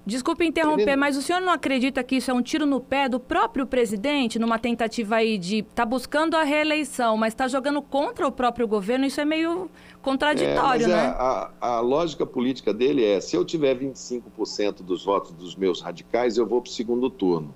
Desculpe 0.07 0.45
interromper, 0.45 0.95
mas 0.95 1.17
o 1.17 1.23
senhor 1.23 1.41
não 1.41 1.53
acredita 1.53 2.01
que 2.05 2.15
isso 2.15 2.31
é 2.31 2.35
um 2.35 2.41
tiro 2.41 2.65
no 2.65 2.81
pé 2.81 3.09
do 3.09 3.19
próprio 3.19 3.67
presidente, 3.67 4.39
numa 4.39 4.57
tentativa 4.57 5.17
aí 5.17 5.37
de 5.37 5.59
estar 5.59 5.75
tá 5.75 5.85
buscando 5.85 6.37
a 6.37 6.45
reeleição, 6.45 7.17
mas 7.17 7.33
está 7.33 7.49
jogando 7.49 7.83
contra 7.83 8.25
o 8.25 8.31
próprio 8.31 8.69
governo? 8.69 9.05
Isso 9.05 9.21
é 9.21 9.25
meio 9.25 9.69
contraditório, 10.01 10.85
é, 10.85 10.89
né? 10.89 10.95
A, 10.95 11.51
a, 11.61 11.69
a, 11.79 11.81
lógica 11.81 12.25
política 12.25 12.73
dele 12.73 13.05
é: 13.05 13.21
se 13.21 13.35
eu 13.35 13.45
tiver 13.45 13.77
25% 13.77 14.85
dos 14.85 15.05
votos 15.05 15.33
dos 15.33 15.57
meus 15.57 15.81
radicais, 15.81 16.39
eu 16.39 16.47
vou 16.47 16.63
para 16.63 16.71
o 16.71 16.73
segundo 16.73 17.11
turno. 17.11 17.53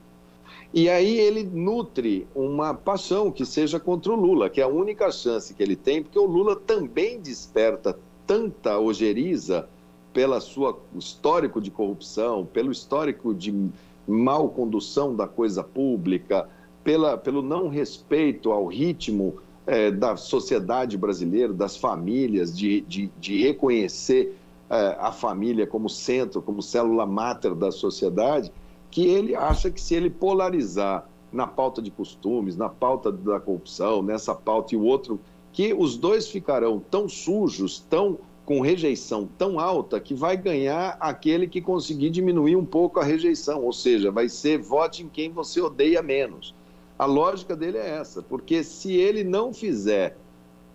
E 0.75 0.89
aí 0.89 1.21
ele 1.21 1.45
nutre 1.45 2.27
uma 2.35 2.75
paixão 2.75 3.31
que 3.31 3.47
seja 3.47 3.79
contra 3.79 4.11
o 4.11 4.17
Lula, 4.17 4.51
que 4.51 4.61
é 4.61 4.65
a 4.65 4.69
única 4.69 5.09
chance 5.13 5.55
que 5.55 5.63
ele 5.63 5.77
tem, 5.77 6.03
porque 6.03 6.19
o 6.19 6.27
Lula 6.27 6.57
também 6.57 7.21
desperta 7.21 7.97
tanta 8.27 8.77
ojeriza 8.77 9.69
pela 10.13 10.41
sua 10.41 10.79
histórico 10.95 11.61
de 11.61 11.71
corrupção, 11.71 12.45
pelo 12.45 12.73
histórico 12.73 13.35
de 13.35 13.71
mal 14.07 14.49
condução 14.49 15.15
da 15.15 15.27
coisa 15.27 15.63
pública, 15.63 16.49
pela, 16.83 17.17
pelo 17.17 17.43
não 17.43 17.69
respeito 17.69 18.51
ao 18.51 18.67
ritmo 18.67 19.37
é, 19.67 19.91
da 19.91 20.17
sociedade 20.17 20.97
brasileira, 20.97 21.53
das 21.53 21.77
famílias, 21.77 22.57
de, 22.57 22.81
de, 22.83 23.11
de 23.21 23.43
reconhecer 23.43 24.37
é, 24.69 24.97
a 24.99 25.13
família 25.13 25.67
como 25.67 25.89
centro, 25.89 26.43
como 26.43 26.63
célula 26.63 27.07
máter 27.07 27.55
da 27.55 27.71
sociedade, 27.71 28.53
que 28.91 29.07
ele 29.07 29.37
acha 29.37 29.71
que 29.71 29.81
se 29.81 29.95
ele 29.95 30.11
polarizar 30.11 31.09
na 31.33 31.47
pauta 31.47 31.81
de 31.81 31.91
costumes, 31.91 32.57
na 32.57 32.69
pauta 32.69 33.13
da 33.13 33.39
corrupção, 33.39 34.03
nessa 34.03 34.35
pauta 34.35 34.75
e 34.75 34.79
o 34.79 34.83
outro, 34.83 35.21
que 35.53 35.73
os 35.73 35.97
dois 35.97 36.29
ficarão 36.29 36.83
tão 36.91 37.09
sujos, 37.09 37.85
tão 37.89 38.19
com 38.51 38.61
rejeição 38.61 39.29
tão 39.39 39.61
alta 39.61 40.01
que 40.01 40.13
vai 40.13 40.37
ganhar 40.37 40.97
aquele 40.99 41.47
que 41.47 41.61
conseguir 41.61 42.11
diminuir 42.11 42.57
um 42.57 42.65
pouco 42.65 42.99
a 42.99 43.05
rejeição, 43.05 43.63
ou 43.63 43.73
seja, 43.73 44.11
vai 44.11 44.29
ser 44.29 44.59
vote 44.59 45.05
em 45.05 45.09
quem 45.09 45.31
você 45.31 45.61
odeia 45.61 46.03
menos. 46.03 46.53
A 46.99 47.05
lógica 47.05 47.55
dele 47.55 47.79
é 47.79 47.91
essa, 47.91 48.21
porque 48.21 48.65
se 48.65 48.93
ele 48.97 49.23
não 49.23 49.55
fizer 49.55 50.19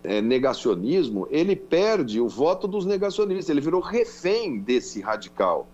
é, 0.02 0.22
negacionismo, 0.22 1.28
ele 1.30 1.54
perde 1.54 2.18
o 2.18 2.26
voto 2.26 2.66
dos 2.66 2.86
negacionistas, 2.86 3.50
ele 3.50 3.60
virou 3.60 3.82
refém 3.82 4.58
desse 4.58 5.02
radical. 5.02 5.68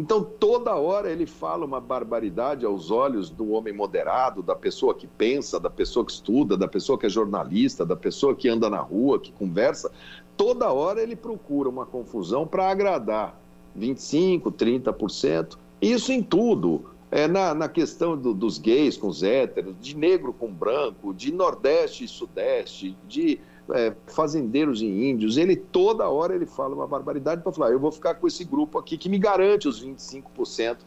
Então, 0.00 0.24
toda 0.24 0.74
hora 0.76 1.12
ele 1.12 1.26
fala 1.26 1.66
uma 1.66 1.78
barbaridade 1.78 2.64
aos 2.64 2.90
olhos 2.90 3.28
do 3.28 3.50
homem 3.50 3.70
moderado, 3.70 4.42
da 4.42 4.56
pessoa 4.56 4.94
que 4.94 5.06
pensa, 5.06 5.60
da 5.60 5.68
pessoa 5.68 6.06
que 6.06 6.10
estuda, 6.10 6.56
da 6.56 6.66
pessoa 6.66 6.98
que 6.98 7.04
é 7.04 7.08
jornalista, 7.10 7.84
da 7.84 7.94
pessoa 7.94 8.34
que 8.34 8.48
anda 8.48 8.70
na 8.70 8.80
rua, 8.80 9.20
que 9.20 9.30
conversa. 9.30 9.92
Toda 10.38 10.72
hora 10.72 11.02
ele 11.02 11.14
procura 11.14 11.68
uma 11.68 11.84
confusão 11.84 12.46
para 12.46 12.70
agradar 12.70 13.38
25%, 13.78 14.40
30%. 14.50 15.58
Isso 15.82 16.10
em 16.12 16.22
tudo. 16.22 16.86
É 17.10 17.28
na, 17.28 17.52
na 17.52 17.68
questão 17.68 18.16
do, 18.16 18.32
dos 18.32 18.56
gays 18.56 18.96
com 18.96 19.08
os 19.08 19.22
héteros, 19.22 19.74
de 19.82 19.94
negro 19.94 20.32
com 20.32 20.50
branco, 20.50 21.12
de 21.12 21.30
nordeste 21.30 22.04
e 22.04 22.08
sudeste, 22.08 22.96
de 23.06 23.38
é, 23.72 23.94
fazendeiros 24.06 24.82
e 24.82 24.86
índios, 24.86 25.36
ele 25.36 25.56
toda 25.56 26.08
hora 26.08 26.34
ele 26.34 26.46
fala 26.46 26.74
uma 26.74 26.86
barbaridade 26.86 27.42
para 27.42 27.52
falar, 27.52 27.70
eu 27.70 27.80
vou 27.80 27.92
ficar 27.92 28.14
com 28.14 28.26
esse 28.26 28.44
grupo 28.44 28.78
aqui 28.78 28.96
que 28.96 29.08
me 29.08 29.18
garante 29.18 29.68
os 29.68 29.84
25% 29.84 30.78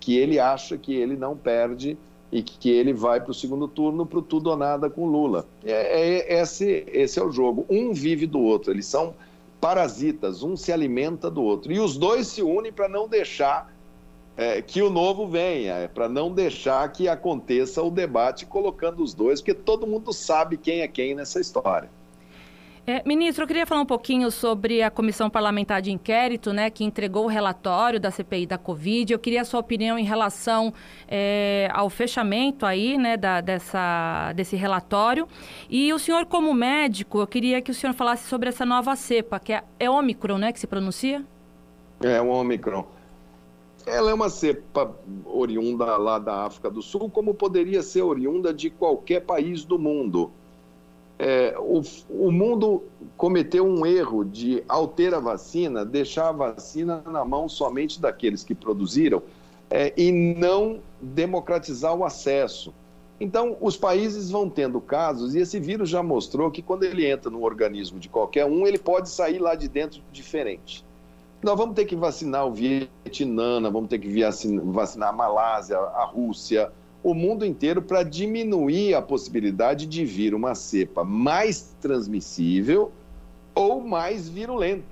que 0.00 0.16
ele 0.16 0.38
acha 0.38 0.76
que 0.76 0.94
ele 0.94 1.16
não 1.16 1.36
perde 1.36 1.96
e 2.32 2.42
que 2.42 2.70
ele 2.70 2.92
vai 2.92 3.20
para 3.20 3.30
o 3.30 3.34
segundo 3.34 3.68
turno 3.68 4.06
para 4.06 4.18
o 4.18 4.22
tudo 4.22 4.50
ou 4.50 4.56
nada 4.56 4.88
com 4.88 5.06
Lula. 5.06 5.46
É, 5.64 6.30
é, 6.30 6.40
esse, 6.40 6.84
esse 6.88 7.18
é 7.18 7.22
o 7.22 7.30
jogo. 7.30 7.66
Um 7.68 7.92
vive 7.92 8.26
do 8.26 8.40
outro, 8.40 8.72
eles 8.72 8.86
são 8.86 9.14
parasitas, 9.60 10.42
um 10.42 10.56
se 10.56 10.72
alimenta 10.72 11.30
do 11.30 11.42
outro. 11.42 11.70
E 11.70 11.78
os 11.78 11.96
dois 11.96 12.26
se 12.26 12.42
unem 12.42 12.72
para 12.72 12.88
não 12.88 13.06
deixar 13.06 13.72
é, 14.36 14.62
que 14.62 14.80
o 14.80 14.90
novo 14.90 15.26
venha, 15.26 15.74
é 15.74 15.86
para 15.86 16.08
não 16.08 16.32
deixar 16.32 16.90
que 16.90 17.06
aconteça 17.06 17.82
o 17.82 17.90
debate 17.90 18.46
colocando 18.46 19.02
os 19.02 19.12
dois, 19.12 19.40
porque 19.40 19.54
todo 19.54 19.86
mundo 19.86 20.12
sabe 20.12 20.56
quem 20.56 20.80
é 20.80 20.88
quem 20.88 21.14
nessa 21.14 21.38
história. 21.38 21.90
É, 22.84 23.00
ministro, 23.06 23.44
eu 23.44 23.46
queria 23.46 23.64
falar 23.64 23.80
um 23.80 23.86
pouquinho 23.86 24.28
sobre 24.28 24.82
a 24.82 24.90
comissão 24.90 25.30
parlamentar 25.30 25.80
de 25.80 25.92
inquérito, 25.92 26.52
né, 26.52 26.68
que 26.68 26.82
entregou 26.82 27.24
o 27.24 27.28
relatório 27.28 28.00
da 28.00 28.10
CPI 28.10 28.44
da 28.44 28.58
Covid. 28.58 29.12
Eu 29.12 29.20
queria 29.20 29.42
a 29.42 29.44
sua 29.44 29.60
opinião 29.60 29.96
em 29.96 30.02
relação 30.02 30.74
é, 31.06 31.70
ao 31.72 31.88
fechamento 31.88 32.66
aí, 32.66 32.98
né, 32.98 33.16
da, 33.16 33.40
dessa, 33.40 34.32
desse 34.34 34.56
relatório. 34.56 35.28
E 35.70 35.92
o 35.92 35.98
senhor, 35.98 36.26
como 36.26 36.52
médico, 36.52 37.20
eu 37.20 37.26
queria 37.26 37.62
que 37.62 37.70
o 37.70 37.74
senhor 37.74 37.92
falasse 37.92 38.28
sobre 38.28 38.48
essa 38.48 38.66
nova 38.66 38.96
cepa, 38.96 39.38
que 39.38 39.52
é, 39.52 39.62
é 39.78 39.88
Ômicron, 39.88 40.38
né, 40.38 40.52
que 40.52 40.58
se 40.58 40.66
pronuncia? 40.66 41.24
É, 42.02 42.20
o 42.20 42.26
Ômicron. 42.30 42.84
Ela 43.86 44.10
é 44.10 44.14
uma 44.14 44.28
cepa 44.28 44.92
oriunda 45.24 45.96
lá 45.96 46.18
da 46.18 46.46
África 46.46 46.68
do 46.68 46.82
Sul, 46.82 47.08
como 47.08 47.32
poderia 47.32 47.80
ser 47.80 48.02
oriunda 48.02 48.52
de 48.52 48.70
qualquer 48.70 49.20
país 49.20 49.64
do 49.64 49.78
mundo 49.78 50.32
é, 51.24 51.54
o, 51.56 51.80
o, 52.10 52.32
mundo 52.32 52.82
cometeu 53.16 53.64
um 53.64 53.86
erro 53.86 54.24
de, 54.24 54.64
ao 54.68 54.88
ter 54.88 55.14
a 55.14 55.20
vacina, 55.20 55.84
deixar 55.84 56.30
a 56.30 56.32
vacina 56.32 57.00
na 57.06 57.24
mão 57.24 57.48
somente 57.48 58.00
daqueles 58.00 58.42
que 58.42 58.56
produziram 58.56 59.22
é, 59.70 59.92
e 59.96 60.10
não 60.10 60.80
democratizar 61.00 61.94
o 61.94 62.04
acesso. 62.04 62.74
Então, 63.20 63.56
os 63.60 63.76
países 63.76 64.32
vão 64.32 64.50
tendo 64.50 64.80
casos, 64.80 65.36
e 65.36 65.38
esse 65.38 65.60
vírus 65.60 65.88
já 65.88 66.02
mostrou 66.02 66.50
que 66.50 66.60
quando 66.60 66.82
ele 66.82 67.08
entra 67.08 67.30
no 67.30 67.44
organismo 67.44 68.00
de 68.00 68.08
qualquer 68.08 68.44
um, 68.44 68.66
ele 68.66 68.78
pode 68.78 69.08
sair 69.08 69.38
lá 69.38 69.54
de 69.54 69.68
dentro 69.68 70.02
diferente. 70.10 70.84
Nós 71.40 71.56
vamos 71.56 71.76
ter 71.76 71.84
que 71.84 71.94
vacinar 71.94 72.48
o 72.48 72.52
Vietnã, 72.52 73.60
vamos 73.70 73.88
ter 73.88 74.00
que 74.00 74.24
vacinar 74.64 75.10
a 75.10 75.12
Malásia, 75.12 75.78
a 75.78 76.04
Rússia, 76.04 76.72
o 77.02 77.14
mundo 77.14 77.44
inteiro 77.44 77.82
para 77.82 78.02
diminuir 78.02 78.94
a 78.94 79.02
possibilidade 79.02 79.86
de 79.86 80.04
vir 80.04 80.34
uma 80.34 80.54
cepa 80.54 81.02
mais 81.02 81.74
transmissível 81.80 82.92
ou 83.54 83.80
mais 83.80 84.28
virulenta, 84.28 84.84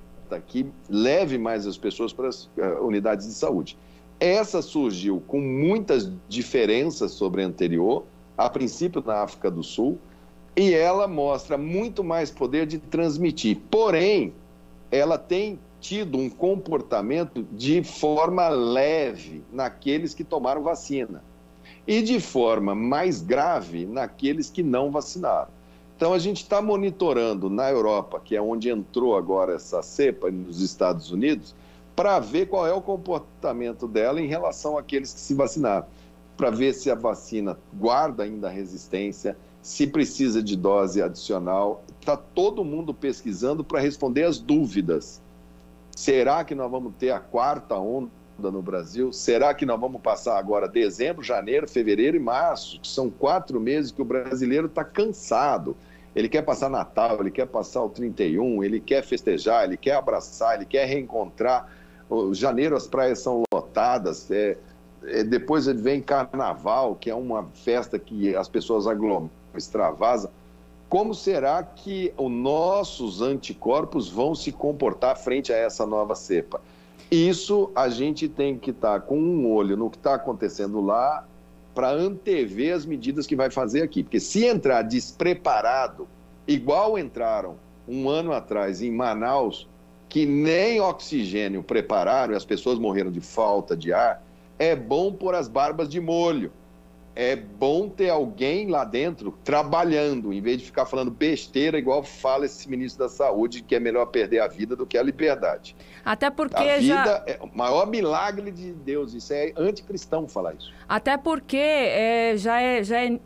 que 0.45 0.67
leve 0.89 1.37
mais 1.37 1.65
as 1.65 1.77
pessoas 1.77 2.11
para 2.11 2.27
as 2.27 2.45
uh, 2.45 2.85
unidades 2.85 3.27
de 3.27 3.33
saúde. 3.33 3.77
Essa 4.19 4.61
surgiu 4.61 5.23
com 5.25 5.39
muitas 5.39 6.11
diferenças 6.27 7.11
sobre 7.11 7.43
a 7.43 7.47
anterior, 7.47 8.03
a 8.37 8.49
princípio 8.49 9.01
na 9.05 9.23
África 9.23 9.49
do 9.49 9.63
Sul, 9.63 9.97
e 10.55 10.73
ela 10.73 11.07
mostra 11.07 11.57
muito 11.57 12.03
mais 12.03 12.29
poder 12.29 12.67
de 12.67 12.77
transmitir. 12.77 13.57
Porém, 13.71 14.33
ela 14.91 15.17
tem 15.17 15.57
tido 15.79 16.17
um 16.17 16.29
comportamento 16.29 17.47
de 17.51 17.81
forma 17.83 18.47
leve 18.49 19.41
naqueles 19.51 20.13
que 20.13 20.23
tomaram 20.23 20.61
vacina 20.61 21.23
e 21.91 22.01
de 22.01 22.21
forma 22.21 22.73
mais 22.73 23.21
grave 23.21 23.85
naqueles 23.85 24.49
que 24.49 24.63
não 24.63 24.89
vacinaram. 24.89 25.49
Então, 25.97 26.13
a 26.13 26.19
gente 26.19 26.37
está 26.37 26.61
monitorando 26.61 27.49
na 27.49 27.69
Europa, 27.69 28.21
que 28.23 28.33
é 28.33 28.41
onde 28.41 28.69
entrou 28.69 29.17
agora 29.17 29.55
essa 29.55 29.81
cepa, 29.81 30.31
nos 30.31 30.61
Estados 30.61 31.11
Unidos, 31.11 31.53
para 31.93 32.17
ver 32.17 32.45
qual 32.47 32.65
é 32.65 32.71
o 32.71 32.81
comportamento 32.81 33.89
dela 33.89 34.21
em 34.21 34.25
relação 34.25 34.77
àqueles 34.77 35.13
que 35.13 35.19
se 35.19 35.33
vacinaram, 35.33 35.85
para 36.37 36.49
ver 36.49 36.73
se 36.73 36.89
a 36.89 36.95
vacina 36.95 37.59
guarda 37.73 38.23
ainda 38.23 38.47
a 38.47 38.51
resistência, 38.51 39.35
se 39.61 39.85
precisa 39.85 40.41
de 40.41 40.55
dose 40.55 41.01
adicional. 41.01 41.83
Está 41.99 42.15
todo 42.15 42.63
mundo 42.63 42.93
pesquisando 42.93 43.65
para 43.65 43.81
responder 43.81 44.23
as 44.23 44.39
dúvidas. 44.39 45.21
Será 45.93 46.45
que 46.45 46.55
nós 46.55 46.71
vamos 46.71 46.93
ter 46.97 47.11
a 47.11 47.19
quarta 47.19 47.75
onda 47.75 48.20
no 48.39 48.61
Brasil. 48.61 49.11
Será 49.11 49.53
que 49.53 49.65
nós 49.65 49.79
vamos 49.79 50.01
passar 50.01 50.37
agora 50.37 50.67
dezembro, 50.67 51.23
janeiro, 51.23 51.67
fevereiro 51.67 52.17
e 52.17 52.19
março, 52.19 52.79
que 52.79 52.87
são 52.87 53.09
quatro 53.09 53.59
meses 53.59 53.91
que 53.91 54.01
o 54.01 54.05
brasileiro 54.05 54.67
está 54.67 54.83
cansado. 54.83 55.75
Ele 56.15 56.27
quer 56.27 56.41
passar 56.41 56.69
Natal, 56.69 57.17
ele 57.21 57.31
quer 57.31 57.47
passar 57.47 57.83
o 57.83 57.89
31, 57.89 58.63
ele 58.63 58.79
quer 58.79 59.03
festejar, 59.03 59.63
ele 59.63 59.77
quer 59.77 59.95
abraçar, 59.95 60.55
ele 60.55 60.65
quer 60.65 60.85
reencontrar. 60.85 61.69
Janeiro 62.33 62.75
as 62.75 62.87
praias 62.87 63.19
são 63.19 63.43
lotadas, 63.53 64.29
é, 64.29 64.57
é, 65.03 65.23
depois 65.23 65.65
vem 65.67 66.01
Carnaval, 66.01 66.95
que 66.95 67.09
é 67.09 67.15
uma 67.15 67.45
festa 67.53 67.97
que 67.97 68.35
as 68.35 68.49
pessoas 68.49 68.85
aglomeram, 68.85 69.29
extravasam. 69.55 70.29
Como 70.89 71.15
será 71.15 71.63
que 71.63 72.13
os 72.17 72.29
nossos 72.29 73.21
anticorpos 73.21 74.09
vão 74.09 74.35
se 74.35 74.51
comportar 74.51 75.17
frente 75.17 75.53
a 75.53 75.55
essa 75.55 75.85
nova 75.85 76.15
cepa? 76.15 76.59
Isso 77.11 77.69
a 77.75 77.89
gente 77.89 78.29
tem 78.29 78.57
que 78.57 78.71
estar 78.71 79.01
tá 79.01 79.05
com 79.05 79.19
um 79.19 79.51
olho 79.51 79.75
no 79.75 79.89
que 79.89 79.97
está 79.97 80.15
acontecendo 80.15 80.79
lá 80.79 81.27
para 81.75 81.91
antever 81.91 82.73
as 82.73 82.85
medidas 82.85 83.27
que 83.27 83.35
vai 83.35 83.51
fazer 83.51 83.81
aqui. 83.81 84.01
Porque 84.01 84.19
se 84.19 84.45
entrar 84.45 84.81
despreparado, 84.83 86.07
igual 86.47 86.97
entraram 86.97 87.57
um 87.85 88.07
ano 88.07 88.31
atrás 88.31 88.81
em 88.81 88.91
Manaus, 88.91 89.67
que 90.07 90.25
nem 90.25 90.79
oxigênio 90.79 91.61
prepararam 91.61 92.33
e 92.33 92.37
as 92.37 92.45
pessoas 92.45 92.79
morreram 92.79 93.11
de 93.11 93.19
falta 93.19 93.75
de 93.75 93.91
ar, 93.91 94.23
é 94.57 94.73
bom 94.73 95.11
pôr 95.11 95.35
as 95.35 95.49
barbas 95.49 95.89
de 95.89 95.99
molho 95.99 96.51
é 97.15 97.35
bom 97.35 97.89
ter 97.89 98.09
alguém 98.09 98.69
lá 98.69 98.85
dentro 98.85 99.37
trabalhando, 99.43 100.31
em 100.31 100.41
vez 100.41 100.59
de 100.59 100.65
ficar 100.65 100.85
falando 100.85 101.11
besteira, 101.11 101.77
igual 101.77 102.03
fala 102.03 102.45
esse 102.45 102.69
ministro 102.69 103.03
da 103.03 103.09
Saúde, 103.09 103.61
que 103.61 103.75
é 103.75 103.79
melhor 103.79 104.05
perder 104.07 104.39
a 104.39 104.47
vida 104.47 104.75
do 104.75 104.85
que 104.85 104.97
a 104.97 105.03
liberdade. 105.03 105.75
Até 106.05 106.29
porque 106.29 106.55
a 106.55 106.77
vida 106.77 107.05
já... 107.05 107.23
é 107.27 107.39
o 107.41 107.57
maior 107.57 107.85
milagre 107.87 108.51
de 108.51 108.71
Deus, 108.71 109.13
isso 109.13 109.33
é 109.33 109.51
anticristão 109.57 110.27
falar 110.27 110.53
isso. 110.53 110.71
Até 110.87 111.17
porque 111.17 111.57
é, 111.57 112.33
já 112.37 112.61
é, 112.61 112.83
já 112.83 113.03
é, 113.03 113.19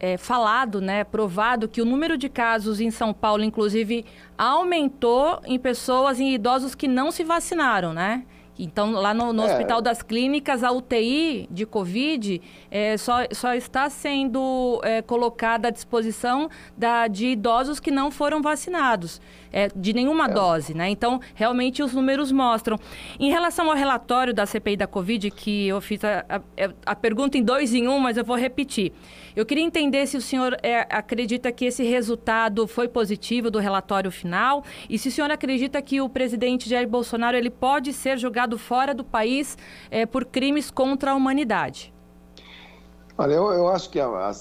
é 0.00 0.16
falado, 0.16 0.80
né, 0.80 1.04
provado 1.04 1.68
que 1.68 1.82
o 1.82 1.84
número 1.84 2.16
de 2.16 2.28
casos 2.28 2.80
em 2.80 2.90
São 2.90 3.12
Paulo, 3.12 3.44
inclusive, 3.44 4.06
aumentou 4.38 5.40
em 5.44 5.58
pessoas, 5.58 6.18
em 6.18 6.32
idosos 6.32 6.74
que 6.74 6.88
não 6.88 7.10
se 7.10 7.24
vacinaram, 7.24 7.92
né? 7.92 8.24
Então, 8.58 8.90
lá 8.92 9.14
no, 9.14 9.32
no 9.32 9.42
é. 9.42 9.46
Hospital 9.46 9.80
das 9.80 10.02
Clínicas, 10.02 10.64
a 10.64 10.72
UTI 10.72 11.48
de 11.50 11.64
Covid 11.64 12.42
é, 12.70 12.96
só, 12.96 13.18
só 13.30 13.54
está 13.54 13.88
sendo 13.88 14.80
é, 14.82 15.00
colocada 15.00 15.68
à 15.68 15.70
disposição 15.70 16.50
da, 16.76 17.06
de 17.06 17.28
idosos 17.28 17.78
que 17.78 17.90
não 17.90 18.10
foram 18.10 18.42
vacinados, 18.42 19.20
é, 19.52 19.68
de 19.74 19.92
nenhuma 19.92 20.26
é. 20.26 20.28
dose, 20.28 20.74
né? 20.74 20.88
Então, 20.88 21.20
realmente, 21.34 21.82
os 21.82 21.92
números 21.92 22.32
mostram. 22.32 22.78
Em 23.18 23.30
relação 23.30 23.70
ao 23.70 23.76
relatório 23.76 24.34
da 24.34 24.46
CPI 24.46 24.76
da 24.76 24.86
Covid, 24.86 25.30
que 25.30 25.68
eu 25.68 25.80
fiz 25.80 26.02
a, 26.04 26.24
a, 26.28 26.40
a 26.86 26.94
pergunta 26.94 27.38
em 27.38 27.42
dois 27.42 27.74
em 27.74 27.88
um, 27.88 27.98
mas 27.98 28.16
eu 28.16 28.24
vou 28.24 28.36
repetir. 28.36 28.92
Eu 29.36 29.46
queria 29.46 29.62
entender 29.62 30.06
se 30.06 30.16
o 30.16 30.20
senhor 30.20 30.56
é, 30.62 30.80
acredita 30.90 31.52
que 31.52 31.64
esse 31.64 31.84
resultado 31.84 32.66
foi 32.66 32.88
positivo 32.88 33.50
do 33.50 33.58
relatório 33.58 34.10
final 34.10 34.64
e 34.90 34.98
se 34.98 35.08
o 35.08 35.12
senhor 35.12 35.30
acredita 35.30 35.80
que 35.80 36.00
o 36.00 36.08
presidente 36.08 36.68
Jair 36.68 36.88
Bolsonaro 36.88 37.36
ele 37.36 37.50
pode 37.50 37.92
ser 37.92 38.18
julgado 38.18 38.58
fora 38.58 38.92
do 38.92 39.04
país 39.04 39.56
é, 39.90 40.04
por 40.06 40.24
crimes 40.24 40.70
contra 40.70 41.12
a 41.12 41.14
humanidade. 41.14 41.94
Olha, 43.16 43.34
eu, 43.34 43.50
eu 43.52 43.68
acho 43.68 43.90
que 43.90 44.00
a, 44.00 44.06
a 44.06 44.32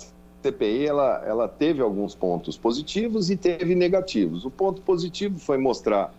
CPI 0.44 0.86
ela, 0.86 1.24
ela 1.26 1.48
teve 1.48 1.82
alguns 1.82 2.14
pontos 2.16 2.58
positivos 2.58 3.30
e 3.30 3.38
teve 3.38 3.76
negativos. 3.76 4.46
O 4.46 4.52
ponto 4.52 4.82
positivo 4.82 5.40
foi 5.40 5.58
mostrar 5.58 6.14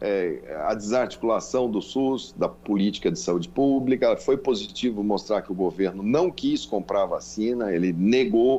é, 0.00 0.56
a 0.66 0.74
desarticulação 0.74 1.70
do 1.70 1.80
SUS, 1.80 2.34
da 2.36 2.48
política 2.48 3.10
de 3.10 3.18
saúde 3.18 3.48
pública. 3.48 4.16
Foi 4.16 4.36
positivo 4.36 5.02
mostrar 5.02 5.42
que 5.42 5.50
o 5.50 5.54
governo 5.54 6.02
não 6.02 6.30
quis 6.30 6.66
comprar 6.66 7.06
vacina, 7.06 7.72
ele 7.72 7.92
negou 7.92 8.58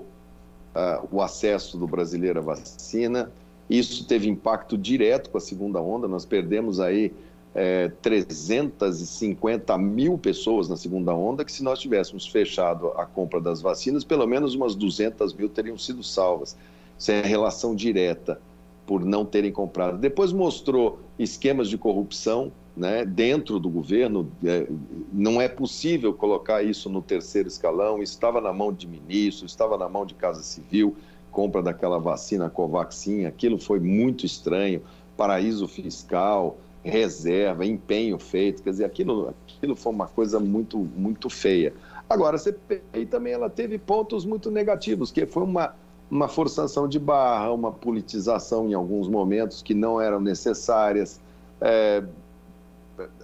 uh, 0.76 1.08
o 1.12 1.22
acesso 1.22 1.78
do 1.78 1.88
brasileiro 1.88 2.40
à 2.40 2.42
vacina. 2.42 3.32
Isso 3.70 4.06
teve 4.06 4.30
impacto 4.30 4.78
direto 4.78 5.30
com 5.30 5.38
a 5.38 5.42
segunda 5.42 5.82
onda. 5.82 6.08
Nós 6.08 6.26
perdemos 6.26 6.80
aí 6.80 7.14
é, 7.56 7.88
350 8.02 9.78
mil 9.78 10.18
pessoas 10.18 10.68
na 10.68 10.76
segunda 10.76 11.14
onda, 11.14 11.46
que 11.46 11.52
se 11.52 11.64
nós 11.64 11.80
tivéssemos 11.80 12.28
fechado 12.28 12.90
a 12.98 13.06
compra 13.06 13.40
das 13.40 13.62
vacinas, 13.62 14.04
pelo 14.04 14.28
menos 14.28 14.54
umas 14.56 14.76
200 14.76 15.34
mil 15.34 15.48
teriam 15.48 15.78
sido 15.78 16.04
salvas. 16.04 16.58
Isso 17.00 17.12
é 17.12 17.22
relação 17.22 17.74
direta 17.74 18.42
por 18.86 19.06
não 19.06 19.26
terem 19.26 19.54
comprado. 19.54 19.98
Depois 19.98 20.34
mostrou 20.34 21.00
esquemas 21.18 21.70
de 21.70 21.78
corrupção 21.78 22.52
né, 22.76 23.06
dentro 23.06 23.58
do 23.58 23.70
governo. 23.70 24.30
É, 24.44 24.68
não 25.14 25.42
é 25.42 25.48
possível 25.48 26.14
colocar 26.14 26.62
isso 26.62 26.90
no 26.90 27.02
terceiro 27.02 27.48
escalão. 27.48 28.04
Estava 28.04 28.42
na 28.42 28.52
mão 28.52 28.74
de 28.74 28.86
ministro, 28.86 29.46
estava 29.46 29.78
na 29.78 29.88
mão 29.88 30.06
de 30.06 30.14
Casa 30.14 30.44
Civil, 30.44 30.96
compra 31.32 31.62
daquela 31.62 32.00
vacina 32.00 32.50
Covaxin. 32.50 33.26
Aquilo 33.26 33.58
foi 33.58 33.80
muito 33.80 34.26
estranho. 34.26 34.82
Paraíso 35.18 35.66
fiscal, 35.68 36.58
reserva, 36.90 37.66
empenho 37.66 38.18
feito. 38.18 38.64
Quer 38.64 38.72
dizer, 38.72 38.86
aquilo, 38.86 39.34
aquilo 39.48 39.76
foi 39.76 39.92
uma 39.92 40.08
coisa 40.08 40.40
muito, 40.40 40.78
muito 40.78 41.30
feia. 41.30 41.74
Agora, 42.10 42.36
a 42.36 42.40
CPI 42.40 43.06
também 43.08 43.34
ela 43.34 43.50
teve 43.50 43.78
pontos 43.78 44.26
muito 44.26 44.52
negativos, 44.52 45.12
que 45.12 45.26
foi 45.26 45.44
uma 45.44 45.74
uma 46.10 46.28
forçação 46.28 46.88
de 46.88 47.00
barra, 47.00 47.52
uma 47.52 47.72
politização 47.72 48.70
em 48.70 48.74
alguns 48.74 49.08
momentos 49.08 49.62
que 49.62 49.74
não 49.74 50.00
eram 50.00 50.20
necessárias. 50.20 51.20
É, 51.60 52.04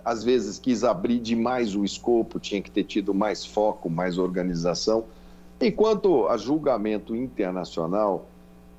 às 0.04 0.24
vezes 0.24 0.60
quis 0.60 0.84
abrir 0.84 1.20
demais 1.20 1.76
o 1.76 1.86
escopo, 1.86 2.40
tinha 2.40 2.62
que 2.62 2.72
ter 2.72 2.84
tido 2.84 3.14
mais 3.14 3.46
foco, 3.46 3.90
mais 3.90 4.18
organização. 4.18 5.06
Enquanto 5.60 6.28
a 6.28 6.38
julgamento 6.38 7.16
internacional, 7.16 8.28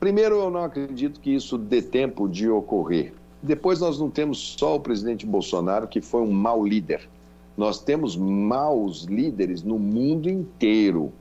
primeiro 0.00 0.36
eu 0.36 0.50
não 0.50 0.64
acredito 0.64 1.20
que 1.20 1.30
isso 1.30 1.56
dê 1.56 1.80
tempo 1.80 2.28
de 2.28 2.50
ocorrer. 2.50 3.14
Depois 3.42 3.80
nós 3.80 3.98
não 3.98 4.08
temos 4.08 4.54
só 4.58 4.76
o 4.76 4.80
presidente 4.80 5.26
Bolsonaro, 5.26 5.88
que 5.88 6.00
foi 6.00 6.22
um 6.22 6.30
mau 6.30 6.64
líder. 6.64 7.08
Nós 7.56 7.80
temos 7.80 8.16
maus 8.16 9.04
líderes 9.04 9.62
no 9.62 9.78
mundo 9.78 10.30
inteiro 10.30 11.12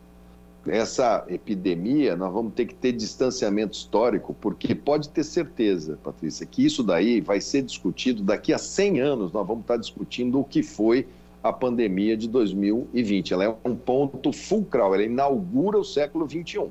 essa 0.68 1.26
epidemia, 1.28 2.16
nós 2.16 2.32
vamos 2.32 2.54
ter 2.54 2.66
que 2.66 2.76
ter 2.76 2.92
distanciamento 2.92 3.76
histórico, 3.76 4.36
porque 4.40 4.76
pode 4.76 5.10
ter 5.10 5.24
certeza, 5.24 5.98
Patrícia, 6.04 6.46
que 6.46 6.64
isso 6.64 6.84
daí 6.84 7.20
vai 7.20 7.42
ser 7.42 7.64
discutido 7.64 8.22
daqui 8.22 8.54
a 8.54 8.58
100 8.58 9.00
anos. 9.00 9.32
Nós 9.32 9.48
vamos 9.48 9.64
estar 9.64 9.78
discutindo 9.78 10.40
o 10.40 10.44
que 10.44 10.62
foi 10.62 11.08
a 11.42 11.52
pandemia 11.52 12.16
de 12.16 12.28
2020. 12.28 13.34
Ela 13.34 13.46
é 13.46 13.56
um 13.66 13.76
ponto 13.76 14.32
fulcral, 14.32 14.94
ela 14.94 15.04
inaugura 15.04 15.80
o 15.80 15.84
século 15.84 16.28
21. 16.28 16.70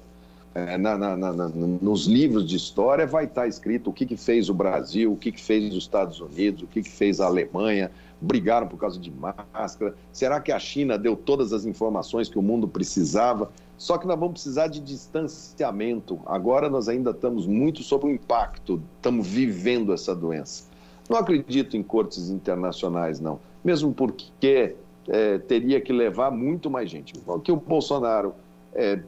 É, 0.53 0.76
na, 0.76 0.98
na, 0.98 1.16
na, 1.16 1.48
nos 1.48 2.07
livros 2.07 2.44
de 2.48 2.57
história 2.57 3.07
vai 3.07 3.24
estar 3.24 3.46
escrito 3.46 3.90
o 3.90 3.92
que, 3.92 4.05
que 4.05 4.16
fez 4.16 4.48
o 4.48 4.55
Brasil, 4.55 5.12
o 5.12 5.16
que, 5.16 5.30
que 5.30 5.40
fez 5.40 5.72
os 5.72 5.84
Estados 5.84 6.20
Unidos, 6.20 6.62
o 6.62 6.66
que, 6.66 6.82
que 6.82 6.90
fez 6.90 7.20
a 7.20 7.26
Alemanha, 7.26 7.90
brigaram 8.20 8.66
por 8.66 8.76
causa 8.76 8.98
de 8.98 9.12
máscara. 9.12 9.94
Será 10.12 10.40
que 10.40 10.51
a 10.51 10.59
China 10.59 10.98
deu 10.98 11.14
todas 11.14 11.53
as 11.53 11.64
informações 11.64 12.28
que 12.28 12.38
o 12.38 12.42
mundo 12.42 12.66
precisava? 12.66 13.51
Só 13.78 13.96
que 13.96 14.09
nós 14.09 14.18
vamos 14.18 14.34
precisar 14.34 14.66
de 14.66 14.80
distanciamento. 14.80 16.20
Agora 16.26 16.68
nós 16.68 16.88
ainda 16.88 17.12
estamos 17.12 17.46
muito 17.46 17.82
sob 17.84 18.07
o 18.07 18.11
impacto, 18.11 18.82
estamos 18.96 19.28
vivendo 19.28 19.92
essa 19.92 20.14
doença. 20.14 20.64
Não 21.09 21.16
acredito 21.16 21.76
em 21.76 21.82
cortes 21.82 22.28
internacionais, 22.28 23.20
não. 23.20 23.38
Mesmo 23.64 23.94
porque 23.94 24.74
é, 25.09 25.38
teria 25.38 25.80
que 25.80 25.92
levar 25.92 26.30
muito 26.30 26.68
mais 26.68 26.90
gente. 26.90 27.14
O 27.26 27.40
que 27.40 27.51
o 27.53 27.57
Bolsonaro 27.57 28.34
é, 28.74 29.01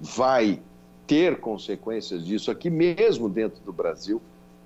vai 0.00 0.60
ter 1.06 1.40
consequências 1.40 2.24
disso 2.24 2.50
aqui 2.50 2.68
mesmo 2.70 3.28
dentro 3.28 3.62
do 3.64 3.72
Brasil, 3.72 4.20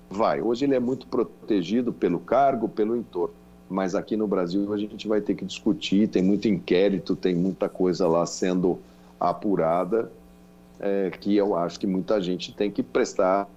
vai. 0.09 0.41
Hoje 0.41 0.65
ele 0.65 0.75
é 0.75 0.79
muito 0.79 1.07
protegido 1.07 1.93
pelo 1.93 2.19
cargo, 2.19 2.67
pelo 2.67 2.95
entorno 2.95 3.41
mas 3.71 3.95
aqui 3.95 4.17
no 4.17 4.27
Brasil 4.27 4.71
a 4.73 4.77
gente 4.77 5.07
vai 5.07 5.21
ter 5.21 5.33
que 5.33 5.45
discutir, 5.45 6.09
tem 6.09 6.21
muito 6.21 6.47
inquérito, 6.47 7.15
tem 7.15 7.33
muita 7.33 7.69
coisa 7.69 8.05
lá 8.05 8.25
sendo 8.25 8.77
apurada, 9.17 10.11
é, 10.77 11.09
que 11.09 11.35
eu 11.37 11.55
acho 11.55 11.79
que 11.79 11.87
muita 11.87 12.19
gente 12.21 12.53
tem 12.53 12.69
que 12.69 12.83
prestar, 12.83 13.47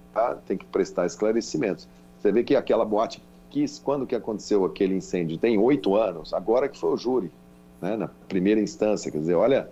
tem 0.47 0.57
que 0.57 0.65
prestar 0.67 1.05
esclarecimentos. 1.05 1.89
Você 2.21 2.31
vê 2.31 2.45
que 2.45 2.55
aquela 2.55 2.85
boate 2.85 3.21
Kiss, 3.51 3.81
quando 3.81 4.07
que 4.07 4.15
aconteceu 4.15 4.65
aquele 4.65 4.95
incêndio? 4.95 5.37
Tem 5.37 5.59
oito 5.59 5.97
anos, 5.97 6.33
agora 6.33 6.69
que 6.69 6.79
foi 6.79 6.93
o 6.93 6.97
júri, 6.97 7.31
né, 7.83 7.97
na 7.97 8.07
primeira 8.29 8.61
instância, 8.61 9.11
quer 9.11 9.19
dizer, 9.19 9.35
olha, 9.35 9.69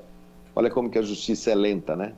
olha 0.55 0.71
como 0.71 0.91
que 0.91 0.99
a 0.99 1.03
justiça 1.03 1.51
é 1.51 1.55
lenta, 1.55 1.97
né? 1.97 2.15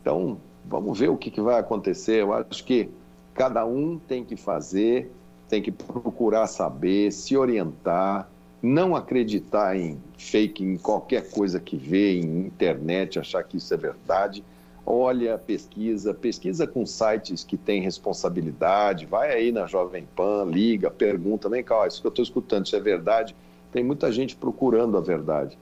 Então, 0.00 0.38
vamos 0.64 0.98
ver 0.98 1.08
o 1.10 1.16
que, 1.16 1.30
que 1.30 1.40
vai 1.40 1.58
acontecer. 1.58 2.22
Eu 2.22 2.32
acho 2.32 2.64
que 2.64 2.90
cada 3.34 3.64
um 3.64 3.98
tem 3.98 4.24
que 4.24 4.36
fazer 4.36 5.10
tem 5.48 5.62
que 5.62 5.70
procurar 5.70 6.46
saber, 6.46 7.12
se 7.12 7.36
orientar, 7.36 8.28
não 8.62 8.96
acreditar 8.96 9.76
em 9.76 10.00
fake, 10.16 10.64
em 10.64 10.76
qualquer 10.76 11.30
coisa 11.30 11.60
que 11.60 11.76
vê 11.76 12.18
em 12.18 12.46
internet, 12.46 13.18
achar 13.18 13.42
que 13.44 13.58
isso 13.58 13.72
é 13.72 13.76
verdade. 13.76 14.42
Olha, 14.86 15.38
pesquisa, 15.38 16.12
pesquisa 16.12 16.66
com 16.66 16.84
sites 16.84 17.44
que 17.44 17.56
têm 17.56 17.80
responsabilidade, 17.80 19.06
vai 19.06 19.32
aí 19.32 19.52
na 19.52 19.66
Jovem 19.66 20.06
Pan, 20.16 20.44
liga, 20.46 20.90
pergunta, 20.90 21.48
vem 21.48 21.62
cá, 21.62 21.86
isso 21.86 22.00
que 22.00 22.06
eu 22.06 22.10
estou 22.10 22.22
escutando, 22.22 22.66
isso 22.66 22.76
é 22.76 22.80
verdade? 22.80 23.36
Tem 23.72 23.84
muita 23.84 24.10
gente 24.10 24.36
procurando 24.36 24.96
a 24.96 25.00
verdade. 25.00 25.58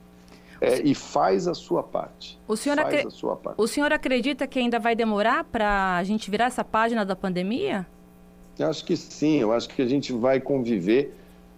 É, 0.63 0.81
e 0.83 0.95
faz 0.95 1.49
a 1.49 1.55
sua 1.55 1.83
parte. 1.83 2.39
O 2.47 2.57
senhor, 2.57 2.79
acre... 2.79 3.03
parte. 3.43 3.55
o 3.57 3.67
senhor 3.67 3.93
acredita 3.93 4.47
que 4.47 4.59
ainda 4.59 4.79
vai 4.79 4.95
demorar 4.95 5.45
para 5.45 5.97
a 5.97 6.05
gente 6.05 6.31
virar 6.31 6.47
essa 6.47 6.63
página 6.63 7.05
da 7.05 7.17
pandemia? 7.17 7.87
Eu 8.59 8.69
acho 8.69 8.85
que 8.85 8.97
sim, 8.97 9.39
eu 9.39 9.53
acho 9.53 9.69
que 9.69 9.83
a 9.83 9.87
gente 9.87 10.13
vai 10.13 10.41
conviver 10.41 11.15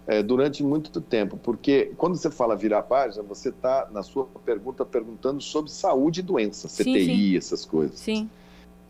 é, 0.07 0.23
durante 0.23 0.63
muito 0.63 1.01
tempo, 1.01 1.37
porque 1.37 1.91
quando 1.97 2.15
você 2.15 2.29
fala 2.29 2.55
virar 2.55 2.83
página, 2.83 3.23
você 3.23 3.49
está, 3.49 3.87
na 3.91 4.03
sua 4.03 4.27
pergunta, 4.45 4.85
perguntando 4.85 5.41
sobre 5.41 5.71
saúde 5.71 6.19
e 6.19 6.23
doença, 6.23 6.67
sim, 6.67 6.83
CTI, 6.83 7.05
sim. 7.05 7.37
essas 7.37 7.65
coisas. 7.65 7.99
Sim. 7.99 8.29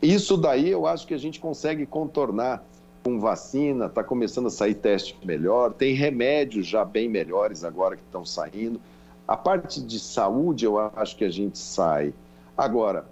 Isso 0.00 0.36
daí 0.36 0.70
eu 0.70 0.86
acho 0.86 1.06
que 1.06 1.14
a 1.14 1.18
gente 1.18 1.40
consegue 1.40 1.86
contornar 1.86 2.64
com 3.02 3.18
vacina, 3.18 3.86
está 3.86 4.02
começando 4.02 4.46
a 4.46 4.50
sair 4.50 4.74
teste 4.74 5.16
melhor, 5.24 5.72
tem 5.72 5.94
remédios 5.94 6.66
já 6.66 6.84
bem 6.84 7.08
melhores 7.08 7.64
agora 7.64 7.96
que 7.96 8.02
estão 8.02 8.24
saindo. 8.24 8.80
A 9.26 9.36
parte 9.36 9.82
de 9.82 9.98
saúde 9.98 10.64
eu 10.64 10.78
acho 10.78 11.16
que 11.16 11.24
a 11.24 11.30
gente 11.30 11.58
sai. 11.58 12.14
Agora, 12.56 13.06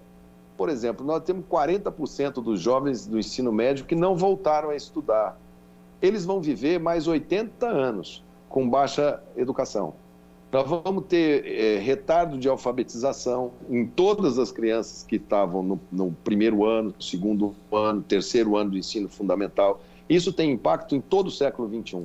por 0.56 0.68
exemplo, 0.68 1.04
nós 1.04 1.22
temos 1.24 1.44
40% 1.46 2.34
dos 2.34 2.60
jovens 2.60 3.06
do 3.06 3.18
ensino 3.18 3.52
médio 3.52 3.84
que 3.84 3.96
não 3.96 4.16
voltaram 4.16 4.70
a 4.70 4.76
estudar. 4.76 5.38
Eles 6.00 6.24
vão 6.24 6.40
viver 6.40 6.78
mais 6.78 7.08
80 7.08 7.66
anos 7.66 8.22
com 8.48 8.68
baixa 8.68 9.20
educação. 9.36 9.94
Nós 10.52 10.68
vamos 10.68 11.06
ter 11.08 11.44
é, 11.46 11.78
retardo 11.78 12.38
de 12.38 12.48
alfabetização 12.48 13.50
em 13.68 13.84
todas 13.84 14.38
as 14.38 14.52
crianças 14.52 15.02
que 15.02 15.16
estavam 15.16 15.64
no, 15.64 15.80
no 15.90 16.12
primeiro 16.22 16.64
ano, 16.64 16.94
segundo 17.00 17.56
ano, 17.72 18.00
terceiro 18.02 18.56
ano 18.56 18.70
do 18.70 18.78
ensino 18.78 19.08
fundamental. 19.08 19.82
Isso 20.08 20.32
tem 20.32 20.52
impacto 20.52 20.94
em 20.94 21.00
todo 21.00 21.26
o 21.26 21.30
século 21.32 21.68
XXI. 21.68 22.04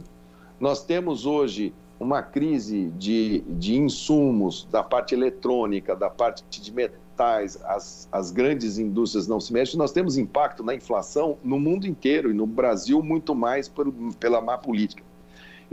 Nós 0.59 0.83
temos 0.83 1.27
hoje 1.27 1.71
uma 1.99 2.23
crise 2.23 2.89
de, 2.97 3.41
de 3.41 3.77
insumos 3.77 4.67
da 4.71 4.81
parte 4.81 5.13
eletrônica, 5.13 5.95
da 5.95 6.09
parte 6.09 6.43
de 6.49 6.71
capitais, 7.19 7.59
as, 7.65 8.07
as 8.11 8.31
grandes 8.31 8.77
indústrias 8.77 9.27
não 9.27 9.39
se 9.39 9.51
mexem, 9.51 9.77
nós 9.77 9.91
temos 9.91 10.17
impacto 10.17 10.63
na 10.63 10.73
inflação 10.73 11.37
no 11.43 11.59
mundo 11.59 11.85
inteiro 11.85 12.31
e 12.31 12.33
no 12.33 12.47
Brasil 12.47 13.03
muito 13.03 13.35
mais 13.35 13.67
por, 13.67 13.91
pela 14.19 14.39
má 14.39 14.57
política. 14.57 15.03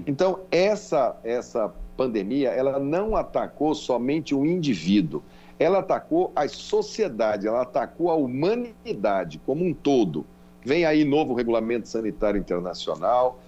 Então, 0.07 0.41
essa, 0.51 1.17
essa 1.23 1.73
pandemia, 1.97 2.51
ela 2.51 2.79
não 2.79 3.17
atacou 3.17 3.75
somente 3.75 4.35
o 4.35 4.45
indivíduo, 4.45 5.23
ela 5.59 5.79
atacou 5.79 6.33
a 6.37 6.47
sociedade, 6.49 7.47
ela 7.47 7.63
atacou 7.63 8.11
a 8.11 8.15
humanidade 8.15 9.41
como 9.47 9.65
um 9.65 9.73
todo. 9.73 10.27
Vem 10.63 10.85
aí 10.85 11.05
novo 11.05 11.33
regulamento 11.33 11.89
sanitário 11.89 12.39
internacional, 12.39 13.41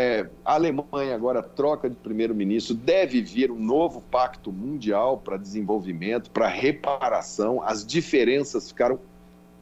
é, 0.00 0.30
a 0.44 0.54
Alemanha 0.54 1.14
agora 1.14 1.42
troca 1.42 1.90
de 1.90 1.94
primeiro-ministro, 1.94 2.74
deve 2.74 3.20
vir 3.20 3.50
um 3.50 3.58
novo 3.58 4.00
pacto 4.00 4.50
mundial 4.50 5.18
para 5.18 5.36
desenvolvimento, 5.36 6.30
para 6.30 6.48
reparação. 6.48 7.62
As 7.62 7.84
diferenças 7.84 8.68
ficaram, 8.68 8.98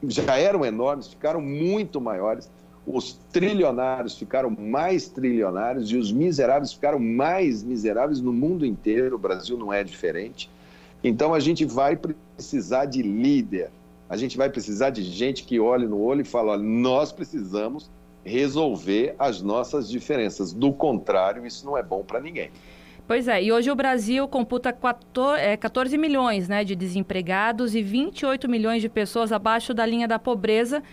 já 0.01 0.37
eram 0.37 0.65
enormes, 0.65 1.07
ficaram 1.07 1.41
muito 1.41 1.99
maiores. 1.99 2.49
Os 2.87 3.19
trilionários 3.31 4.17
ficaram 4.17 4.49
mais 4.49 5.09
trilionários 5.09 5.91
e 5.91 5.97
os 5.97 6.11
miseráveis 6.11 6.71
ficaram 6.71 6.99
mais 6.99 7.61
miseráveis 7.61 8.21
no 8.21 8.31
mundo 8.31 8.65
inteiro. 8.65 9.17
O 9.17 9.19
Brasil 9.19 9.57
não 9.57 9.73
é 9.73 9.83
diferente. 9.83 10.49
Então 11.03 11.33
a 11.33 11.39
gente 11.39 11.65
vai 11.65 11.97
precisar 11.97 12.85
de 12.85 13.01
líder. 13.01 13.69
A 14.09 14.15
gente 14.15 14.37
vai 14.37 14.49
precisar 14.49 14.89
de 14.89 15.03
gente 15.03 15.43
que 15.43 15.59
olhe 15.59 15.85
no 15.85 15.99
olho 15.99 16.21
e 16.21 16.25
fala: 16.25 16.53
olha, 16.53 16.63
nós 16.63 17.11
precisamos 17.11 17.91
resolver 18.23 19.15
as 19.17 19.41
nossas 19.41 19.89
diferenças. 19.89 20.53
Do 20.53 20.71
contrário, 20.73 21.45
isso 21.45 21.65
não 21.65 21.77
é 21.77 21.83
bom 21.83 22.03
para 22.03 22.19
ninguém. 22.19 22.51
Pois 23.07 23.27
é, 23.27 23.41
e 23.41 23.51
hoje 23.51 23.71
o 23.71 23.75
Brasil 23.75 24.27
computa 24.27 24.71
14 24.71 25.97
milhões 25.97 26.47
né, 26.47 26.63
de 26.63 26.75
desempregados 26.75 27.73
e 27.73 27.81
28 27.81 28.47
milhões 28.47 28.83
de 28.83 28.89
pessoas 28.89 29.31
abaixo 29.31 29.73
da 29.73 29.83
linha 29.83 30.07
da 30.07 30.19
pobreza. 30.19 30.83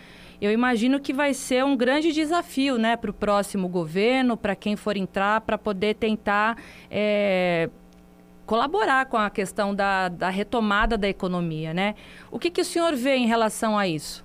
Eu 0.40 0.50
imagino 0.50 0.98
que 0.98 1.12
vai 1.12 1.34
ser 1.34 1.62
um 1.62 1.76
grande 1.76 2.12
desafio 2.12 2.78
né, 2.78 2.96
para 2.96 3.10
o 3.10 3.14
próximo 3.14 3.68
governo, 3.68 4.34
para 4.34 4.56
quem 4.56 4.76
for 4.76 4.96
entrar, 4.96 5.42
para 5.42 5.58
poder 5.58 5.94
tentar 5.96 6.56
é, 6.90 7.68
colaborar 8.46 9.06
com 9.06 9.18
a 9.18 9.28
questão 9.28 9.74
da, 9.74 10.08
da, 10.08 10.30
retomada 10.30 10.96
da 10.96 11.08
economia. 11.08 11.74
Né? 11.74 11.94
O 12.30 12.38
que, 12.38 12.50
que 12.50 12.62
o 12.62 12.64
senhor 12.64 12.94
vê 12.94 13.16
em 13.16 13.26
relação 13.26 13.76
a 13.76 13.86
isso? 13.86 14.24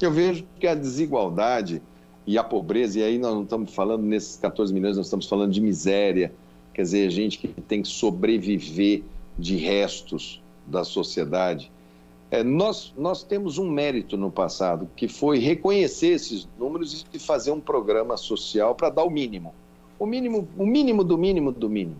Eu 0.00 0.12
vejo 0.12 0.46
que 0.58 0.66
a 0.66 0.74
desigualdade 0.74 1.82
e 2.28 2.36
a 2.36 2.44
pobreza, 2.44 2.98
e 2.98 3.02
aí 3.02 3.18
nós 3.18 3.32
não 3.34 3.42
estamos 3.42 3.74
falando 3.74 4.02
nesses 4.02 4.36
14 4.36 4.74
milhões, 4.74 4.98
nós 4.98 5.06
estamos 5.06 5.26
falando 5.26 5.50
de 5.50 5.62
miséria, 5.62 6.30
quer 6.74 6.82
dizer, 6.82 7.08
gente 7.08 7.38
que 7.38 7.48
tem 7.48 7.80
que 7.80 7.88
sobreviver 7.88 9.02
de 9.38 9.56
restos 9.56 10.38
da 10.66 10.84
sociedade. 10.84 11.72
É, 12.30 12.44
nós, 12.44 12.92
nós 12.98 13.22
temos 13.22 13.56
um 13.56 13.70
mérito 13.70 14.18
no 14.18 14.30
passado, 14.30 14.90
que 14.94 15.08
foi 15.08 15.38
reconhecer 15.38 16.08
esses 16.08 16.46
números 16.58 17.06
e 17.14 17.18
fazer 17.18 17.50
um 17.50 17.60
programa 17.60 18.18
social 18.18 18.74
para 18.74 18.90
dar 18.90 19.04
o 19.04 19.10
mínimo. 19.10 19.54
O 19.98 20.04
mínimo, 20.04 20.46
o 20.58 20.66
mínimo 20.66 21.02
do 21.02 21.16
mínimo 21.16 21.50
do 21.50 21.70
mínimo. 21.70 21.96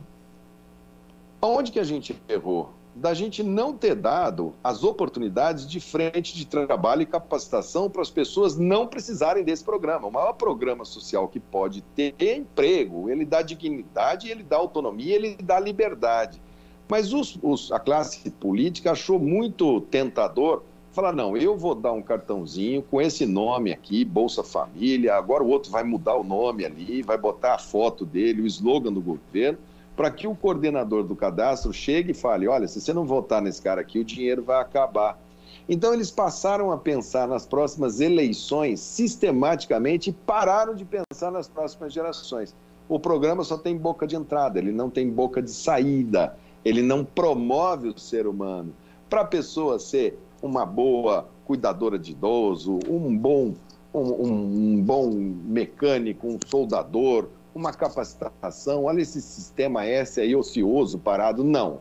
Onde 1.40 1.72
que 1.72 1.80
a 1.80 1.84
gente 1.84 2.14
errou? 2.28 2.68
Da 2.98 3.14
gente 3.14 3.44
não 3.44 3.72
ter 3.72 3.94
dado 3.94 4.52
as 4.62 4.82
oportunidades 4.82 5.68
de 5.68 5.78
frente 5.78 6.34
de 6.34 6.44
trabalho 6.44 7.02
e 7.02 7.06
capacitação 7.06 7.88
para 7.88 8.02
as 8.02 8.10
pessoas 8.10 8.56
não 8.56 8.88
precisarem 8.88 9.44
desse 9.44 9.62
programa. 9.62 10.08
O 10.08 10.10
maior 10.10 10.32
programa 10.32 10.84
social 10.84 11.28
que 11.28 11.38
pode 11.38 11.80
ter 11.94 12.12
é 12.18 12.34
emprego, 12.34 13.08
ele 13.08 13.24
dá 13.24 13.40
dignidade, 13.40 14.28
ele 14.28 14.42
dá 14.42 14.56
autonomia, 14.56 15.14
ele 15.14 15.36
dá 15.40 15.60
liberdade. 15.60 16.42
Mas 16.88 17.12
os, 17.12 17.38
os, 17.40 17.70
a 17.70 17.78
classe 17.78 18.28
política 18.32 18.90
achou 18.90 19.16
muito 19.16 19.80
tentador 19.82 20.64
falar: 20.90 21.12
não, 21.12 21.36
eu 21.36 21.56
vou 21.56 21.76
dar 21.76 21.92
um 21.92 22.02
cartãozinho 22.02 22.82
com 22.82 23.00
esse 23.00 23.24
nome 23.24 23.70
aqui, 23.70 24.04
Bolsa 24.04 24.42
Família, 24.42 25.14
agora 25.14 25.44
o 25.44 25.48
outro 25.48 25.70
vai 25.70 25.84
mudar 25.84 26.16
o 26.16 26.24
nome 26.24 26.64
ali, 26.64 27.00
vai 27.02 27.16
botar 27.16 27.54
a 27.54 27.58
foto 27.58 28.04
dele, 28.04 28.42
o 28.42 28.46
slogan 28.46 28.92
do 28.92 29.00
governo, 29.00 29.56
para 29.98 30.10
que 30.10 30.26
o 30.26 30.34
coordenador 30.34 31.04
do 31.04 31.14
cadastro 31.14 31.70
chegue 31.74 32.12
e 32.12 32.14
fale: 32.14 32.48
olha, 32.48 32.66
se 32.66 32.80
você 32.80 32.94
não 32.94 33.04
votar 33.04 33.42
nesse 33.42 33.60
cara 33.60 33.82
aqui, 33.82 33.98
o 33.98 34.04
dinheiro 34.04 34.42
vai 34.42 34.62
acabar. 34.62 35.20
Então, 35.68 35.92
eles 35.92 36.10
passaram 36.10 36.72
a 36.72 36.78
pensar 36.78 37.28
nas 37.28 37.44
próximas 37.44 38.00
eleições 38.00 38.80
sistematicamente 38.80 40.08
e 40.08 40.12
pararam 40.14 40.74
de 40.74 40.86
pensar 40.86 41.30
nas 41.30 41.46
próximas 41.46 41.92
gerações. 41.92 42.56
O 42.88 42.98
programa 42.98 43.44
só 43.44 43.58
tem 43.58 43.76
boca 43.76 44.06
de 44.06 44.16
entrada, 44.16 44.58
ele 44.58 44.72
não 44.72 44.88
tem 44.88 45.10
boca 45.10 45.42
de 45.42 45.50
saída 45.50 46.34
ele 46.64 46.82
não 46.82 47.04
promove 47.04 47.88
o 47.88 47.98
ser 47.98 48.26
humano. 48.26 48.72
Para 49.08 49.22
a 49.22 49.24
pessoa 49.24 49.78
ser 49.78 50.18
uma 50.42 50.66
boa 50.66 51.28
cuidadora 51.44 51.98
de 51.98 52.12
idoso, 52.12 52.78
um 52.88 53.16
bom, 53.16 53.54
um, 53.92 54.76
um 54.76 54.82
bom 54.82 55.10
mecânico, 55.10 56.26
um 56.26 56.38
soldador, 56.46 57.28
uma 57.58 57.72
capacitação, 57.72 58.84
olha 58.84 59.00
esse 59.00 59.20
sistema 59.20 59.84
S 59.84 60.20
aí 60.20 60.34
ocioso, 60.34 60.98
parado. 60.98 61.42
Não. 61.42 61.80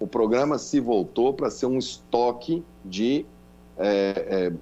O 0.00 0.06
programa 0.06 0.58
se 0.58 0.80
voltou 0.80 1.34
para 1.34 1.50
ser 1.50 1.66
um 1.66 1.78
estoque 1.78 2.64
de, 2.84 3.26
é, 3.76 4.26
é, 4.28 4.52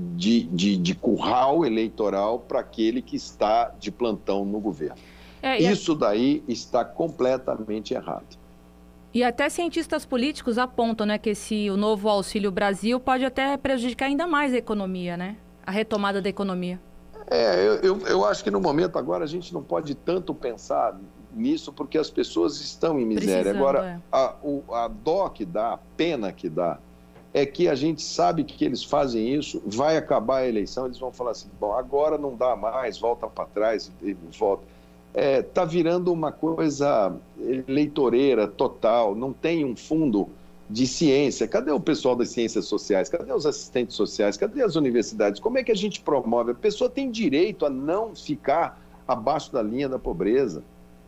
de, 0.00 0.44
de, 0.44 0.76
de 0.76 0.94
curral 0.94 1.64
eleitoral 1.64 2.38
para 2.40 2.60
aquele 2.60 3.00
que 3.00 3.16
está 3.16 3.72
de 3.80 3.90
plantão 3.90 4.44
no 4.44 4.60
governo. 4.60 4.96
É, 5.40 5.58
Isso 5.58 5.94
daí 5.94 6.42
está 6.48 6.84
completamente 6.84 7.94
errado. 7.94 8.38
E 9.12 9.22
até 9.22 9.48
cientistas 9.48 10.04
políticos 10.04 10.58
apontam 10.58 11.06
né, 11.06 11.18
que 11.18 11.30
esse, 11.30 11.70
o 11.70 11.76
novo 11.76 12.08
Auxílio 12.08 12.50
Brasil 12.50 12.98
pode 12.98 13.24
até 13.24 13.56
prejudicar 13.56 14.06
ainda 14.06 14.26
mais 14.26 14.52
a 14.52 14.56
economia, 14.56 15.16
né? 15.16 15.36
A 15.64 15.70
retomada 15.70 16.20
da 16.20 16.28
economia. 16.28 16.80
É, 17.26 17.66
eu, 17.66 17.76
eu, 17.76 18.06
eu 18.06 18.24
acho 18.24 18.44
que 18.44 18.50
no 18.50 18.60
momento 18.60 18.98
agora 18.98 19.24
a 19.24 19.26
gente 19.26 19.52
não 19.54 19.62
pode 19.62 19.94
tanto 19.94 20.34
pensar 20.34 20.98
nisso 21.32 21.72
porque 21.72 21.98
as 21.98 22.10
pessoas 22.10 22.60
estão 22.60 22.98
em 23.00 23.06
miséria. 23.06 23.42
Precisando, 23.42 23.56
agora, 23.56 23.86
é. 23.86 24.00
a, 24.12 24.34
o, 24.42 24.62
a 24.72 24.88
dó 24.88 25.28
que 25.28 25.44
dá, 25.44 25.74
a 25.74 25.78
pena 25.96 26.32
que 26.32 26.48
dá, 26.48 26.78
é 27.32 27.44
que 27.44 27.68
a 27.68 27.74
gente 27.74 28.02
sabe 28.02 28.44
que 28.44 28.64
eles 28.64 28.84
fazem 28.84 29.34
isso, 29.34 29.60
vai 29.66 29.96
acabar 29.96 30.38
a 30.38 30.48
eleição, 30.48 30.86
eles 30.86 30.98
vão 30.98 31.10
falar 31.12 31.32
assim, 31.32 31.48
bom, 31.58 31.72
agora 31.72 32.16
não 32.16 32.36
dá 32.36 32.54
mais, 32.54 32.98
volta 32.98 33.26
para 33.26 33.46
trás 33.46 33.90
e 34.00 34.16
volta 34.38 34.62
está 35.14 35.20
é, 35.20 35.42
tá 35.42 35.64
virando 35.64 36.12
uma 36.12 36.32
coisa 36.32 37.14
eleitoreira 37.38 38.48
total, 38.48 39.14
não 39.14 39.32
tem 39.32 39.64
um 39.64 39.76
fundo 39.76 40.28
de 40.74 40.88
ciência. 40.88 41.46
Cadê 41.46 41.70
o 41.70 41.78
pessoal 41.78 42.16
das 42.16 42.30
ciências 42.30 42.64
sociais? 42.64 43.08
Cadê 43.08 43.32
os 43.32 43.46
assistentes 43.46 43.94
sociais? 43.94 44.36
Cadê 44.36 44.60
as 44.60 44.74
universidades? 44.74 45.40
Como 45.40 45.56
é 45.56 45.62
que 45.62 45.70
a 45.70 45.76
gente 45.76 46.00
promove? 46.00 46.50
A 46.50 46.54
pessoa 46.54 46.90
tem 46.90 47.12
direito 47.12 47.64
a 47.64 47.70
não 47.70 48.12
ficar 48.12 48.82
abaixo 49.06 49.52
da 49.52 49.62
linha 49.62 49.88
da 49.88 50.00
pobreza. 50.00 50.64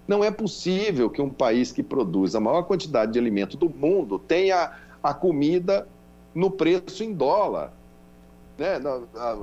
Não 0.07 0.23
é 0.23 0.31
possível 0.31 1.11
que 1.11 1.21
um 1.21 1.29
país 1.29 1.73
que 1.73 1.83
produz 1.83 2.37
a 2.37 2.41
maior 2.41 2.62
quantidade 2.62 3.12
de 3.12 3.19
alimento 3.19 3.57
do 3.57 3.69
mundo 3.69 4.21
tenha 4.21 4.71
a 5.03 5.12
comida 5.12 5.89
no 6.33 6.49
preço 6.49 7.03
em 7.03 7.12
dólar. 7.12 7.73
Né? 8.57 8.79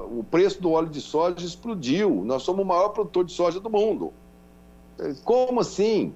O 0.10 0.24
preço 0.24 0.62
do 0.62 0.72
óleo 0.72 0.88
de 0.88 1.02
soja 1.02 1.46
explodiu. 1.46 2.24
Nós 2.24 2.44
somos 2.44 2.64
o 2.64 2.66
maior 2.66 2.90
produtor 2.90 3.26
de 3.26 3.34
soja 3.34 3.60
do 3.60 3.70
mundo. 3.70 4.14
Como 5.26 5.60
assim? 5.60 6.14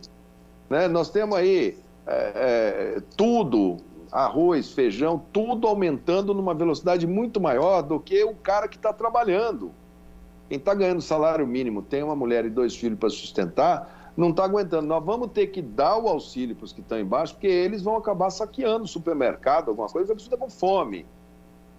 Né? 0.69 0.87
Nós 0.87 1.09
temos 1.09 1.37
aí 1.37 1.77
é, 2.07 2.95
é, 2.95 3.01
tudo, 3.17 3.77
arroz, 4.11 4.71
feijão, 4.71 5.21
tudo 5.31 5.67
aumentando 5.67 6.33
numa 6.33 6.53
velocidade 6.53 7.05
muito 7.05 7.39
maior 7.39 7.81
do 7.81 7.99
que 7.99 8.23
o 8.23 8.35
cara 8.35 8.67
que 8.67 8.77
está 8.77 8.93
trabalhando. 8.93 9.71
Quem 10.49 10.57
está 10.57 10.73
ganhando 10.73 11.01
salário 11.01 11.45
mínimo, 11.45 11.81
tem 11.81 12.03
uma 12.03 12.15
mulher 12.15 12.45
e 12.45 12.49
dois 12.49 12.75
filhos 12.75 12.97
para 12.97 13.09
sustentar, 13.09 14.13
não 14.15 14.29
está 14.29 14.45
aguentando. 14.45 14.87
Nós 14.87 15.03
vamos 15.03 15.31
ter 15.31 15.47
que 15.47 15.61
dar 15.61 15.97
o 15.97 16.07
auxílio 16.07 16.55
para 16.55 16.65
os 16.65 16.73
que 16.73 16.81
estão 16.81 16.99
embaixo, 16.99 17.33
porque 17.33 17.47
eles 17.47 17.81
vão 17.81 17.95
acabar 17.97 18.29
saqueando 18.29 18.85
o 18.85 18.87
supermercado, 18.87 19.69
alguma 19.69 19.87
coisa, 19.87 20.07
porque 20.07 20.23
está 20.23 20.37
com 20.37 20.49
fome. 20.49 21.05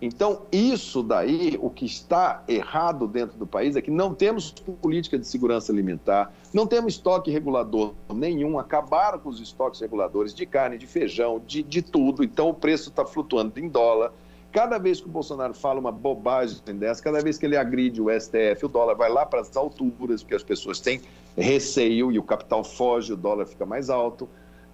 Então, 0.00 0.42
isso 0.52 1.02
daí, 1.02 1.58
o 1.60 1.68
que 1.68 1.84
está 1.84 2.44
errado 2.46 3.06
dentro 3.08 3.36
do 3.36 3.46
país 3.46 3.74
é 3.74 3.82
que 3.82 3.90
não 3.90 4.14
temos 4.14 4.52
política 4.80 5.18
de 5.18 5.26
segurança 5.26 5.72
alimentar, 5.72 6.32
não 6.54 6.68
temos 6.68 6.94
estoque 6.94 7.32
regulador 7.32 7.94
nenhum, 8.14 8.60
acabaram 8.60 9.18
com 9.18 9.28
os 9.28 9.40
estoques 9.40 9.80
reguladores 9.80 10.32
de 10.32 10.46
carne, 10.46 10.78
de 10.78 10.86
feijão, 10.86 11.42
de, 11.44 11.64
de 11.64 11.82
tudo, 11.82 12.22
então 12.22 12.48
o 12.48 12.54
preço 12.54 12.90
está 12.90 13.04
flutuando 13.04 13.58
em 13.58 13.68
dólar. 13.68 14.12
Cada 14.52 14.78
vez 14.78 15.00
que 15.00 15.06
o 15.06 15.10
Bolsonaro 15.10 15.52
fala 15.52 15.80
uma 15.80 15.92
bobagem 15.92 16.58
dessa, 16.74 17.02
cada 17.02 17.20
vez 17.20 17.36
que 17.36 17.44
ele 17.44 17.56
agride 17.56 18.00
o 18.00 18.08
STF, 18.08 18.64
o 18.64 18.68
dólar 18.68 18.94
vai 18.94 19.10
lá 19.10 19.26
para 19.26 19.40
as 19.40 19.54
alturas, 19.56 20.22
porque 20.22 20.36
as 20.36 20.44
pessoas 20.44 20.80
têm 20.80 21.02
receio 21.36 22.10
e 22.12 22.18
o 22.18 22.22
capital 22.22 22.62
foge, 22.64 23.12
o 23.12 23.16
dólar 23.16 23.46
fica 23.46 23.66
mais 23.66 23.90
alto. 23.90 24.28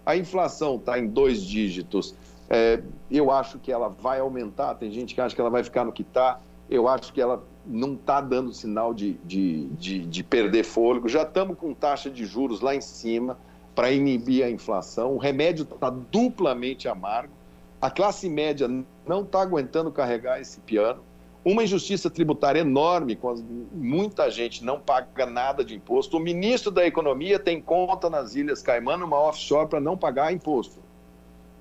A 0.07 0.17
inflação 0.17 0.77
está 0.77 0.99
em 0.99 1.09
dois 1.09 1.43
dígitos 1.43 2.15
é, 2.49 2.83
eu 3.11 3.31
acho 3.31 3.59
que 3.59 3.73
ela 3.73 3.89
vai 3.89 4.21
aumentar, 4.21 4.75
tem 4.75 4.91
gente 4.91 5.15
que 5.15 5.21
acha 5.21 5.35
que 5.35 5.41
ela 5.41 5.51
vai 5.51 5.65
ficar 5.65 5.85
no 5.85 5.93
que 5.93 6.03
está. 6.03 6.41
Eu 6.69 6.89
acho 6.89 7.13
que 7.13 7.21
ela 7.21 7.43
não 7.67 7.95
está 7.95 8.21
dando 8.21 8.53
sinal 8.53 8.93
de, 8.93 9.15
de, 9.25 9.67
de, 9.69 10.07
de, 10.07 10.25
perder 10.25 10.65
fôlego. 10.65 11.09
Já 11.09 11.23
estamos 11.23 11.57
com 11.59 11.73
taxa 11.73 12.11
de 12.11 12.25
juros 12.25 12.61
lá 12.61 12.75
em 12.75 12.81
cima 12.81 13.39
para 13.75 13.91
inibir 13.91 14.45
a 14.45 14.51
inflação. 14.51 15.15
O 15.15 15.19
remédio 15.19 15.65
está 15.65 15.91
duplamente 15.91 16.89
amargo. 16.89 17.33
A 17.81 17.91
classe 17.91 18.29
média 18.29 18.69
não 19.07 19.23
está 19.23 19.43
aguentando 19.43 19.91
carregar 19.91 20.41
esse 20.41 20.61
piano. 20.61 21.03
Uma 21.45 21.63
injustiça 21.63 22.09
tributária 22.09 22.61
enorme, 22.61 23.15
quando 23.15 23.45
muita 23.71 24.31
gente 24.31 24.65
não 24.65 24.81
paga 24.81 25.27
nada 25.27 25.63
de 25.63 25.75
imposto. 25.75 26.17
O 26.17 26.21
ministro 26.21 26.71
da 26.71 26.87
Economia 26.87 27.39
tem 27.39 27.61
conta 27.61 28.09
nas 28.09 28.35
Ilhas 28.35 28.63
Caimã, 28.63 28.97
uma 28.97 29.19
offshore, 29.19 29.69
para 29.69 29.81
não 29.81 29.99
pagar 29.99 30.33
imposto. 30.33 30.84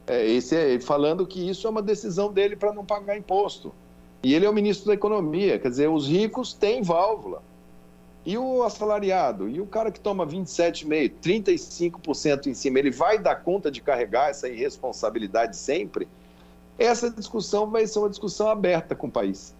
É, 0.06 0.26
esse 0.26 0.56
é, 0.56 0.80
falando 0.80 1.26
que 1.26 1.49
isso 1.49 1.66
é 1.66 1.70
uma 1.70 1.82
decisão 1.82 2.32
dele 2.32 2.56
para 2.56 2.74
não 2.74 2.86
pagar 2.86 3.18
imposto. 3.18 3.74
E 4.22 4.34
ele 4.34 4.45
é 4.45 4.49
o 4.49 4.54
ministro 4.54 4.88
da 4.88 4.93
Economia, 4.93 5.60
quer 5.60 5.70
dizer, 5.70 5.89
os 5.89 6.08
ricos 6.08 6.54
têm 6.54 6.82
válvula. 6.82 7.41
E 8.26 8.38
o 8.38 8.64
assalariado? 8.64 9.49
E 9.49 9.60
o 9.60 9.66
cara 9.66 9.91
que 9.91 9.99
toma 9.99 10.26
27,5%, 10.26 11.14
35% 11.22 12.47
em 12.47 12.54
cima, 12.54 12.80
ele 12.80 12.91
vai 12.91 13.20
dar 13.20 13.36
conta 13.36 13.70
de 13.70 13.82
carregar 13.82 14.30
essa 14.30 14.47
irresponsabilidade 14.47 15.58
sempre? 15.58 16.08
Essa 16.80 17.10
discussão 17.10 17.70
vai 17.70 17.86
ser 17.86 17.99
uma 17.99 18.10
discussão 18.10 18.47
aberta 18.47 18.95
com 18.95 19.08
o 19.08 19.12
país. 19.12 19.54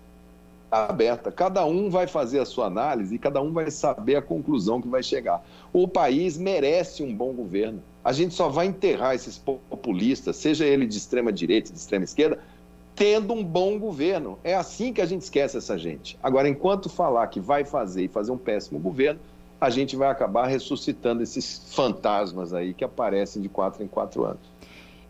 Aberta. 0.72 1.32
Cada 1.32 1.66
um 1.66 1.90
vai 1.90 2.08
fazer 2.08 2.40
a 2.40 2.46
sua 2.46 2.68
análise 2.68 3.14
e 3.14 3.20
cada 3.20 3.42
um 3.42 3.52
vai 3.52 3.70
saber 3.70 4.16
a 4.16 4.22
conclusão 4.22 4.82
que 4.82 4.88
vai 4.88 5.04
chegar. 5.04 5.44
O 5.74 5.88
país 5.88 6.38
merece 6.38 7.04
um 7.04 7.14
bom 7.14 7.34
governo 7.34 7.84
a 8.04 8.12
gente 8.12 8.34
só 8.34 8.50
vai 8.50 8.66
enterrar 8.66 9.16
esses 9.16 9.38
populistas, 9.38 10.36
seja 10.36 10.66
ele 10.66 10.86
de 10.86 10.98
extrema 10.98 11.32
direita, 11.32 11.72
de 11.72 11.78
extrema 11.78 12.04
esquerda, 12.04 12.40
tendo 12.96 13.34
um 13.34 13.44
bom 13.44 13.80
governo. 13.80 14.38
É 14.44 14.54
assim 14.54 14.92
que 14.92 15.02
a 15.02 15.06
gente 15.06 15.22
esquece 15.22 15.58
essa 15.58 15.78
gente. 15.78 16.18
Agora, 16.22 16.50
enquanto 16.50 16.90
falar 16.90 17.28
que 17.28 17.40
vai 17.40 17.64
fazer 17.64 18.04
e 18.04 18.08
fazer 18.08 18.32
um 18.32 18.38
péssimo 18.38 18.80
governo, 18.80 19.20
a 19.60 19.70
gente 19.70 19.96
vai 19.96 20.10
acabar 20.10 20.48
ressuscitando 20.48 21.24
esses 21.24 21.62
fantasmas 21.74 22.54
aí 22.54 22.74
que 22.74 22.84
aparecem 22.84 23.42
de 23.42 23.48
quatro 23.48 23.82
em 23.82 23.88
quatro 23.88 24.26
anos. 24.26 24.53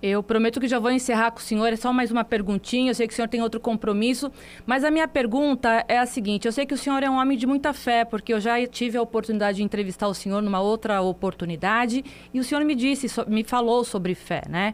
Eu 0.06 0.22
prometo 0.22 0.60
que 0.60 0.68
já 0.68 0.80
vou 0.80 0.92
encerrar 0.92 1.32
com 1.32 1.40
o 1.40 1.42
senhor, 1.42 1.72
é 1.72 1.78
só 1.78 1.94
mais 1.94 2.12
uma 2.12 2.26
perguntinha. 2.26 2.92
Eu 2.92 2.94
sei 2.94 3.08
que 3.08 3.14
o 3.14 3.16
senhor 3.16 3.30
tem 3.30 3.42
outro 3.42 3.58
compromisso, 3.58 4.30
mas 4.66 4.84
a 4.84 4.92
minha 4.92 5.08
pergunta 5.08 5.86
é 5.88 5.98
a 5.98 6.06
seguinte: 6.06 6.46
eu 6.46 6.52
sei 6.52 6.66
que 6.66 6.74
o 6.74 6.78
senhor 6.78 7.02
é 7.02 7.10
um 7.10 7.16
homem 7.16 7.38
de 7.38 7.48
muita 7.48 7.72
fé, 7.72 8.04
porque 8.04 8.34
eu 8.34 8.42
já 8.42 8.68
tive 8.68 8.98
a 8.98 9.02
oportunidade 9.02 9.60
de 9.60 9.64
entrevistar 9.64 10.10
o 10.10 10.14
senhor 10.14 10.42
numa 10.42 10.60
outra 10.60 11.02
oportunidade 11.02 12.04
e 12.34 12.40
o 12.42 12.44
senhor 12.44 12.66
me 12.66 12.76
disse, 12.76 13.08
me 13.30 13.46
falou 13.46 13.86
sobre 13.86 14.14
fé, 14.14 14.42
né? 14.50 14.74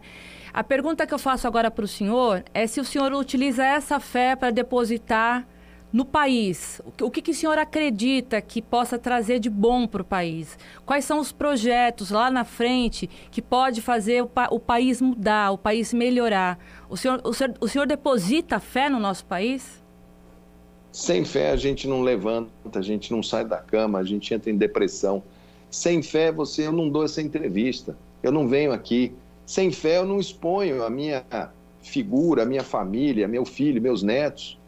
A 0.52 0.64
pergunta 0.64 1.06
que 1.06 1.14
eu 1.14 1.18
faço 1.18 1.46
agora 1.46 1.70
para 1.70 1.84
o 1.84 1.88
senhor 1.88 2.42
é 2.52 2.66
se 2.66 2.80
o 2.80 2.84
senhor 2.84 3.12
utiliza 3.12 3.64
essa 3.64 4.00
fé 4.00 4.34
para 4.34 4.50
depositar 4.50 5.46
no 5.92 6.04
país, 6.04 6.80
o 7.02 7.10
que, 7.10 7.20
que 7.20 7.32
o 7.32 7.34
senhor 7.34 7.58
acredita 7.58 8.40
que 8.40 8.62
possa 8.62 8.96
trazer 8.96 9.40
de 9.40 9.50
bom 9.50 9.88
para 9.88 10.02
o 10.02 10.04
país? 10.04 10.56
Quais 10.86 11.04
são 11.04 11.18
os 11.18 11.32
projetos 11.32 12.10
lá 12.10 12.30
na 12.30 12.44
frente 12.44 13.10
que 13.28 13.42
pode 13.42 13.82
fazer 13.82 14.22
o, 14.22 14.26
pa 14.26 14.46
o 14.52 14.60
país 14.60 15.00
mudar, 15.00 15.50
o 15.50 15.58
país 15.58 15.92
melhorar? 15.92 16.60
O 16.88 16.96
senhor, 16.96 17.20
o, 17.24 17.32
senhor, 17.32 17.54
o 17.60 17.66
senhor 17.66 17.88
deposita 17.88 18.60
fé 18.60 18.88
no 18.88 19.00
nosso 19.00 19.24
país? 19.24 19.82
Sem 20.92 21.24
fé 21.24 21.50
a 21.50 21.56
gente 21.56 21.88
não 21.88 22.02
levanta, 22.02 22.50
a 22.72 22.82
gente 22.82 23.10
não 23.10 23.22
sai 23.22 23.44
da 23.44 23.58
cama, 23.58 23.98
a 23.98 24.04
gente 24.04 24.32
entra 24.32 24.48
em 24.48 24.56
depressão. 24.56 25.20
Sem 25.68 26.02
fé 26.02 26.30
você 26.30 26.68
eu 26.68 26.72
não 26.72 26.88
dou 26.88 27.04
essa 27.04 27.20
entrevista, 27.20 27.96
eu 28.22 28.30
não 28.30 28.46
venho 28.46 28.72
aqui. 28.72 29.12
Sem 29.44 29.72
fé 29.72 29.98
eu 29.98 30.06
não 30.06 30.20
exponho 30.20 30.84
a 30.84 30.90
minha 30.90 31.24
figura, 31.82 32.44
a 32.44 32.46
minha 32.46 32.62
família, 32.62 33.26
meu 33.26 33.44
filho, 33.44 33.82
meus 33.82 34.04
netos 34.04 34.59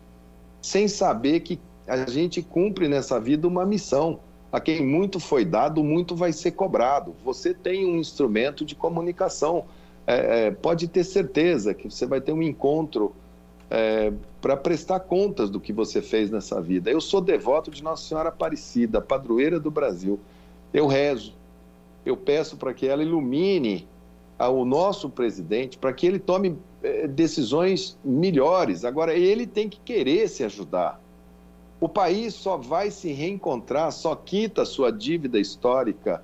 sem 0.62 0.86
saber 0.86 1.40
que 1.40 1.60
a 1.86 2.06
gente 2.06 2.40
cumpre 2.40 2.88
nessa 2.88 3.20
vida 3.20 3.46
uma 3.46 3.66
missão. 3.66 4.20
A 4.50 4.60
quem 4.60 4.84
muito 4.86 5.18
foi 5.18 5.44
dado, 5.44 5.82
muito 5.82 6.14
vai 6.14 6.32
ser 6.32 6.52
cobrado. 6.52 7.14
Você 7.24 7.52
tem 7.52 7.84
um 7.84 7.96
instrumento 7.96 8.64
de 8.64 8.74
comunicação. 8.74 9.64
É, 10.06 10.46
é, 10.46 10.50
pode 10.50 10.88
ter 10.88 11.04
certeza 11.04 11.74
que 11.74 11.90
você 11.90 12.06
vai 12.06 12.20
ter 12.20 12.32
um 12.32 12.42
encontro 12.42 13.14
é, 13.70 14.12
para 14.40 14.56
prestar 14.56 15.00
contas 15.00 15.48
do 15.48 15.58
que 15.58 15.72
você 15.72 16.02
fez 16.02 16.30
nessa 16.30 16.60
vida. 16.60 16.90
Eu 16.90 17.00
sou 17.00 17.20
devoto 17.20 17.70
de 17.70 17.82
Nossa 17.82 18.06
Senhora 18.06 18.28
Aparecida, 18.28 19.00
padroeira 19.00 19.58
do 19.58 19.70
Brasil. 19.70 20.20
Eu 20.72 20.86
rezo, 20.86 21.34
eu 22.04 22.16
peço 22.16 22.56
para 22.56 22.74
que 22.74 22.86
ela 22.86 23.02
ilumine 23.02 23.88
o 24.38 24.64
nosso 24.64 25.08
presidente, 25.08 25.78
para 25.78 25.92
que 25.92 26.06
ele 26.06 26.18
tome 26.18 26.58
é, 26.82 27.06
decisões 27.06 27.96
melhores. 28.04 28.84
Agora, 28.84 29.14
ele 29.14 29.46
tem 29.46 29.68
que 29.68 29.78
querer 29.80 30.28
se 30.28 30.42
ajudar. 30.44 31.00
O 31.80 31.88
país 31.88 32.34
só 32.34 32.56
vai 32.56 32.90
se 32.90 33.12
reencontrar, 33.12 33.90
só 33.92 34.14
quita 34.14 34.64
sua 34.64 34.90
dívida 34.90 35.38
histórica, 35.38 36.22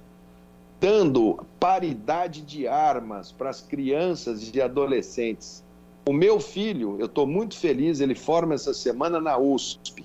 dando 0.80 1.44
paridade 1.58 2.42
de 2.42 2.66
armas 2.68 3.32
para 3.32 3.50
as 3.50 3.60
crianças 3.60 4.50
e 4.54 4.60
adolescentes. 4.60 5.64
O 6.08 6.12
meu 6.12 6.40
filho, 6.40 6.96
eu 6.98 7.06
estou 7.06 7.26
muito 7.26 7.56
feliz, 7.56 8.00
ele 8.00 8.14
forma 8.14 8.54
essa 8.54 8.72
semana 8.72 9.20
na 9.20 9.36
USP. 9.36 10.04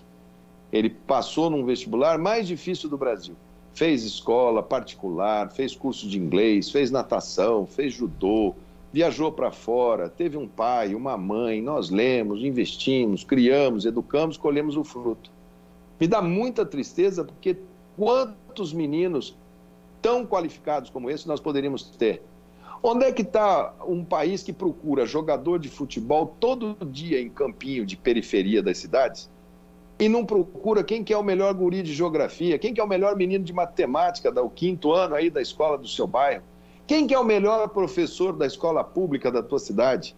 Ele 0.72 0.90
passou 0.90 1.50
num 1.50 1.64
vestibular 1.64 2.18
mais 2.18 2.48
difícil 2.48 2.90
do 2.90 2.98
Brasil. 2.98 3.36
Fez 3.74 4.04
escola 4.04 4.62
particular, 4.62 5.52
fez 5.52 5.76
curso 5.76 6.08
de 6.08 6.20
inglês, 6.20 6.70
fez 6.70 6.92
natação, 6.92 7.66
fez 7.66 7.94
judô, 7.94 8.54
viajou 8.92 9.32
para 9.32 9.52
fora, 9.52 10.08
teve 10.08 10.38
um 10.38 10.48
pai, 10.48 10.94
uma 10.94 11.18
mãe, 11.18 11.60
nós 11.62 11.90
lemos, 11.90 12.44
investimos, 12.44 13.24
criamos, 13.24 13.86
educamos, 13.86 14.38
colhemos 14.38 14.78
o 14.78 14.84
fruto. 14.84 15.32
Me 16.00 16.08
dá 16.08 16.22
muita 16.22 16.64
tristeza 16.64 17.24
porque 17.24 17.58
quantos 17.98 18.72
meninos 18.72 19.36
tão 20.02 20.26
qualificados 20.26 20.92
como 20.92 21.10
esse 21.10 21.28
nós 21.28 21.40
poderíamos 21.40 21.84
ter? 21.84 22.22
Onde 22.84 23.06
é 23.06 23.12
que 23.12 23.22
está 23.22 23.74
um 23.88 24.04
país 24.04 24.44
que 24.44 24.52
procura 24.52 25.06
jogador 25.06 25.58
de 25.58 25.70
futebol 25.70 26.36
todo 26.40 26.78
dia 26.86 27.20
em 27.20 27.30
campinho 27.30 27.86
de 27.86 27.96
periferia 27.96 28.62
das 28.62 28.78
cidades 28.78 29.30
e 30.00 30.10
não 30.10 30.26
procura 30.26 30.84
quem 30.84 31.04
que 31.04 31.14
é 31.14 31.18
o 31.18 31.24
melhor 31.24 31.54
guri 31.54 31.82
de 31.84 31.94
geografia, 31.94 32.58
quem 32.58 32.74
que 32.74 32.82
é 32.82 32.84
o 32.84 32.88
melhor 32.88 33.16
menino 33.16 33.44
de 33.44 33.54
matemática 33.54 34.32
do 34.32 34.50
quinto 34.50 34.92
ano 34.92 35.16
aí 35.16 35.30
da 35.30 35.42
escola 35.42 35.78
do 35.78 35.88
seu 35.88 36.08
bairro? 36.08 36.44
Quem 36.86 37.08
que 37.08 37.14
é 37.14 37.20
o 37.20 37.24
melhor 37.24 37.68
professor 37.70 38.34
da 38.34 38.46
escola 38.46 38.84
pública 38.84 39.32
da 39.32 39.42
tua 39.42 39.60
cidade? 39.60 40.16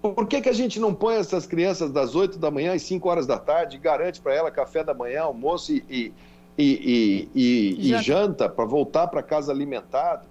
Por 0.00 0.26
que, 0.26 0.40
que 0.40 0.48
a 0.48 0.52
gente 0.52 0.78
não 0.78 0.94
põe 0.94 1.16
essas 1.16 1.46
crianças 1.46 1.90
das 1.90 2.14
8 2.14 2.38
da 2.38 2.50
manhã 2.50 2.74
às 2.74 2.82
5 2.82 3.08
horas 3.08 3.26
da 3.26 3.38
tarde 3.38 3.76
e 3.76 3.80
garante 3.80 4.20
para 4.20 4.34
ela 4.34 4.50
café 4.50 4.84
da 4.84 4.94
manhã, 4.94 5.22
almoço 5.22 5.72
e, 5.72 5.84
e, 5.88 6.12
e, 6.56 7.28
e, 7.34 7.92
e 7.92 8.02
janta 8.02 8.48
para 8.48 8.64
voltar 8.64 9.08
para 9.08 9.22
casa 9.22 9.50
alimentado? 9.50 10.26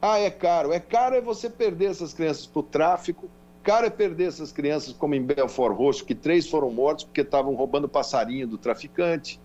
Ah, 0.00 0.18
é 0.18 0.30
caro. 0.30 0.72
É 0.72 0.80
caro 0.80 1.14
é 1.14 1.20
você 1.20 1.48
perder 1.48 1.92
essas 1.92 2.12
crianças 2.12 2.44
para 2.44 2.60
o 2.60 2.62
tráfico, 2.62 3.30
caro 3.62 3.86
é 3.86 3.90
perder 3.90 4.28
essas 4.28 4.52
crianças 4.52 4.92
como 4.92 5.14
em 5.14 5.22
Belfort 5.22 5.76
Roxo, 5.76 6.04
que 6.04 6.14
três 6.14 6.48
foram 6.48 6.70
mortos 6.70 7.04
porque 7.04 7.20
estavam 7.20 7.54
roubando 7.54 7.88
passarinho 7.88 8.46
do 8.46 8.58
traficante. 8.58 9.40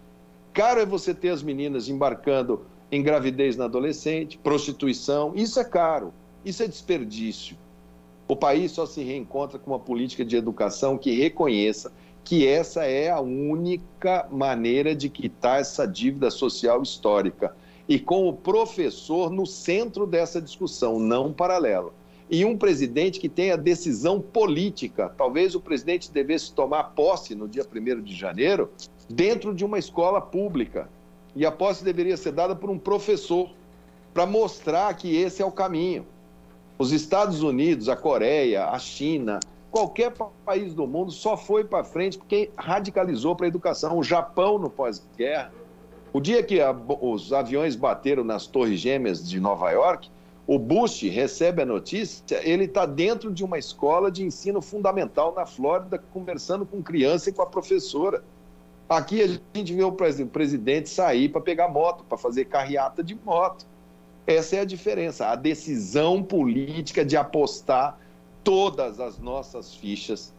Caro 0.54 0.80
é 0.80 0.86
você 0.86 1.14
ter 1.14 1.30
as 1.30 1.44
meninas 1.44 1.88
embarcando 1.88 2.66
em 2.92 3.04
gravidez 3.04 3.56
na 3.56 3.66
adolescente, 3.66 4.38
prostituição. 4.38 5.34
Isso 5.36 5.60
é 5.60 5.64
caro, 5.64 6.14
isso 6.44 6.64
é 6.64 6.68
desperdício. 6.68 7.58
O 8.28 8.36
país 8.36 8.72
só 8.72 8.86
se 8.86 9.04
reencontra 9.04 9.58
com 9.58 9.72
uma 9.72 9.80
política 9.80 10.26
de 10.26 10.36
educação 10.36 10.98
que 10.98 11.12
reconheça 11.12 11.92
que 12.24 12.46
essa 12.46 12.84
é 12.84 13.10
a 13.10 13.22
única 13.22 14.28
maneira 14.30 14.94
de 14.94 15.08
quitar 15.08 15.62
essa 15.62 15.88
dívida 15.88 16.30
social 16.30 16.82
histórica. 16.82 17.56
E 17.88 17.98
com 17.98 18.28
o 18.28 18.34
professor 18.34 19.30
no 19.32 19.46
centro 19.46 20.06
dessa 20.06 20.42
discussão, 20.42 21.00
não 21.00 21.32
paralelo. 21.32 21.94
E 22.30 22.44
um 22.44 22.58
presidente 22.58 23.20
que 23.20 23.30
tenha 23.30 23.58
decisão 23.58 24.20
política. 24.20 25.14
Talvez 25.18 25.56
o 25.56 25.62
presidente 25.62 26.12
devesse 26.12 26.52
tomar 26.52 26.84
posse 26.96 27.34
no 27.34 27.48
dia 27.48 27.64
1 27.64 28.02
de 28.02 28.14
janeiro 28.14 28.70
dentro 29.10 29.54
de 29.54 29.64
uma 29.64 29.80
escola 29.80 30.20
pública 30.20 30.90
e 31.36 31.46
a 31.46 31.52
posse 31.52 31.84
deveria 31.84 32.18
ser 32.18 32.32
dada 32.32 32.56
por 32.56 32.70
um 32.70 32.78
professor 32.78 33.50
para 34.14 34.26
mostrar 34.26 34.94
que 34.96 35.16
esse 35.16 35.42
é 35.42 35.46
o 35.46 35.52
caminho. 35.52 36.06
Os 36.80 36.92
Estados 36.92 37.44
Unidos, 37.44 37.88
a 37.88 37.96
Coreia, 37.96 38.66
a 38.66 38.80
China, 38.80 39.40
qualquer 39.72 40.12
país 40.44 40.74
do 40.74 40.88
mundo 40.88 41.12
só 41.12 41.38
foi 41.38 41.64
para 41.64 41.84
frente 41.84 42.18
porque 42.18 42.50
radicalizou 42.58 43.36
para 43.36 43.46
a 43.46 43.50
educação. 43.50 43.98
O 43.98 44.04
Japão 44.04 44.58
no 44.58 44.70
pós-guerra, 44.70 45.52
o 46.12 46.20
dia 46.20 46.42
que 46.42 46.60
a, 46.60 46.76
os 47.00 47.32
aviões 47.32 47.76
bateram 47.76 48.24
nas 48.24 48.48
Torres 48.48 48.80
Gêmeas 48.80 49.28
de 49.28 49.40
Nova 49.40 49.70
York, 49.70 50.10
o 50.48 50.58
Bush 50.58 51.02
recebe 51.02 51.62
a 51.62 51.66
notícia, 51.66 52.40
ele 52.42 52.64
está 52.64 52.86
dentro 52.86 53.34
de 53.34 53.44
uma 53.44 53.60
escola 53.60 54.10
de 54.10 54.24
ensino 54.24 54.62
fundamental 54.62 55.36
na 55.36 55.46
Flórida, 55.46 56.02
conversando 56.14 56.66
com 56.66 56.82
criança 56.82 57.30
e 57.30 57.34
com 57.34 57.42
a 57.42 57.46
professora. 57.46 58.24
Aqui 58.88 59.22
a 59.22 59.28
gente 59.28 59.74
vê 59.74 59.84
o 59.84 59.92
presidente 59.92 60.90
sair 60.90 61.28
para 61.28 61.42
pegar 61.42 61.68
moto, 61.68 62.06
para 62.06 62.18
fazer 62.18 62.46
carreata 62.46 63.04
de 63.04 63.14
moto. 63.14 63.68
Essa 64.26 64.56
é 64.56 64.60
a 64.62 64.66
diferença, 64.66 65.28
a 65.28 65.36
decisão 65.36 66.24
política 66.24 67.04
de 67.04 67.18
apostar 67.18 68.00
todas 68.42 69.02
as 69.02 69.20
nossas 69.20 69.76
fichas 69.76 70.34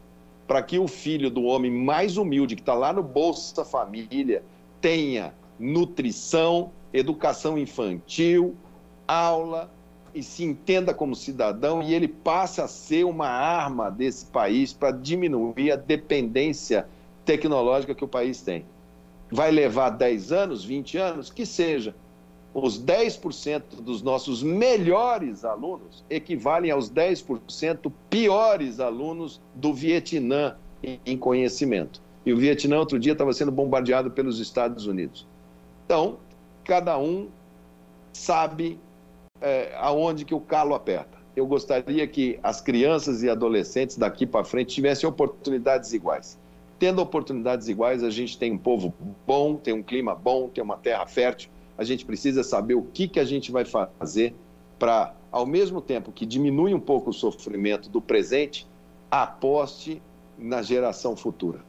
para 0.47 0.63
que 0.63 0.79
o 0.79 0.87
filho 0.87 1.29
do 1.29 1.43
homem 1.43 1.69
mais 1.69 2.17
humilde, 2.17 2.55
que 2.55 2.63
está 2.63 2.73
lá 2.73 2.91
no 2.91 3.03
Bolsa 3.03 3.63
Família, 3.63 4.43
tenha 4.81 5.35
nutrição, 5.59 6.71
educação 6.91 7.55
infantil, 7.55 8.55
aula 9.07 9.69
e 10.13 10.23
se 10.23 10.43
entenda 10.43 10.93
como 10.93 11.15
cidadão 11.15 11.81
e 11.81 11.93
ele 11.93 12.07
passe 12.07 12.61
a 12.61 12.67
ser 12.67 13.05
uma 13.05 13.27
arma 13.27 13.89
desse 13.89 14.25
país 14.25 14.73
para 14.73 14.91
diminuir 14.91 15.71
a 15.71 15.75
dependência 15.75 16.87
tecnológica 17.25 17.93
que 17.93 18.03
o 18.03 18.07
país 18.07 18.41
tem. 18.41 18.65
Vai 19.31 19.51
levar 19.51 19.91
10 19.91 20.31
anos, 20.31 20.63
20 20.63 20.97
anos? 20.97 21.29
Que 21.29 21.45
seja. 21.45 21.95
Os 22.53 22.83
10% 22.83 23.81
dos 23.81 24.01
nossos 24.01 24.41
melhores 24.41 25.45
alunos 25.45 26.03
equivalem 26.09 26.71
aos 26.71 26.89
10% 26.89 27.91
piores 28.09 28.79
alunos 28.79 29.39
do 29.53 29.71
Vietnã 29.73 30.55
em 31.05 31.17
conhecimento. 31.17 32.01
E 32.25 32.33
o 32.33 32.37
Vietnã, 32.37 32.79
outro 32.79 32.99
dia, 32.99 33.13
estava 33.13 33.31
sendo 33.33 33.51
bombardeado 33.51 34.09
pelos 34.11 34.39
Estados 34.39 34.87
Unidos. 34.87 35.27
Então, 35.85 36.17
cada 36.63 36.97
um 36.97 37.27
sabe 38.11 38.79
é, 39.41 39.73
aonde 39.77 40.25
que 40.25 40.33
o 40.33 40.39
calo 40.39 40.73
aperta. 40.73 41.17
Eu 41.35 41.45
gostaria 41.45 42.05
que 42.07 42.39
as 42.43 42.59
crianças 42.59 43.23
e 43.23 43.29
adolescentes 43.29 43.97
daqui 43.97 44.25
para 44.25 44.43
frente 44.43 44.75
tivessem 44.75 45.07
oportunidades 45.07 45.93
iguais 45.93 46.37
tendo 46.79 47.01
oportunidades 47.01 47.67
iguais, 47.67 48.03
a 48.03 48.09
gente 48.09 48.37
tem 48.37 48.53
um 48.53 48.57
povo 48.57 48.93
bom, 49.27 49.55
tem 49.57 49.73
um 49.73 49.83
clima 49.83 50.15
bom, 50.15 50.47
tem 50.47 50.63
uma 50.63 50.77
terra 50.77 51.05
fértil. 51.05 51.51
A 51.77 51.83
gente 51.83 52.05
precisa 52.05 52.41
saber 52.41 52.75
o 52.75 52.81
que, 52.81 53.07
que 53.07 53.19
a 53.19 53.25
gente 53.25 53.51
vai 53.51 53.65
fazer 53.65 54.33
para, 54.79 55.13
ao 55.29 55.45
mesmo 55.45 55.81
tempo 55.81 56.11
que 56.11 56.25
diminui 56.25 56.73
um 56.73 56.79
pouco 56.79 57.09
o 57.09 57.13
sofrimento 57.13 57.89
do 57.89 58.01
presente, 58.01 58.65
aposte 59.11 60.01
na 60.37 60.61
geração 60.61 61.17
futura. 61.17 61.59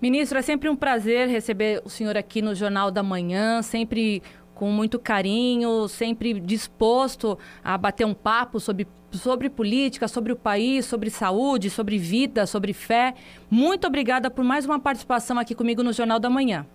Ministro, 0.00 0.38
é 0.38 0.42
sempre 0.42 0.68
um 0.68 0.76
prazer 0.76 1.28
receber 1.28 1.82
o 1.84 1.88
senhor 1.88 2.16
aqui 2.16 2.40
no 2.40 2.54
Jornal 2.54 2.90
da 2.90 3.02
Manhã, 3.02 3.62
sempre 3.62 4.22
com 4.54 4.70
muito 4.70 4.98
carinho, 4.98 5.88
sempre 5.88 6.38
disposto 6.38 7.38
a 7.62 7.76
bater 7.76 8.06
um 8.06 8.14
papo 8.14 8.60
sobre, 8.60 8.86
sobre 9.10 9.50
política, 9.50 10.06
sobre 10.06 10.32
o 10.32 10.36
país, 10.36 10.86
sobre 10.86 11.10
saúde, 11.10 11.70
sobre 11.70 11.98
vida, 11.98 12.46
sobre 12.46 12.72
fé. 12.72 13.14
Muito 13.50 13.86
obrigada 13.86 14.30
por 14.30 14.44
mais 14.44 14.64
uma 14.64 14.78
participação 14.78 15.38
aqui 15.38 15.54
comigo 15.54 15.82
no 15.82 15.92
Jornal 15.92 16.20
da 16.20 16.30
Manhã. 16.30 16.66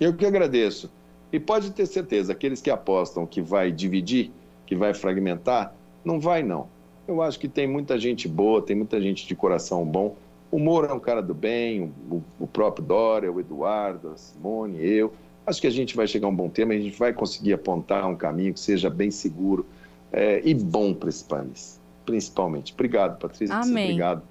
Eu 0.00 0.14
que 0.14 0.26
agradeço. 0.26 0.90
E 1.32 1.40
pode 1.40 1.72
ter 1.72 1.86
certeza, 1.86 2.32
aqueles 2.32 2.60
que 2.60 2.70
apostam 2.70 3.26
que 3.26 3.40
vai 3.40 3.72
dividir, 3.72 4.30
que 4.66 4.76
vai 4.76 4.94
fragmentar, 4.94 5.74
não 6.04 6.20
vai 6.20 6.42
não. 6.42 6.68
Eu 7.06 7.20
acho 7.20 7.38
que 7.38 7.48
tem 7.48 7.66
muita 7.66 7.98
gente 7.98 8.28
boa, 8.28 8.62
tem 8.62 8.76
muita 8.76 9.00
gente 9.00 9.26
de 9.26 9.34
coração 9.34 9.84
bom. 9.84 10.16
O 10.50 10.58
Moro 10.58 10.86
é 10.86 10.92
um 10.92 11.00
cara 11.00 11.20
do 11.20 11.34
bem, 11.34 11.92
o, 12.10 12.22
o 12.38 12.46
próprio 12.46 12.84
Dória, 12.84 13.30
o 13.30 13.40
Eduardo, 13.40 14.10
a 14.10 14.16
Simone, 14.16 14.78
eu. 14.80 15.12
Acho 15.46 15.60
que 15.60 15.66
a 15.66 15.70
gente 15.70 15.94
vai 15.94 16.06
chegar 16.06 16.26
a 16.26 16.30
um 16.30 16.34
bom 16.34 16.48
tema, 16.48 16.72
a 16.72 16.78
gente 16.78 16.98
vai 16.98 17.12
conseguir 17.12 17.52
apontar 17.52 18.08
um 18.08 18.16
caminho 18.16 18.54
que 18.54 18.60
seja 18.60 18.88
bem 18.88 19.10
seguro 19.10 19.66
é, 20.12 20.40
e 20.44 20.54
bom 20.54 20.94
para 20.94 21.08
esse 21.08 21.24
país, 21.24 21.80
principalmente. 22.06 22.72
Obrigado, 22.72 23.18
Patrícia. 23.18 23.56
Amém. 23.56 23.84
Obrigado 23.84 24.22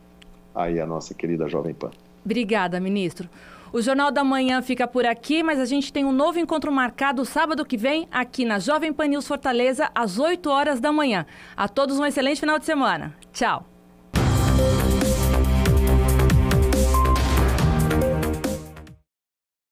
aí 0.56 0.80
a 0.80 0.86
nossa 0.86 1.14
querida 1.14 1.48
Jovem 1.48 1.74
Pan. 1.74 1.92
Obrigada, 2.24 2.80
ministro. 2.80 3.30
O 3.72 3.82
Jornal 3.82 4.12
da 4.12 4.24
Manhã 4.24 4.62
fica 4.62 4.88
por 4.88 5.06
aqui, 5.06 5.42
mas 5.42 5.60
a 5.60 5.66
gente 5.66 5.92
tem 5.92 6.06
um 6.06 6.12
novo 6.12 6.40
encontro 6.40 6.72
marcado 6.72 7.26
sábado 7.26 7.66
que 7.66 7.76
vem, 7.76 8.08
aqui 8.12 8.46
na 8.46 8.60
Jovem 8.60 8.94
Pan 8.94 9.08
News 9.08 9.28
Fortaleza, 9.28 9.90
às 9.96 10.20
8 10.20 10.48
horas 10.48 10.80
da 10.80 10.92
manhã. 10.92 11.26
A 11.58 11.68
todos 11.68 11.98
um 11.98 12.06
excelente 12.06 12.40
final 12.40 12.60
de 12.60 12.66
semana. 12.66 13.16
Tchau. 13.34 13.73